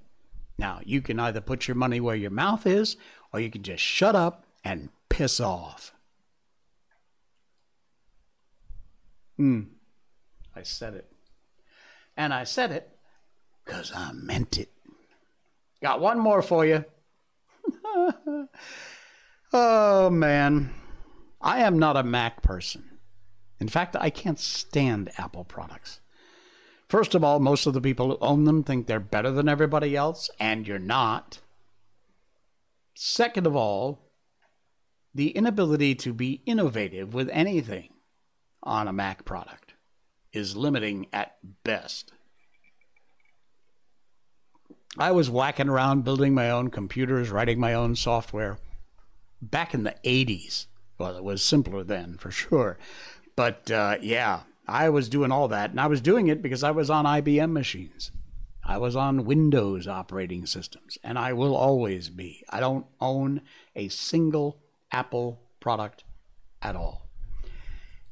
Now, 0.58 0.80
you 0.86 1.02
can 1.02 1.20
either 1.20 1.42
put 1.42 1.68
your 1.68 1.76
money 1.76 2.00
where 2.00 2.16
your 2.16 2.32
mouth 2.32 2.66
is, 2.66 2.96
or 3.34 3.42
you 3.42 3.52
can 3.52 3.62
just 3.62 3.84
shut 3.84 4.16
up 4.16 4.46
and 4.64 4.92
piss 5.10 5.42
off. 5.42 5.92
Hmm. 9.36 9.64
I 10.56 10.64
said 10.64 10.94
it. 10.94 11.12
And 12.16 12.34
I 12.34 12.46
said 12.46 12.72
it 12.72 12.98
because 13.66 13.92
I 13.94 14.14
meant 14.14 14.58
it. 14.58 14.72
Got 15.84 16.00
one 16.00 16.18
more 16.18 16.42
for 16.42 16.66
you. 16.66 16.86
oh, 19.52 20.10
man. 20.10 20.74
I 21.42 21.60
am 21.60 21.78
not 21.78 21.98
a 21.98 22.04
Mac 22.04 22.42
person. 22.42 23.00
In 23.60 23.68
fact, 23.68 23.98
I 24.00 24.10
can't 24.10 24.40
stand 24.40 25.12
Apple 25.18 25.44
products. 25.44 26.00
First 26.90 27.16
of 27.16 27.24
all, 27.24 27.40
most 27.40 27.66
of 27.66 27.74
the 27.74 27.82
people 27.82 28.08
who 28.10 28.18
own 28.22 28.46
them 28.46 28.64
think 28.64 28.88
they're 28.88 29.00
better 29.00 29.32
than 29.32 29.50
everybody 29.50 29.96
else, 29.96 30.30
and 30.40 30.68
you're 30.68 30.80
not. 30.80 31.40
Second 32.96 33.46
of 33.46 33.56
all, 33.56 34.00
the 35.14 35.30
inability 35.32 35.96
to 35.96 36.14
be 36.14 36.42
innovative 36.46 37.14
with 37.14 37.30
anything 37.34 37.90
on 38.64 38.88
a 38.88 38.94
Mac 38.94 39.26
product 39.26 39.74
is 40.32 40.56
limiting 40.56 41.08
at 41.12 41.38
best. 41.64 42.14
I 44.98 45.12
was 45.12 45.30
whacking 45.30 45.70
around 45.70 46.04
building 46.06 46.34
my 46.34 46.50
own 46.50 46.70
computers, 46.70 47.30
writing 47.30 47.60
my 47.60 47.74
own 47.74 47.96
software 47.96 48.58
back 49.42 49.74
in 49.74 49.84
the 49.84 49.96
80s. 50.04 50.68
Well, 50.98 51.16
it 51.16 51.24
was 51.24 51.44
simpler 51.44 51.84
then, 51.84 52.18
for 52.18 52.32
sure. 52.32 52.78
But 53.36 53.70
uh, 53.70 53.98
yeah, 54.02 54.42
I 54.68 54.90
was 54.90 55.10
doing 55.10 55.32
all 55.32 55.48
that, 55.48 55.70
and 55.72 55.80
I 55.80 55.88
was 55.88 56.02
doing 56.02 56.28
it 56.28 56.42
because 56.42 56.64
I 56.64 56.72
was 56.72 56.90
on 56.90 57.06
IBM 57.06 57.52
machines. 57.52 58.12
I 58.64 58.78
was 58.78 58.96
on 58.96 59.26
Windows 59.26 59.88
operating 59.88 60.46
systems, 60.46 60.98
and 61.04 61.18
I 61.18 61.34
will 61.34 61.56
always 61.56 62.10
be. 62.10 62.44
I 62.50 62.60
don't 62.60 62.86
own 63.00 63.42
a 63.76 63.88
single 63.88 64.62
Apple 64.92 65.42
product 65.60 66.04
at 66.62 66.76
all. 66.76 67.08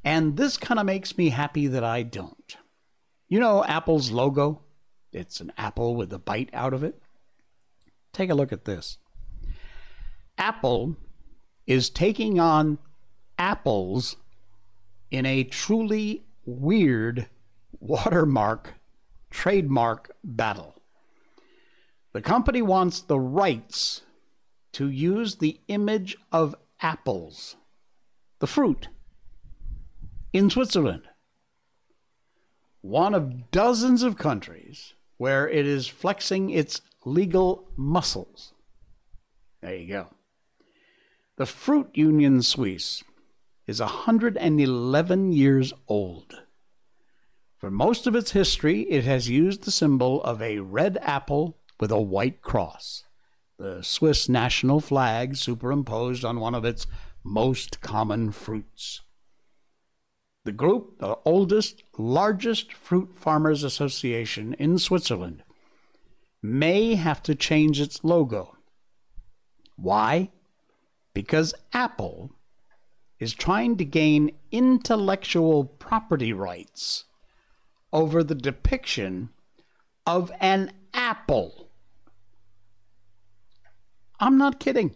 And 0.02 0.36
this 0.36 0.56
kind 0.56 0.80
of 0.80 0.86
makes 0.86 1.18
me 1.18 1.30
happy 1.30 1.66
that 1.66 1.84
I 1.84 2.02
don't. 2.04 2.56
You 3.28 3.40
know 3.40 3.64
Apple's 3.64 4.10
logo? 4.10 4.62
It's 5.12 5.40
an 5.40 5.52
apple 5.56 5.96
with 5.96 6.12
a 6.12 6.18
bite 6.18 6.50
out 6.52 6.74
of 6.74 6.84
it. 6.84 7.00
Take 8.12 8.30
a 8.30 8.34
look 8.34 8.52
at 8.52 8.66
this. 8.66 8.98
Apple 10.38 10.96
is 11.66 11.90
taking 11.90 12.38
on 12.38 12.78
apples 13.38 14.16
in 15.10 15.26
a 15.26 15.44
truly 15.44 16.25
weird 16.46 17.28
watermark 17.80 18.74
trademark 19.30 20.10
battle. 20.24 20.74
The 22.12 22.22
company 22.22 22.62
wants 22.62 23.00
the 23.00 23.20
rights 23.20 24.02
to 24.72 24.88
use 24.88 25.36
the 25.36 25.60
image 25.68 26.16
of 26.32 26.54
apples, 26.80 27.56
the 28.38 28.46
fruit, 28.46 28.88
in 30.32 30.48
Switzerland. 30.48 31.02
One 32.80 33.14
of 33.14 33.50
dozens 33.50 34.02
of 34.02 34.16
countries 34.16 34.94
where 35.18 35.48
it 35.48 35.66
is 35.66 35.88
flexing 35.88 36.50
its 36.50 36.80
legal 37.04 37.68
muscles. 37.76 38.52
There 39.60 39.74
you 39.74 39.88
go. 39.88 40.08
The 41.36 41.46
Fruit 41.46 41.90
Union 41.94 42.42
Suisse 42.42 43.02
is 43.66 43.80
111 43.80 45.32
years 45.32 45.72
old. 45.88 46.42
For 47.58 47.70
most 47.70 48.06
of 48.06 48.14
its 48.14 48.32
history, 48.32 48.82
it 48.82 49.04
has 49.04 49.28
used 49.28 49.64
the 49.64 49.70
symbol 49.70 50.22
of 50.22 50.40
a 50.40 50.60
red 50.60 50.98
apple 51.02 51.58
with 51.80 51.90
a 51.90 52.00
white 52.00 52.42
cross, 52.42 53.04
the 53.58 53.82
Swiss 53.82 54.28
national 54.28 54.80
flag 54.80 55.36
superimposed 55.36 56.24
on 56.24 56.38
one 56.38 56.54
of 56.54 56.64
its 56.64 56.86
most 57.24 57.80
common 57.80 58.30
fruits. 58.30 59.00
The 60.44 60.52
group, 60.52 61.00
the 61.00 61.16
oldest, 61.24 61.82
largest 61.98 62.72
fruit 62.72 63.16
farmers 63.16 63.64
association 63.64 64.54
in 64.54 64.78
Switzerland, 64.78 65.42
may 66.40 66.94
have 66.94 67.20
to 67.24 67.34
change 67.34 67.80
its 67.80 68.04
logo. 68.04 68.56
Why? 69.74 70.30
Because 71.14 71.52
Apple 71.72 72.30
is 73.18 73.34
trying 73.34 73.76
to 73.76 73.84
gain 73.84 74.30
intellectual 74.50 75.64
property 75.64 76.32
rights 76.32 77.04
over 77.92 78.22
the 78.22 78.34
depiction 78.34 79.30
of 80.06 80.30
an 80.40 80.72
apple. 80.92 81.70
I'm 84.20 84.38
not 84.38 84.60
kidding. 84.60 84.94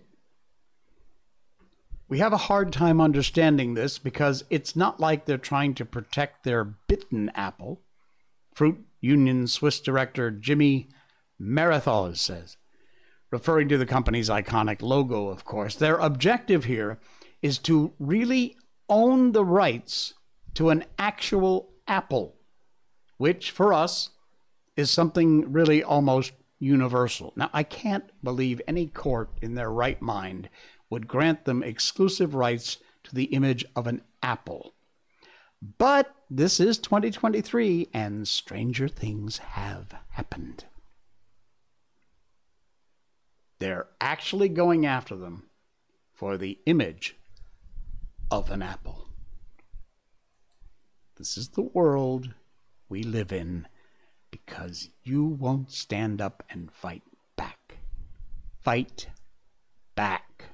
We 2.09 2.19
have 2.19 2.33
a 2.33 2.39
hard 2.39 2.73
time 2.73 3.01
understanding 3.01 3.75
this 3.75 3.99
because 3.99 4.45
it's 4.51 4.75
not 4.75 4.99
like 4.99 5.25
they're 5.25 5.39
trying 5.39 5.75
to 5.75 5.85
protect 5.85 6.43
their 6.43 6.65
bitten 6.65 7.31
apple. 7.35 7.83
Fruit 8.53 8.85
Union 9.01 9.47
Swiss 9.47 9.81
director 9.81 10.31
Jimmy 10.31 10.89
Mariéthoz 11.41 12.19
says, 12.19 12.57
referring 13.31 13.69
to 13.69 13.79
the 13.79 13.87
company's 13.87 14.29
iconic 14.29 14.83
logo, 14.83 15.29
of 15.29 15.45
course. 15.45 15.77
Their 15.77 15.97
objective 15.99 16.65
here 16.65 16.99
is 17.43 17.59
to 17.59 17.93
really 17.99 18.57
own 18.89 19.33
the 19.33 19.45
rights 19.45 20.15
to 20.55 20.71
an 20.71 20.85
actual 20.99 21.71
apple, 21.87 22.37
which 23.17 23.51
for 23.51 23.73
us 23.73 24.11
is 24.77 24.91
something 24.91 25.53
really 25.53 25.83
almost 25.83 26.33
universal. 26.59 27.33
Now, 27.37 27.51
I 27.53 27.63
can't 27.63 28.11
believe 28.23 28.61
any 28.67 28.87
court 28.87 29.31
in 29.41 29.55
their 29.55 29.71
right 29.71 30.01
mind 30.01 30.49
would 30.91 31.09
grant 31.09 31.45
them 31.45 31.63
exclusive 31.63 32.35
rights 32.35 32.79
to 33.05 33.15
the 33.15 33.25
image 33.25 33.65
of 33.75 33.87
an 33.87 34.03
apple. 34.23 34.75
But 35.79 36.15
this 36.31 36.59
is 36.61 36.79
2023, 36.79 37.89
and 37.93 38.27
stranger 38.27 38.89
things 38.89 39.39
have 39.39 39.95
happened. 40.11 40.65
They're 43.59 43.89
actually 44.01 44.49
going 44.49 44.87
after 44.87 45.17
them 45.17 45.51
for 46.15 46.39
the 46.39 46.59
image 46.65 47.17
of 48.31 48.51
an 48.51 48.63
apple. 48.63 49.09
This 51.17 51.37
is 51.37 51.51
the 51.51 51.63
world 51.63 52.35
we 52.89 53.03
live 53.03 53.33
in 53.33 53.67
because 54.31 54.91
you 55.03 55.25
won't 55.25 55.71
stand 55.71 56.21
up 56.21 56.43
and 56.49 56.71
fight 56.73 57.03
back. 57.37 57.79
Fight 58.63 59.09
back. 59.95 60.47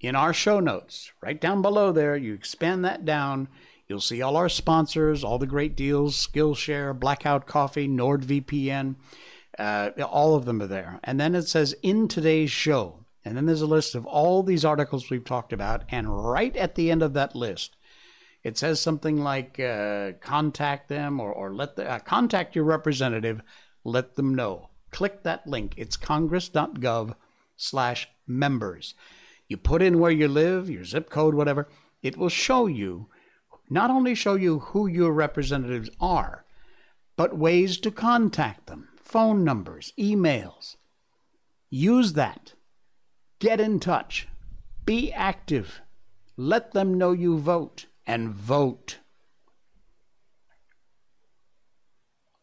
In 0.00 0.16
our 0.16 0.32
show 0.32 0.60
notes, 0.60 1.12
right 1.22 1.40
down 1.40 1.62
below 1.62 1.92
there, 1.92 2.16
you 2.16 2.34
expand 2.34 2.84
that 2.84 3.04
down. 3.04 3.48
You'll 3.86 4.00
see 4.00 4.22
all 4.22 4.36
our 4.36 4.48
sponsors, 4.48 5.22
all 5.22 5.38
the 5.38 5.46
great 5.46 5.76
deals 5.76 6.26
Skillshare, 6.26 6.98
Blackout 6.98 7.46
Coffee, 7.46 7.88
NordVPN. 7.88 8.96
Uh, 9.58 9.90
all 10.02 10.34
of 10.34 10.44
them 10.44 10.62
are 10.62 10.66
there. 10.66 11.00
And 11.04 11.20
then 11.20 11.34
it 11.34 11.48
says 11.48 11.74
in 11.82 12.08
today's 12.08 12.50
show, 12.50 13.04
and 13.30 13.36
then 13.36 13.46
there's 13.46 13.62
a 13.62 13.66
list 13.66 13.94
of 13.94 14.04
all 14.06 14.42
these 14.42 14.64
articles 14.64 15.08
we've 15.08 15.24
talked 15.24 15.52
about. 15.52 15.84
And 15.88 16.28
right 16.28 16.56
at 16.56 16.74
the 16.74 16.90
end 16.90 17.00
of 17.00 17.12
that 17.12 17.36
list, 17.36 17.76
it 18.42 18.58
says 18.58 18.80
something 18.80 19.22
like 19.22 19.60
uh, 19.60 20.14
contact 20.20 20.88
them 20.88 21.20
or, 21.20 21.32
or 21.32 21.54
let 21.54 21.76
the, 21.76 21.88
uh, 21.88 22.00
contact 22.00 22.56
your 22.56 22.64
representative, 22.64 23.40
let 23.84 24.16
them 24.16 24.34
know. 24.34 24.70
Click 24.90 25.22
that 25.22 25.46
link. 25.46 25.74
It's 25.76 25.96
congress.gov 25.96 27.14
slash 27.56 28.08
members. 28.26 28.94
You 29.46 29.56
put 29.56 29.80
in 29.80 30.00
where 30.00 30.10
you 30.10 30.26
live, 30.26 30.68
your 30.68 30.84
zip 30.84 31.08
code, 31.08 31.36
whatever. 31.36 31.68
It 32.02 32.16
will 32.16 32.30
show 32.30 32.66
you, 32.66 33.10
not 33.68 33.90
only 33.90 34.16
show 34.16 34.34
you 34.34 34.58
who 34.58 34.88
your 34.88 35.12
representatives 35.12 35.88
are, 36.00 36.44
but 37.14 37.38
ways 37.38 37.78
to 37.78 37.92
contact 37.92 38.66
them, 38.66 38.88
phone 38.96 39.44
numbers, 39.44 39.92
emails. 39.96 40.74
Use 41.68 42.14
that 42.14 42.54
Get 43.40 43.58
in 43.58 43.80
touch. 43.80 44.28
Be 44.84 45.10
active. 45.12 45.80
Let 46.36 46.72
them 46.72 46.98
know 46.98 47.12
you 47.12 47.38
vote 47.38 47.86
and 48.06 48.30
vote. 48.30 48.98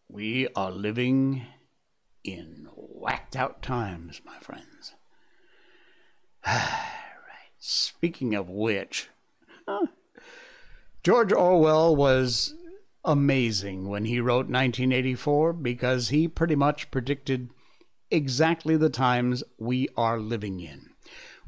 We 0.09 0.47
are 0.55 0.71
living 0.71 1.45
in 2.23 2.67
whacked 2.75 3.35
out 3.35 3.61
times, 3.61 4.21
my 4.25 4.37
friends. 4.39 4.95
right. 6.45 7.51
Speaking 7.59 8.33
of 8.33 8.49
which, 8.49 9.09
George 11.03 11.31
Orwell 11.31 11.95
was 11.95 12.55
amazing 13.05 13.87
when 13.87 14.05
he 14.05 14.19
wrote 14.19 14.47
1984 14.47 15.53
because 15.53 16.09
he 16.09 16.27
pretty 16.27 16.55
much 16.55 16.89
predicted 16.89 17.49
exactly 18.09 18.75
the 18.77 18.89
times 18.89 19.43
we 19.57 19.87
are 19.95 20.19
living 20.19 20.59
in. 20.59 20.86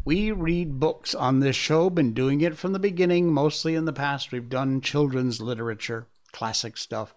We 0.10 0.32
read 0.32 0.80
books 0.80 1.14
on 1.14 1.39
this 1.39 1.55
show, 1.55 1.91
been 1.91 2.16
doing 2.16 2.41
it 2.41 2.57
from 2.57 2.74
the 2.74 2.80
beginning. 2.80 3.32
Mostly 3.32 3.76
in 3.76 3.86
the 3.86 3.93
past, 3.93 4.32
we've 4.32 4.49
done 4.49 4.82
children's 4.82 5.39
literature, 5.39 6.07
classic 6.32 6.78
stuff. 6.78 7.14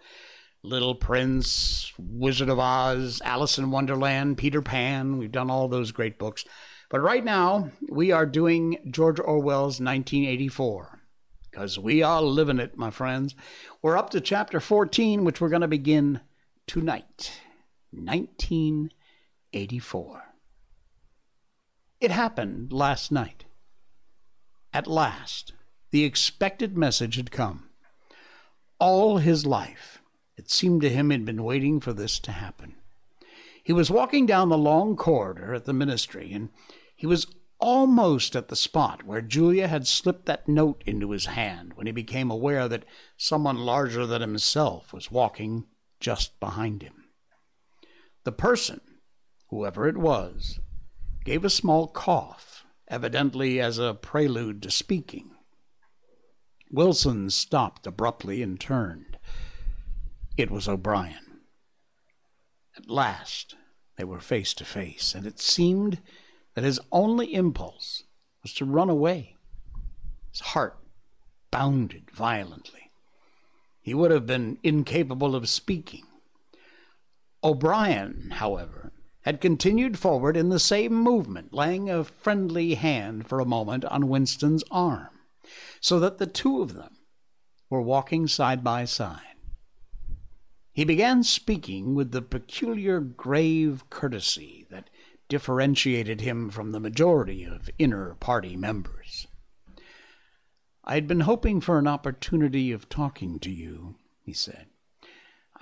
Little 0.63 0.95
Prince, 0.95 1.91
Wizard 1.99 2.51
of 2.51 2.59
Oz, 2.59 3.23
Alice 3.25 3.57
in 3.57 3.71
Wonderland, 3.71 4.37
Peter 4.37 4.61
Pan. 4.61 5.17
We've 5.17 5.33
done 5.33 5.49
all 5.49 5.69
those 5.69 5.91
great 5.91 6.19
books. 6.19 6.45
But 6.91 7.01
right 7.01 7.25
now, 7.25 7.71
we 7.89 8.13
are 8.13 8.27
doing 8.27 8.77
George 8.91 9.19
Orwell's 9.19 9.81
1984 9.81 11.01
because 11.51 11.79
we 11.79 12.03
are 12.03 12.21
living 12.21 12.59
it, 12.59 12.77
my 12.77 12.91
friends. 12.91 13.35
We're 13.81 13.97
up 13.97 14.11
to 14.11 14.21
chapter 14.21 14.61
14, 14.61 15.25
which 15.25 15.41
we're 15.41 15.49
going 15.49 15.63
to 15.63 15.67
begin 15.67 16.21
tonight. 16.67 17.41
1984. 17.93 20.32
It 22.03 22.11
happened 22.11 22.73
last 22.73 23.13
night. 23.13 23.45
At 24.73 24.89
last, 24.89 25.53
the 25.93 26.03
expected 26.03 26.77
message 26.77 27.15
had 27.15 27.31
come. 27.31 27.69
All 28.81 29.19
his 29.19 29.47
life, 29.47 30.03
it 30.37 30.51
seemed 30.51 30.83
to 30.83 30.89
him 30.89 31.11
he'd 31.11 31.25
been 31.25 31.45
waiting 31.45 31.79
for 31.79 31.93
this 31.93 32.19
to 32.19 32.33
happen. 32.33 32.75
He 33.63 33.73
was 33.73 33.89
walking 33.89 34.27
down 34.27 34.49
the 34.49 34.59
long 34.59 34.97
corridor 34.97 35.55
at 35.55 35.65
the 35.65 35.73
ministry, 35.73 36.33
and 36.33 36.49
he 36.97 37.07
was 37.07 37.29
almost 37.61 38.35
at 38.35 38.49
the 38.49 38.57
spot 38.57 39.05
where 39.05 39.23
Julia 39.23 39.69
had 39.69 39.87
slipped 39.87 40.27
that 40.27 40.49
note 40.49 40.83
into 40.85 41.13
his 41.13 41.27
hand 41.27 41.75
when 41.75 41.87
he 41.87 41.93
became 41.93 42.33
aware 42.33 42.67
that 42.67 42.85
someone 43.17 43.59
larger 43.59 44.07
than 44.07 44.23
himself 44.23 44.93
was 44.93 45.13
walking 45.13 45.67
just 46.01 46.41
behind 46.41 46.83
him. 46.83 47.05
The 48.25 48.33
person, 48.33 48.81
whoever 49.51 49.87
it 49.87 49.97
was, 49.97 50.59
gave 51.25 51.45
a 51.45 51.51
small 51.51 51.87
cough, 51.87 52.65
evidently 52.89 53.61
as 53.61 53.79
a 53.79 53.95
prelude 53.95 54.63
to 54.63 54.71
speaking. 54.71 55.31
Winston 56.71 57.31
stopped 57.31 57.87
abruptly 57.87 58.43
and 58.43 58.59
turned. 58.59 59.19
It 60.37 60.51
was 60.51 60.69
O'Brien. 60.69 61.41
At 62.77 62.89
last 62.89 63.55
they 63.97 64.05
were 64.05 64.21
face 64.21 64.55
to 64.55 64.65
face, 64.65 65.15
and 65.15 65.27
it 65.27 65.39
seemed 65.39 66.01
that 66.55 66.65
his 66.65 66.81
only 66.91 67.35
impulse 67.35 68.05
was 68.43 68.53
to 68.55 68.65
run 68.65 68.91
away. 68.91 69.37
His 70.33 70.41
heart 70.41 70.79
bounded 71.51 72.11
violently. 72.11 72.91
He 73.81 73.95
would 73.95 74.11
have 74.11 74.27
been 74.27 74.59
incapable 74.63 75.37
of 75.37 75.49
speaking. 75.49 76.05
O'Brien, 77.45 78.31
however, 78.31 78.82
had 79.23 79.41
continued 79.41 79.99
forward 79.99 80.37
in 80.37 80.49
the 80.49 80.59
same 80.59 80.95
movement, 80.95 81.53
laying 81.53 81.89
a 81.89 82.05
friendly 82.05 82.75
hand 82.75 83.27
for 83.27 83.41
a 83.41 83.45
moment 83.45 83.85
on 83.87 84.09
Winston's 84.09 84.65
arm, 84.71 85.09
so 85.81 85.99
that 86.01 86.19
the 86.19 86.27
two 86.27 86.61
of 86.61 86.75
them 86.75 86.97
were 87.71 87.81
walking 87.83 88.27
side 88.27 88.63
by 88.63 88.85
side. 88.85 89.21
He 90.73 90.85
began 90.85 91.23
speaking 91.23 91.95
with 91.95 92.13
the 92.13 92.23
peculiar 92.23 93.01
grave 93.01 93.85
courtesy 93.91 94.67
that 94.71 94.89
differentiated 95.29 96.21
him 96.21 96.51
from 96.51 96.73
the 96.73 96.81
majority 96.81 97.45
of 97.45 97.71
inner 97.79 98.15
party 98.17 98.57
members. 98.57 99.27
I 100.85 100.95
had 100.95 101.07
been 101.07 101.21
hoping 101.21 101.61
for 101.61 101.79
an 101.79 101.87
opportunity 101.87 102.73
of 102.73 102.89
talking 102.89 103.39
to 103.41 103.51
you, 103.51 103.97
he 104.25 104.33
said. 104.33 104.67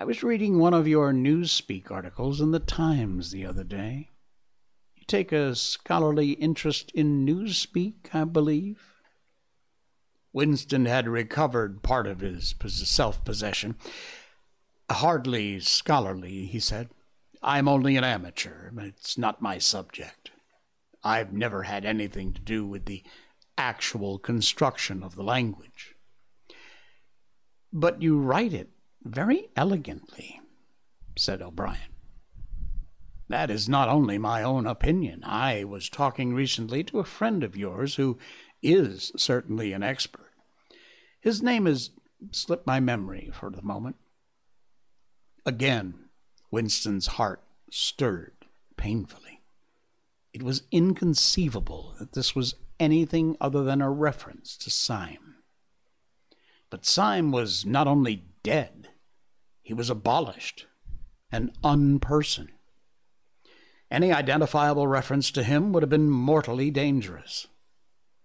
I 0.00 0.04
was 0.04 0.22
reading 0.22 0.58
one 0.58 0.72
of 0.72 0.88
your 0.88 1.12
Newspeak 1.12 1.90
articles 1.90 2.40
in 2.40 2.52
the 2.52 2.58
Times 2.58 3.32
the 3.32 3.44
other 3.44 3.64
day. 3.64 4.08
You 4.96 5.02
take 5.06 5.30
a 5.30 5.54
scholarly 5.54 6.30
interest 6.30 6.90
in 6.92 7.26
Newspeak, 7.26 8.14
I 8.14 8.24
believe? 8.24 8.80
Winston 10.32 10.86
had 10.86 11.06
recovered 11.06 11.82
part 11.82 12.06
of 12.06 12.20
his 12.20 12.54
self 12.66 13.22
possession. 13.26 13.76
Hardly 14.90 15.60
scholarly, 15.60 16.46
he 16.46 16.60
said. 16.60 16.88
I'm 17.42 17.68
only 17.68 17.98
an 17.98 18.04
amateur. 18.04 18.70
It's 18.78 19.18
not 19.18 19.42
my 19.42 19.58
subject. 19.58 20.30
I've 21.04 21.34
never 21.34 21.64
had 21.64 21.84
anything 21.84 22.32
to 22.32 22.40
do 22.40 22.66
with 22.66 22.86
the 22.86 23.02
actual 23.58 24.18
construction 24.18 25.02
of 25.02 25.14
the 25.14 25.24
language. 25.24 25.94
But 27.70 28.00
you 28.00 28.18
write 28.18 28.54
it 28.54 28.70
very 29.02 29.48
elegantly, 29.56 30.40
said 31.16 31.42
O'Brien. 31.42 31.78
That 33.28 33.50
is 33.50 33.68
not 33.68 33.88
only 33.88 34.18
my 34.18 34.42
own 34.42 34.66
opinion. 34.66 35.22
I 35.24 35.64
was 35.64 35.88
talking 35.88 36.34
recently 36.34 36.82
to 36.84 36.98
a 36.98 37.04
friend 37.04 37.44
of 37.44 37.56
yours 37.56 37.94
who 37.94 38.18
is 38.62 39.12
certainly 39.16 39.72
an 39.72 39.82
expert. 39.82 40.32
His 41.20 41.42
name 41.42 41.66
has 41.66 41.90
slipped 42.32 42.66
my 42.66 42.80
memory 42.80 43.30
for 43.32 43.50
the 43.50 43.62
moment. 43.62 43.96
Again, 45.46 45.94
Winston's 46.50 47.06
heart 47.06 47.42
stirred 47.70 48.34
painfully. 48.76 49.40
It 50.32 50.42
was 50.42 50.64
inconceivable 50.70 51.94
that 51.98 52.12
this 52.12 52.34
was 52.34 52.54
anything 52.78 53.36
other 53.40 53.62
than 53.62 53.80
a 53.80 53.90
reference 53.90 54.56
to 54.58 54.70
Syme. 54.70 55.36
But 56.68 56.86
Syme 56.86 57.30
was 57.30 57.66
not 57.66 57.86
only 57.86 58.24
dead, 58.42 58.79
he 59.70 59.74
was 59.74 59.88
abolished, 59.88 60.66
an 61.30 61.52
unperson. 61.62 62.48
Any 63.88 64.12
identifiable 64.12 64.88
reference 64.88 65.30
to 65.30 65.44
him 65.44 65.72
would 65.72 65.84
have 65.84 65.90
been 65.90 66.10
mortally 66.10 66.72
dangerous. 66.72 67.46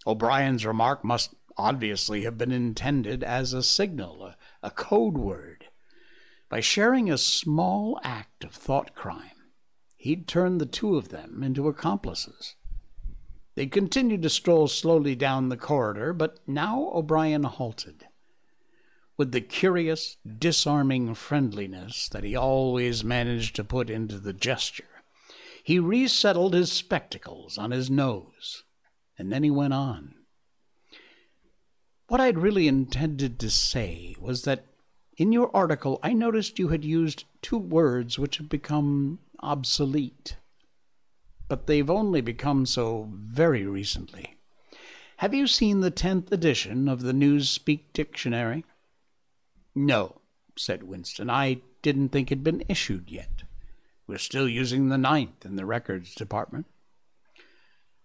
O'Brien's 0.07 0.65
remark 0.65 1.03
must 1.03 1.35
obviously 1.55 2.23
have 2.23 2.35
been 2.35 2.51
intended 2.51 3.23
as 3.23 3.53
a 3.53 3.61
signal, 3.61 4.25
a, 4.25 4.37
a 4.63 4.71
code 4.71 5.19
word. 5.19 5.65
By 6.49 6.61
sharing 6.61 7.11
a 7.11 7.17
small 7.19 7.99
act 8.03 8.43
of 8.43 8.51
thought 8.51 8.95
crime, 8.95 9.51
he'd 9.97 10.27
turned 10.27 10.59
the 10.59 10.65
two 10.65 10.97
of 10.97 11.09
them 11.09 11.43
into 11.43 11.67
accomplices. 11.67 12.55
They 13.53 13.67
continued 13.67 14.23
to 14.23 14.31
stroll 14.31 14.67
slowly 14.67 15.13
down 15.13 15.49
the 15.49 15.57
corridor, 15.57 16.11
but 16.11 16.39
now 16.47 16.89
O'Brien 16.91 17.43
halted. 17.43 18.07
With 19.18 19.32
the 19.32 19.41
curious, 19.41 20.18
disarming 20.26 21.16
friendliness 21.16 22.09
that 22.09 22.24
he 22.24 22.36
always 22.36 23.03
managed 23.03 23.55
to 23.55 23.63
put 23.63 23.89
into 23.89 24.20
the 24.20 24.34
gesture, 24.34 25.03
he 25.63 25.80
resettled 25.80 26.53
his 26.53 26.72
spectacles 26.72 27.57
on 27.57 27.72
his 27.72 27.89
nose, 27.89 28.63
and 29.18 29.32
then 29.32 29.43
he 29.43 29.49
went 29.49 29.74
on. 29.74 30.16
What 32.07 32.22
I'd 32.22 32.38
really 32.38 32.68
intended 32.68 33.39
to 33.39 33.49
say 33.49 34.16
was 34.20 34.43
that 34.43 34.66
in 35.18 35.32
your 35.32 35.49
article 35.55 35.99
I 36.03 36.13
noticed 36.13 36.59
you 36.59 36.68
had 36.68 36.84
used 36.84 37.24
two 37.41 37.57
words 37.57 38.20
which 38.20 38.38
have 38.38 38.49
become 38.49 39.20
obsolete. 39.39 40.36
But 41.47 41.68
they've 41.68 41.89
only 41.89 42.22
become 42.22 42.66
so 42.66 43.09
very 43.11 43.66
recently. 43.66 44.36
Have 45.18 45.34
you 45.34 45.47
seen 45.47 45.80
the 45.80 45.91
tenth 45.91 46.32
edition 46.32 46.89
of 46.89 47.01
the 47.01 47.13
Newspeak 47.13 47.93
Dictionary? 47.93 48.66
No, 49.76 50.21
said 50.57 50.84
Winston. 50.84 51.30
I 51.30 51.61
didn't 51.82 52.09
think 52.09 52.32
it'd 52.32 52.43
been 52.43 52.63
issued 52.69 53.11
yet. 53.11 53.43
We're 54.07 54.17
still 54.17 54.47
using 54.47 54.88
the 54.88 54.97
ninth 54.97 55.45
in 55.45 55.55
the 55.55 55.65
records 55.65 56.15
department. 56.15 56.67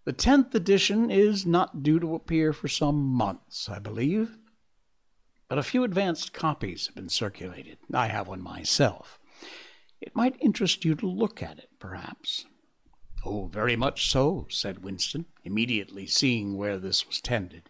The 0.05 0.13
tenth 0.13 0.55
edition 0.55 1.11
is 1.11 1.47
not 1.47 1.83
due 1.83 2.01
to 2.01 2.15
appear 2.15 2.53
for 2.53 2.69
some 2.69 2.97
months, 2.97 3.69
I 3.69 3.79
believe. 3.79 4.39
But 5.49 5.59
a 5.59 5.63
few 5.63 5.85
advanced 5.85 6.33
copies 6.33 6.87
have 6.87 6.95
been 6.95 7.09
circulated. 7.09 7.79
I 7.93 8.07
have 8.07 8.29
one 8.29 8.43
myself. 8.43 9.19
It 10.01 10.17
might 10.17 10.41
interest 10.41 10.85
you 10.85 10.95
to 10.97 11.07
look 11.07 11.43
at 11.43 11.59
it, 11.59 11.69
perhaps. 11.79 12.47
Oh, 13.25 13.47
very 13.47 13.77
much 13.77 14.11
so, 14.11 14.47
said 14.49 14.83
Winston, 14.83 15.27
immediately 15.45 16.07
seeing 16.07 16.57
where 16.57 16.79
this 16.79 17.07
was 17.07 17.21
tended. 17.21 17.69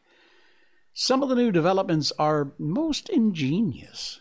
Some 0.93 1.23
of 1.23 1.29
the 1.29 1.37
new 1.37 1.53
developments 1.53 2.13
are 2.19 2.53
most 2.59 3.09
ingenious. 3.09 4.21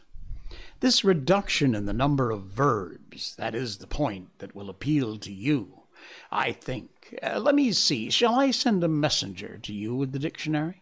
This 0.80 1.04
reduction 1.04 1.76
in 1.76 1.86
the 1.86 1.94
number 1.94 2.32
of 2.32 2.44
verbs, 2.44 3.36
that 3.36 3.54
is 3.54 3.78
the 3.78 3.88
point 3.88 4.30
that 4.38 4.56
will 4.56 4.70
appeal 4.70 5.18
to 5.18 5.32
you, 5.32 5.84
I 6.32 6.52
think. 6.52 7.18
Uh, 7.22 7.40
let 7.40 7.56
me 7.56 7.72
see, 7.74 8.10
shall 8.10 8.36
I 8.36 8.52
send 8.52 8.84
a 8.84 8.88
messenger 8.88 9.58
to 9.58 9.74
you 9.74 9.96
with 9.96 10.14
the 10.14 10.20
dictionary? 10.20 10.82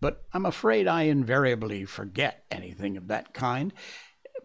But 0.00 0.24
I'm 0.32 0.46
afraid 0.46 0.88
I 0.88 1.02
invariably 1.02 1.84
forget 1.84 2.44
anything 2.50 2.96
of 2.96 3.08
that 3.08 3.32
kind. 3.32 3.72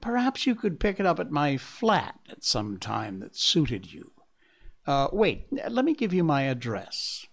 Perhaps 0.01 0.45
you 0.45 0.55
could 0.55 0.79
pick 0.79 0.99
it 0.99 1.05
up 1.05 1.19
at 1.19 1.31
my 1.31 1.57
flat 1.57 2.19
at 2.29 2.43
some 2.43 2.77
time 2.77 3.19
that 3.19 3.35
suited 3.35 3.91
you. 3.91 4.11
Uh, 4.85 5.07
wait, 5.11 5.47
let 5.51 5.83
me 5.83 5.93
give 5.93 6.13
you 6.13 6.23
my 6.23 6.43
address. 6.43 7.25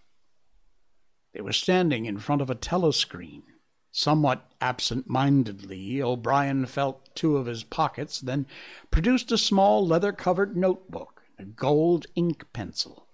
They 1.32 1.40
were 1.40 1.52
standing 1.52 2.04
in 2.06 2.18
front 2.18 2.42
of 2.42 2.50
a 2.50 2.54
telescreen. 2.54 3.42
Somewhat 3.90 4.50
absent 4.60 5.08
mindedly, 5.08 6.00
O'Brien 6.02 6.66
felt 6.66 7.14
two 7.14 7.36
of 7.36 7.46
his 7.46 7.62
pockets, 7.62 8.20
then 8.20 8.46
produced 8.90 9.30
a 9.32 9.38
small 9.38 9.86
leather 9.86 10.12
covered 10.12 10.56
notebook, 10.56 11.22
a 11.38 11.44
gold 11.44 12.06
ink 12.14 12.46
pencil. 12.52 13.06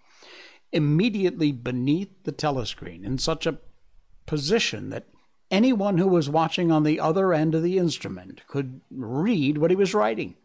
immediately 0.72 1.52
beneath 1.52 2.10
the 2.24 2.32
telescreen 2.32 3.04
in 3.04 3.18
such 3.18 3.46
a 3.46 3.58
position 4.26 4.90
that 4.90 5.08
anyone 5.50 5.98
who 5.98 6.08
was 6.08 6.28
watching 6.28 6.70
on 6.70 6.82
the 6.82 7.00
other 7.00 7.32
end 7.32 7.54
of 7.54 7.62
the 7.62 7.78
instrument 7.78 8.46
could 8.46 8.80
read 8.90 9.58
what 9.58 9.70
he 9.70 9.76
was 9.76 9.94
writing. 9.94 10.36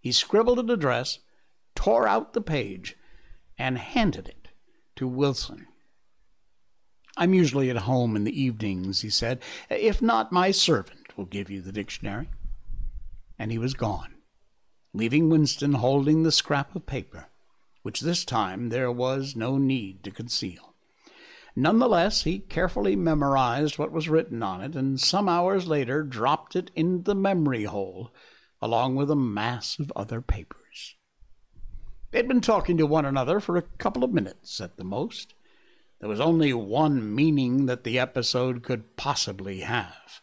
He 0.00 0.12
scribbled 0.12 0.58
an 0.58 0.68
address, 0.68 1.20
tore 1.74 2.06
out 2.06 2.34
the 2.34 2.42
page, 2.42 2.96
and 3.56 3.78
handed 3.78 4.28
it 4.28 4.48
to 4.96 5.08
Winston. 5.08 5.66
I'm 7.16 7.34
usually 7.34 7.70
at 7.70 7.76
home 7.76 8.16
in 8.16 8.24
the 8.24 8.40
evenings, 8.40 9.02
he 9.02 9.10
said. 9.10 9.40
If 9.70 10.02
not, 10.02 10.32
my 10.32 10.50
servant 10.50 11.16
will 11.16 11.26
give 11.26 11.50
you 11.50 11.60
the 11.60 11.72
dictionary. 11.72 12.28
And 13.38 13.50
he 13.52 13.58
was 13.58 13.74
gone, 13.74 14.14
leaving 14.92 15.28
Winston 15.28 15.74
holding 15.74 16.22
the 16.22 16.32
scrap 16.32 16.74
of 16.74 16.86
paper, 16.86 17.26
which 17.82 18.00
this 18.00 18.24
time 18.24 18.68
there 18.68 18.90
was 18.90 19.36
no 19.36 19.58
need 19.58 20.02
to 20.04 20.10
conceal. 20.10 20.74
Nonetheless, 21.56 22.24
he 22.24 22.40
carefully 22.40 22.96
memorized 22.96 23.78
what 23.78 23.92
was 23.92 24.08
written 24.08 24.42
on 24.42 24.60
it, 24.60 24.74
and 24.74 25.00
some 25.00 25.28
hours 25.28 25.68
later 25.68 26.02
dropped 26.02 26.56
it 26.56 26.70
into 26.74 27.04
the 27.04 27.14
memory 27.14 27.64
hole 27.64 28.12
along 28.60 28.96
with 28.96 29.10
a 29.10 29.16
mass 29.16 29.78
of 29.78 29.92
other 29.94 30.20
papers. 30.20 30.96
They'd 32.10 32.26
been 32.26 32.40
talking 32.40 32.76
to 32.78 32.86
one 32.86 33.04
another 33.04 33.38
for 33.38 33.56
a 33.56 33.62
couple 33.62 34.02
of 34.02 34.12
minutes 34.12 34.60
at 34.60 34.76
the 34.76 34.84
most. 34.84 35.34
There 36.00 36.08
was 36.08 36.20
only 36.20 36.52
one 36.52 37.14
meaning 37.14 37.66
that 37.66 37.84
the 37.84 37.98
episode 37.98 38.62
could 38.62 38.96
possibly 38.96 39.60
have. 39.60 40.20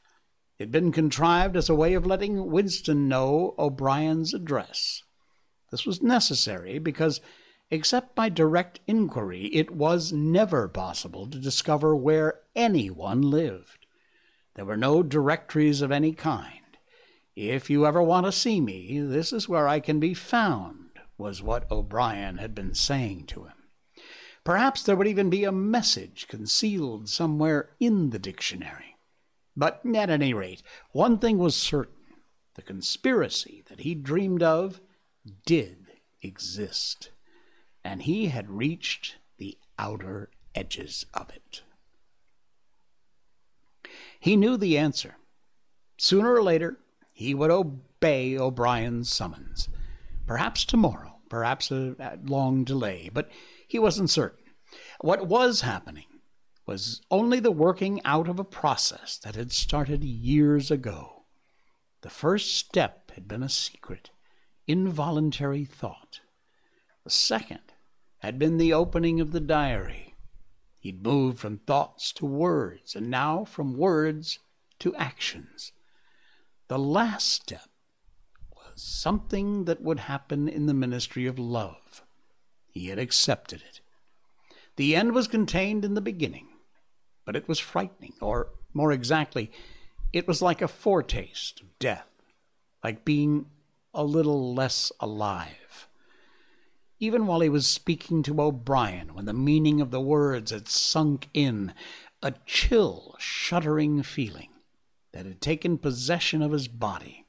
It 0.57 0.65
had 0.65 0.71
been 0.71 0.91
contrived 0.91 1.55
as 1.57 1.69
a 1.69 1.75
way 1.75 1.93
of 1.93 2.05
letting 2.05 2.51
Winston 2.51 3.07
know 3.07 3.55
O'Brien's 3.57 4.33
address. 4.33 5.01
This 5.71 5.85
was 5.85 6.03
necessary 6.03 6.77
because, 6.77 7.21
except 7.71 8.13
by 8.13 8.29
direct 8.29 8.79
inquiry, 8.85 9.45
it 9.53 9.71
was 9.71 10.11
never 10.11 10.67
possible 10.67 11.27
to 11.27 11.39
discover 11.39 11.95
where 11.95 12.41
anyone 12.55 13.21
lived. 13.21 13.87
There 14.55 14.65
were 14.65 14.77
no 14.77 15.01
directories 15.01 15.81
of 15.81 15.91
any 15.91 16.11
kind. 16.11 16.77
If 17.35 17.69
you 17.69 17.85
ever 17.87 18.03
want 18.03 18.25
to 18.25 18.31
see 18.31 18.59
me, 18.59 18.99
this 18.99 19.31
is 19.31 19.47
where 19.47 19.67
I 19.67 19.79
can 19.79 19.99
be 19.99 20.13
found, 20.13 20.99
was 21.17 21.41
what 21.41 21.71
O'Brien 21.71 22.37
had 22.37 22.53
been 22.53 22.75
saying 22.75 23.27
to 23.27 23.45
him. 23.45 23.53
Perhaps 24.43 24.83
there 24.83 24.95
would 24.95 25.07
even 25.07 25.29
be 25.29 25.43
a 25.43 25.51
message 25.51 26.27
concealed 26.27 27.07
somewhere 27.07 27.69
in 27.79 28.09
the 28.09 28.19
dictionary. 28.19 28.97
But 29.55 29.81
at 29.95 30.09
any 30.09 30.33
rate, 30.33 30.63
one 30.91 31.19
thing 31.19 31.37
was 31.37 31.55
certain 31.55 31.95
the 32.55 32.61
conspiracy 32.61 33.63
that 33.67 33.81
he 33.81 33.95
dreamed 33.95 34.43
of 34.43 34.81
did 35.45 35.91
exist, 36.21 37.11
and 37.83 38.01
he 38.03 38.27
had 38.27 38.49
reached 38.49 39.15
the 39.37 39.57
outer 39.77 40.29
edges 40.53 41.05
of 41.13 41.29
it. 41.29 41.61
He 44.19 44.35
knew 44.35 44.57
the 44.57 44.77
answer. 44.77 45.17
Sooner 45.97 46.33
or 46.33 46.43
later, 46.43 46.77
he 47.13 47.33
would 47.33 47.51
obey 47.51 48.37
O'Brien's 48.37 49.11
summons. 49.11 49.69
Perhaps 50.27 50.65
tomorrow, 50.65 51.17
perhaps 51.29 51.71
a, 51.71 52.19
long 52.23 52.63
delay, 52.63 53.09
but 53.13 53.29
he 53.71 53.79
wasn't 53.79 54.09
certain. 54.09 54.43
What 54.99 55.27
was 55.27 55.61
happening 55.61 56.19
was 56.65 56.99
only 57.09 57.39
the 57.39 57.53
working 57.53 58.01
out 58.03 58.27
of 58.27 58.37
a 58.37 58.43
process 58.43 59.17
that 59.19 59.37
had 59.37 59.53
started 59.53 60.03
years 60.03 60.69
ago. 60.69 61.23
The 62.01 62.09
first 62.09 62.53
step 62.53 63.11
had 63.11 63.29
been 63.29 63.41
a 63.41 63.47
secret, 63.47 64.09
involuntary 64.67 65.63
thought. 65.63 66.19
The 67.05 67.11
second 67.11 67.61
had 68.17 68.37
been 68.37 68.57
the 68.57 68.73
opening 68.73 69.21
of 69.21 69.31
the 69.31 69.39
diary. 69.39 70.15
He'd 70.81 71.01
moved 71.01 71.39
from 71.39 71.59
thoughts 71.59 72.11
to 72.13 72.25
words, 72.25 72.93
and 72.93 73.09
now 73.09 73.45
from 73.45 73.77
words 73.77 74.39
to 74.79 74.93
actions. 74.97 75.71
The 76.67 76.77
last 76.77 77.31
step 77.31 77.69
was 78.53 78.83
something 78.83 79.63
that 79.63 79.81
would 79.81 79.99
happen 79.99 80.49
in 80.49 80.65
the 80.65 80.73
ministry 80.73 81.25
of 81.25 81.39
love. 81.39 82.03
He 82.71 82.87
had 82.87 82.99
accepted 82.99 83.61
it. 83.61 83.81
The 84.77 84.95
end 84.95 85.13
was 85.13 85.27
contained 85.27 85.85
in 85.85 85.93
the 85.93 86.01
beginning, 86.01 86.47
but 87.25 87.35
it 87.35 87.47
was 87.47 87.59
frightening, 87.59 88.13
or 88.21 88.49
more 88.73 88.91
exactly, 88.91 89.51
it 90.13 90.27
was 90.27 90.41
like 90.41 90.61
a 90.61 90.67
foretaste 90.67 91.61
of 91.61 91.79
death, 91.79 92.09
like 92.83 93.05
being 93.05 93.47
a 93.93 94.03
little 94.03 94.53
less 94.53 94.91
alive. 94.99 95.87
Even 96.99 97.27
while 97.27 97.41
he 97.41 97.49
was 97.49 97.67
speaking 97.67 98.23
to 98.23 98.41
O'Brien, 98.41 99.13
when 99.13 99.25
the 99.25 99.33
meaning 99.33 99.81
of 99.81 99.91
the 99.91 100.01
words 100.01 100.51
had 100.51 100.67
sunk 100.67 101.27
in, 101.33 101.73
a 102.21 102.33
chill, 102.45 103.15
shuddering 103.19 104.03
feeling 104.03 104.49
that 105.11 105.25
had 105.25 105.41
taken 105.41 105.77
possession 105.77 106.41
of 106.41 106.51
his 106.51 106.67
body. 106.67 107.25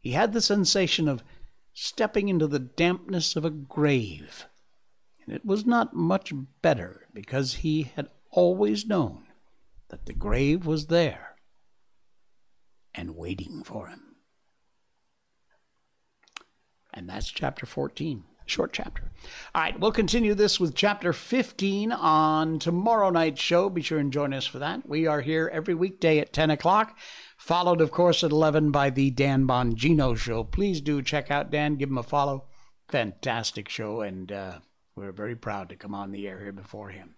He 0.00 0.12
had 0.12 0.32
the 0.32 0.40
sensation 0.40 1.08
of 1.08 1.24
stepping 1.72 2.28
into 2.28 2.46
the 2.46 2.58
dampness 2.58 3.34
of 3.34 3.44
a 3.44 3.50
grave, 3.50 4.46
and 5.24 5.34
it 5.34 5.44
was 5.44 5.66
not 5.66 5.94
much 5.94 6.32
better 6.62 7.06
because 7.12 7.54
he 7.54 7.82
had 7.94 8.08
always 8.30 8.86
known 8.86 9.26
that 9.88 10.06
the 10.06 10.12
grave 10.12 10.66
was 10.66 10.86
there 10.86 11.36
and 12.94 13.16
waiting 13.16 13.62
for 13.62 13.88
him. 13.88 14.16
And 16.94 17.08
that's 17.08 17.28
chapter 17.28 17.66
14 17.66 18.24
short 18.46 18.72
chapter. 18.72 19.10
All 19.54 19.62
right, 19.62 19.78
we'll 19.78 19.92
continue 19.92 20.34
this 20.34 20.60
with 20.60 20.74
chapter 20.74 21.12
15 21.12 21.92
on 21.92 22.58
tomorrow 22.58 23.10
night's 23.10 23.40
show. 23.40 23.68
Be 23.68 23.82
sure 23.82 23.98
and 23.98 24.12
join 24.12 24.34
us 24.34 24.46
for 24.46 24.58
that. 24.58 24.88
We 24.88 25.06
are 25.06 25.20
here 25.20 25.50
every 25.52 25.74
weekday 25.74 26.18
at 26.18 26.32
10 26.32 26.50
o'clock, 26.50 26.98
followed, 27.36 27.80
of 27.80 27.90
course, 27.90 28.22
at 28.22 28.30
11 28.30 28.70
by 28.70 28.90
the 28.90 29.10
Dan 29.10 29.46
Bongino 29.46 30.16
show. 30.16 30.44
Please 30.44 30.80
do 30.80 31.02
check 31.02 31.30
out 31.30 31.50
Dan, 31.50 31.76
give 31.76 31.88
him 31.88 31.98
a 31.98 32.02
follow. 32.02 32.44
Fantastic 32.88 33.68
show, 33.68 34.02
and 34.02 34.30
uh, 34.30 34.58
we're 34.94 35.12
very 35.12 35.36
proud 35.36 35.68
to 35.70 35.76
come 35.76 35.94
on 35.94 36.12
the 36.12 36.28
air 36.28 36.38
here 36.38 36.52
before 36.52 36.90
him. 36.90 37.14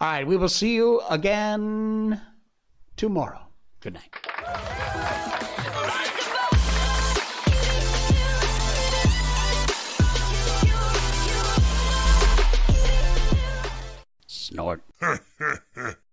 All 0.00 0.08
right, 0.08 0.26
we 0.26 0.36
will 0.36 0.48
see 0.48 0.74
you 0.74 1.02
again 1.10 2.20
tomorrow. 2.96 3.40
Good 3.80 3.94
night. 3.94 4.14
snort. 14.56 14.82